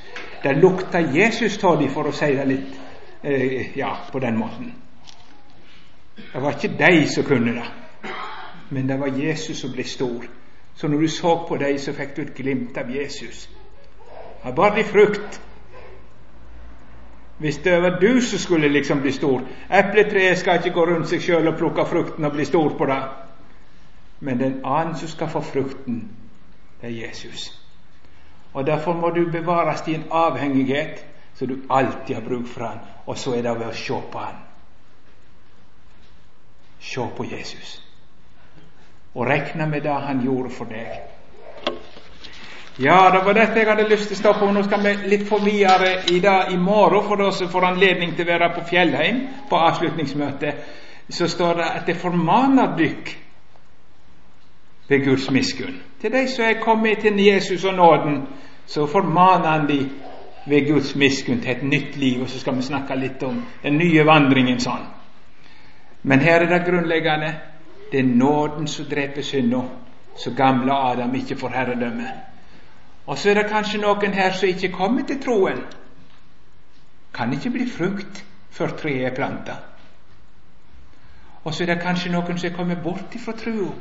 Det 0.43 0.57
lukta 0.57 0.99
Jesus 0.99 1.65
av 1.65 1.81
dem, 1.81 1.91
for 1.91 2.07
å 2.07 2.13
si 2.15 2.31
det 2.37 2.45
litt 2.47 2.77
eh, 3.23 3.77
ja, 3.77 3.91
på 4.13 4.19
den 4.23 4.37
måten. 4.39 4.71
Det 6.33 6.43
var 6.43 6.51
ikke 6.51 6.77
de 6.79 7.09
som 7.09 7.25
kunne 7.25 7.55
det, 7.55 7.71
men 8.71 8.89
det 8.89 9.01
var 9.01 9.07
Jesus 9.07 9.61
som 9.61 9.73
ble 9.73 9.85
stor. 9.85 10.25
Så 10.75 10.89
når 10.89 11.01
du 11.01 11.09
så 11.09 11.45
på 11.49 11.57
dem, 11.57 11.79
så 11.79 11.93
fikk 11.93 12.17
du 12.17 12.23
et 12.23 12.35
glimt 12.35 12.77
av 12.77 12.91
Jesus. 12.91 13.49
Det 14.43 14.45
var 14.45 14.53
bare 14.53 14.85
frukt. 14.85 15.41
Hvis 17.39 17.59
det 17.59 17.83
var 17.83 17.99
du 18.01 18.21
som 18.21 18.39
skulle 18.39 18.69
liksom 18.69 19.01
bli 19.01 19.13
stor 19.13 19.43
Epletreet 19.71 20.39
skal 20.39 20.59
ikke 20.59 20.75
gå 20.75 20.87
rundt 20.87 21.09
seg 21.09 21.23
sjøl 21.23 21.49
og 21.49 21.59
plukke 21.59 21.85
frukten 21.87 22.25
og 22.25 22.33
bli 22.35 22.45
stor 22.45 22.73
på 22.79 22.87
det. 22.87 23.03
Men 24.21 24.41
den 24.41 24.57
annen 24.65 24.97
som 24.99 25.09
skal 25.09 25.31
få 25.31 25.41
frukten, 25.41 26.01
det 26.81 26.91
er 26.91 27.07
Jesus. 27.07 27.53
Og 28.53 28.67
Derfor 28.67 28.95
må 28.95 29.11
du 29.11 29.31
bevares 29.31 29.87
i 29.89 29.95
en 29.95 30.05
avhengighet 30.11 31.05
så 31.35 31.47
du 31.47 31.59
alltid 31.71 32.15
har 32.15 32.23
bruk 32.23 32.47
for 32.47 32.65
han, 32.65 32.79
og 33.07 33.19
så 33.19 33.35
er 33.35 33.43
det 33.43 33.59
ved 33.59 33.69
å 33.71 33.75
se 33.75 34.01
på 34.13 34.19
han. 34.19 34.48
Se 36.81 37.07
på 37.17 37.25
Jesus, 37.25 37.83
og 39.15 39.27
regne 39.27 39.67
med 39.67 39.83
det 39.83 39.95
han 40.07 40.21
gjorde 40.25 40.51
for 40.51 40.65
deg. 40.71 41.01
Ja, 42.79 43.11
det 43.11 43.25
var 43.25 43.35
dette 43.35 43.59
jeg 43.59 43.67
hadde 43.67 43.89
lyst 43.91 44.07
til 44.07 44.15
å 44.15 44.21
stoppe. 44.21 44.49
Nå 44.55 44.63
skal 44.63 44.85
vi 44.85 44.93
litt 45.11 45.25
få 45.27 45.41
videre 45.43 46.05
i 46.15 46.21
det 46.23 46.37
i 46.55 46.57
morgen, 46.57 47.03
for 47.09 47.19
de 47.19 47.49
får 47.51 47.65
anledning 47.67 48.13
til 48.15 48.23
å 48.23 48.29
være 48.29 48.53
på 48.55 48.67
Fjellheim 48.71 49.25
på 49.51 49.59
avslutningsmøtet. 49.59 50.61
Så 51.11 51.27
står 51.27 51.59
det 51.59 51.71
at 51.81 51.89
det 51.91 51.97
formaner 51.99 52.77
dykk 52.79 53.11
ved 54.89 55.05
Guds 55.05 55.31
miskunn. 55.31 55.81
Til 56.01 56.13
de 56.13 56.29
som 56.31 56.45
er 56.45 56.61
kommet 56.63 57.03
til 57.03 57.19
Jesus 57.19 57.65
og 57.65 57.75
nåden, 57.75 58.23
så 58.67 58.87
formaner 58.87 59.49
han 59.49 59.67
de 59.69 59.81
ved 60.47 60.71
Guds 60.71 60.95
miskunn 60.95 61.41
til 61.41 61.51
et 61.51 61.63
nytt 61.63 61.97
liv. 61.97 62.23
Og 62.23 62.31
så 62.31 62.39
skal 62.39 62.57
vi 62.57 62.63
snakke 62.63 62.95
litt 62.95 63.23
om 63.23 63.43
den 63.63 63.79
nye 63.79 64.07
vandringen 64.07 64.61
sånn. 64.61 64.87
Men 66.09 66.25
her 66.25 66.41
er 66.41 66.49
det 66.51 66.67
grunnleggende. 66.67 67.35
Det 67.93 68.01
er 68.01 68.05
nåden 68.05 68.67
som 68.67 68.85
dreper 68.85 69.23
synda, 69.23 69.61
så 70.17 70.33
gamle 70.37 70.73
Adam 70.73 71.15
ikke 71.15 71.37
får 71.37 71.49
herredømme. 71.49 72.09
Og 73.07 73.19
så 73.19 73.31
er 73.31 73.35
det 73.35 73.51
kanskje 73.51 73.81
noen 73.81 74.15
her 74.15 74.33
som 74.33 74.49
ikke 74.49 74.73
kommer 74.73 75.07
til 75.07 75.21
troen. 75.23 75.63
Kan 77.15 77.33
ikke 77.33 77.51
bli 77.51 77.69
frukt 77.71 78.25
før 78.51 78.75
treet 78.77 79.07
er 79.07 79.15
planta. 79.15 79.57
Og 81.45 81.55
så 81.55 81.65
er 81.65 81.73
det 81.73 81.81
kanskje 81.83 82.13
noen 82.13 82.39
som 82.39 82.51
er 82.51 82.57
kommet 82.57 82.83
bort 82.85 83.15
ifra 83.17 83.33
trua, 83.33 83.73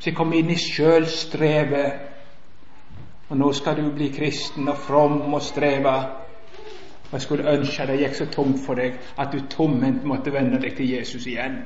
som 0.00 0.12
er 0.12 0.16
kommet 0.16 0.42
inn 0.42 0.52
i 0.52 0.60
sjølstrevet 0.60 1.92
og 3.28 3.36
nå 3.36 3.52
skal 3.52 3.76
du 3.76 3.88
bli 3.90 4.08
kristen 4.14 4.68
og 4.68 4.76
from 4.78 5.34
og 5.34 5.42
streve. 5.42 5.94
Og 7.06 7.12
jeg 7.12 7.22
skulle 7.22 7.50
ønske 7.52 7.86
det 7.86 7.98
gikk 8.00 8.14
så 8.14 8.26
tomt 8.26 8.58
for 8.66 8.74
deg 8.74 8.98
at 9.18 9.32
du 9.32 9.40
tomhendt 9.50 10.04
måtte 10.04 10.32
vende 10.34 10.60
deg 10.60 10.76
til 10.76 10.90
Jesus 10.90 11.26
igjen. 11.26 11.60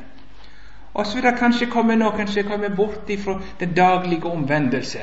Og 0.95 1.07
så 1.07 1.17
vil 1.17 1.25
det 1.25 1.39
kanskje 1.39 1.71
komme 1.71 1.97
noen 1.97 2.29
som 2.29 2.49
kommer 2.49 2.75
bort 2.77 3.11
ifra 3.11 3.39
den 3.61 3.75
daglige 3.75 4.27
omvendelse. 4.27 5.01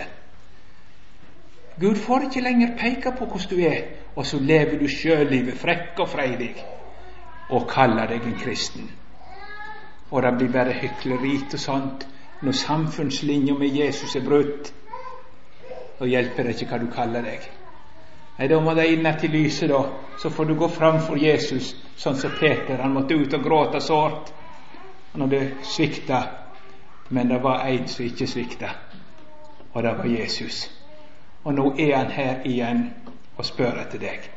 Gud 1.79 1.95
får 1.95 2.27
ikke 2.27 2.41
lenger 2.41 2.77
peke 2.77 3.11
på 3.17 3.25
hvordan 3.25 3.49
du 3.49 3.59
er, 3.65 3.83
og 4.15 4.25
så 4.25 4.39
lever 4.39 4.79
du 4.79 4.87
sjølivet 4.87 5.57
frekk 5.57 5.99
og 5.99 6.09
freidig 6.09 6.55
og 7.49 7.67
kaller 7.69 8.07
deg 8.07 8.25
en 8.25 8.39
kristen. 8.39 8.89
og 10.11 10.23
det 10.23 10.37
blir 10.37 10.51
bare 10.51 10.73
hykleri 10.73 11.39
og 11.53 11.59
sånt. 11.59 12.07
Når 12.41 12.51
samfunnslinja 12.51 13.53
med 13.53 13.67
Jesus 13.67 14.15
er 14.15 14.25
brutt, 14.25 14.73
da 15.99 16.05
hjelper 16.05 16.43
det 16.43 16.53
ikke 16.61 16.67
hva 16.69 16.77
du 16.77 16.91
kaller 16.93 17.21
deg. 17.25 17.56
Nei, 18.37 18.47
Da 18.47 18.59
må 18.59 18.73
de 18.73 18.87
inn 18.93 19.07
til 19.19 19.31
lyset, 19.31 19.69
da. 19.69 19.83
Så 20.17 20.29
får 20.29 20.45
du 20.45 20.55
gå 20.55 20.67
fram 20.69 20.99
for 21.01 21.17
Jesus, 21.17 21.75
sånn 21.97 22.15
som 22.15 22.31
Peter. 22.39 22.77
Han 22.81 22.93
måtte 22.93 23.15
ut 23.15 23.33
og 23.33 23.43
gråte 23.43 23.81
sårt 23.81 24.33
Han 25.13 25.21
hadde 25.21 25.63
svikta. 25.63 26.27
Men 27.09 27.27
det 27.27 27.39
var 27.39 27.65
en 27.65 27.87
som 27.87 28.05
ikke 28.05 28.27
svikta, 28.27 28.69
og 29.73 29.83
det 29.83 29.93
var 29.97 30.05
Jesus. 30.05 30.69
Og 31.43 31.53
nå 31.53 31.71
er 31.79 31.95
han 31.95 32.11
her 32.11 32.41
igjen 32.45 32.81
og 33.37 33.45
spør 33.45 33.79
etter 33.81 34.01
deg. 34.01 34.27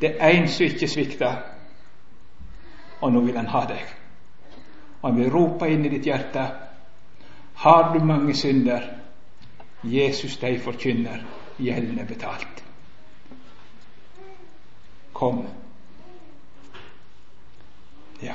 Det 0.00 0.16
er 0.20 0.36
en 0.36 0.48
som 0.48 0.66
ikke 0.66 0.88
svikter, 0.88 1.38
og 3.00 3.12
nå 3.12 3.22
vil 3.24 3.36
han 3.36 3.48
ha 3.48 3.64
deg. 3.70 3.94
Og 5.00 5.08
han 5.08 5.18
vil 5.22 5.32
rope 5.32 5.70
inn 5.72 5.86
i 5.86 5.92
ditt 5.94 6.06
hjerte. 6.06 6.44
Har 7.64 7.94
du 7.94 8.04
mange 8.04 8.34
synder? 8.34 8.84
Jesus 9.84 10.36
de 10.40 10.58
forkynner, 10.60 11.24
gjelden 11.58 11.98
er 11.98 12.08
betalt. 12.08 12.63
Kom. 15.24 15.46
Ja. 18.22 18.34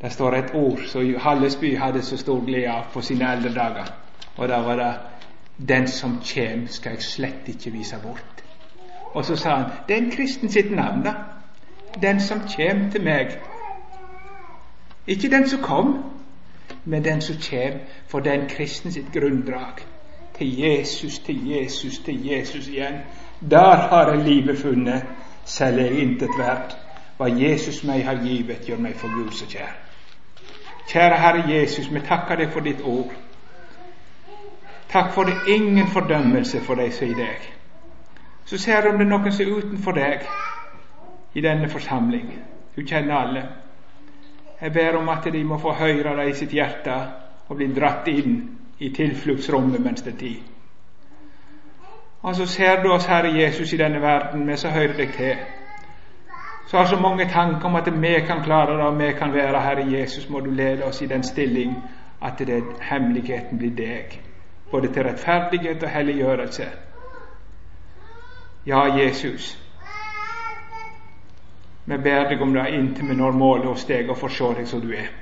Det 0.00 0.12
står 0.12 0.34
et 0.34 0.50
ord 0.54 0.80
som 0.86 1.14
Hallesby 1.20 1.76
hadde 1.76 2.02
så 2.02 2.16
stor 2.16 2.42
glede 2.44 2.72
av 2.72 2.90
på 2.92 3.00
sine 3.00 3.30
eldre 3.32 3.54
dager. 3.54 3.88
Og 4.36 4.48
da 4.48 4.58
var 4.60 4.76
det 4.76 4.94
'Den 5.68 5.88
som 5.88 6.20
kjem, 6.24 6.66
skal 6.68 6.92
jeg 6.92 7.02
slett 7.02 7.48
ikke 7.48 7.70
vise 7.70 7.96
bort'. 7.96 8.44
Og 9.14 9.24
så 9.24 9.36
sa 9.36 9.54
han 9.56 9.70
det 9.88 9.96
er 9.96 10.02
en 10.02 10.10
kristen 10.10 10.48
sitt 10.48 10.70
navn, 10.70 11.02
da. 11.04 11.14
Den 12.02 12.20
som 12.20 12.40
kjem 12.48 12.90
til 12.90 13.04
meg. 13.04 13.38
Ikke 15.06 15.30
den 15.30 15.48
som 15.48 15.62
kom, 15.62 16.04
men 16.84 17.04
den 17.04 17.20
som 17.20 17.36
kjem, 17.36 17.80
for 18.08 18.20
den 18.20 18.48
kristen 18.48 18.92
sitt 18.92 19.12
grunndrag. 19.12 19.74
Til 20.38 20.58
Jesus, 20.58 21.18
til 21.18 21.48
Jesus, 21.50 21.98
til 21.98 22.26
Jesus 22.26 22.68
igjen. 22.68 22.94
Der 23.50 23.76
har 23.76 24.10
jeg 24.12 24.24
livet 24.24 24.58
funnet, 24.58 25.02
selv 25.46 25.78
er 25.78 25.98
intet 26.02 26.34
verd. 26.38 26.74
Hva 27.16 27.30
Jesus 27.32 27.80
meg 27.88 28.04
har 28.04 28.18
givet, 28.20 28.66
gjør 28.68 28.82
meg 28.82 28.96
for 29.00 29.08
Gud 29.14 29.32
så 29.32 29.46
kjær. 29.48 29.72
Kjære 30.90 31.20
Herre 31.22 31.44
Jesus, 31.48 31.88
vi 31.92 32.00
takker 32.04 32.36
deg 32.36 32.52
for 32.52 32.60
ditt 32.66 32.82
ord. 32.84 33.14
Takk 34.92 35.12
for 35.14 35.24
det 35.24 35.38
ingen 35.48 35.86
fordømmelse 35.86 36.60
for 36.66 36.78
deg 36.78 36.92
som 36.94 37.08
er 37.08 37.14
i 37.14 37.20
deg. 37.20 37.46
Så 38.44 38.58
ser 38.58 38.82
du 38.82 38.88
om 38.88 38.98
det 38.98 39.06
er 39.06 39.10
noen 39.10 39.32
som 39.32 39.46
er 39.46 39.56
utenfor 39.56 39.96
deg 39.96 40.26
i 41.34 41.42
denne 41.42 41.68
forsamling. 41.68 42.28
Du 42.76 42.84
kjenner 42.86 43.16
alle. 43.16 43.46
Jeg 44.60 44.72
ber 44.72 44.96
om 44.96 45.08
at 45.08 45.24
de 45.32 45.44
må 45.44 45.58
få 45.58 45.72
høre 45.72 46.16
det 46.20 46.28
i 46.30 46.36
sitt 46.38 46.52
hjerte 46.54 46.94
og 47.48 47.56
bli 47.56 47.66
dratt 47.74 48.06
inn 48.08 48.38
i 48.78 48.92
tilfluktsrommet 48.94 49.82
mens 49.82 50.02
det 50.02 50.14
er 50.14 50.18
tid. 50.18 50.55
Og 52.26 52.34
så 52.34 52.46
ser 52.46 52.82
du 52.82 52.88
oss, 52.92 53.06
Herre 53.06 53.30
Jesus, 53.38 53.72
i 53.72 53.76
denne 53.76 54.00
verden, 54.02 54.48
vi 54.48 54.56
som 54.56 54.70
hører 54.70 54.96
deg 54.98 55.12
til. 55.14 55.36
Så 56.66 56.76
har 56.76 56.84
så 56.84 56.96
mange 57.00 57.28
tanker 57.30 57.68
om 57.68 57.76
at 57.78 57.86
vi 58.02 58.14
kan 58.26 58.42
klare 58.42 58.72
det, 58.76 58.86
og 58.86 58.98
vi 58.98 59.12
kan 59.18 59.34
være 59.34 59.60
Herre 59.62 59.84
Jesus, 59.90 60.28
må 60.28 60.40
du 60.40 60.50
lede 60.50 60.84
oss 60.84 61.02
i 61.02 61.06
den 61.06 61.22
stilling 61.22 61.76
at 62.22 62.38
det, 62.38 62.64
hemmeligheten 62.80 63.58
blir 63.58 63.76
deg 63.76 64.18
både 64.70 64.92
til 64.92 65.02
rettferdighet 65.02 65.82
og 65.82 65.90
helliggjørelse. 65.90 66.66
Ja, 68.66 68.82
Jesus, 68.96 69.58
vi 71.84 71.96
ber 71.96 72.28
deg 72.28 72.42
om 72.42 72.54
det 72.54 72.66
inntil 72.74 73.08
vi 73.08 73.14
når 73.14 73.38
målet 73.38 73.66
hos 73.66 73.84
deg 73.84 74.10
og 74.10 74.18
får 74.18 74.28
se 74.28 74.50
deg 74.58 74.66
som 74.68 74.82
du 74.82 74.90
er. 74.90 75.14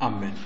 Amen. 0.00 0.38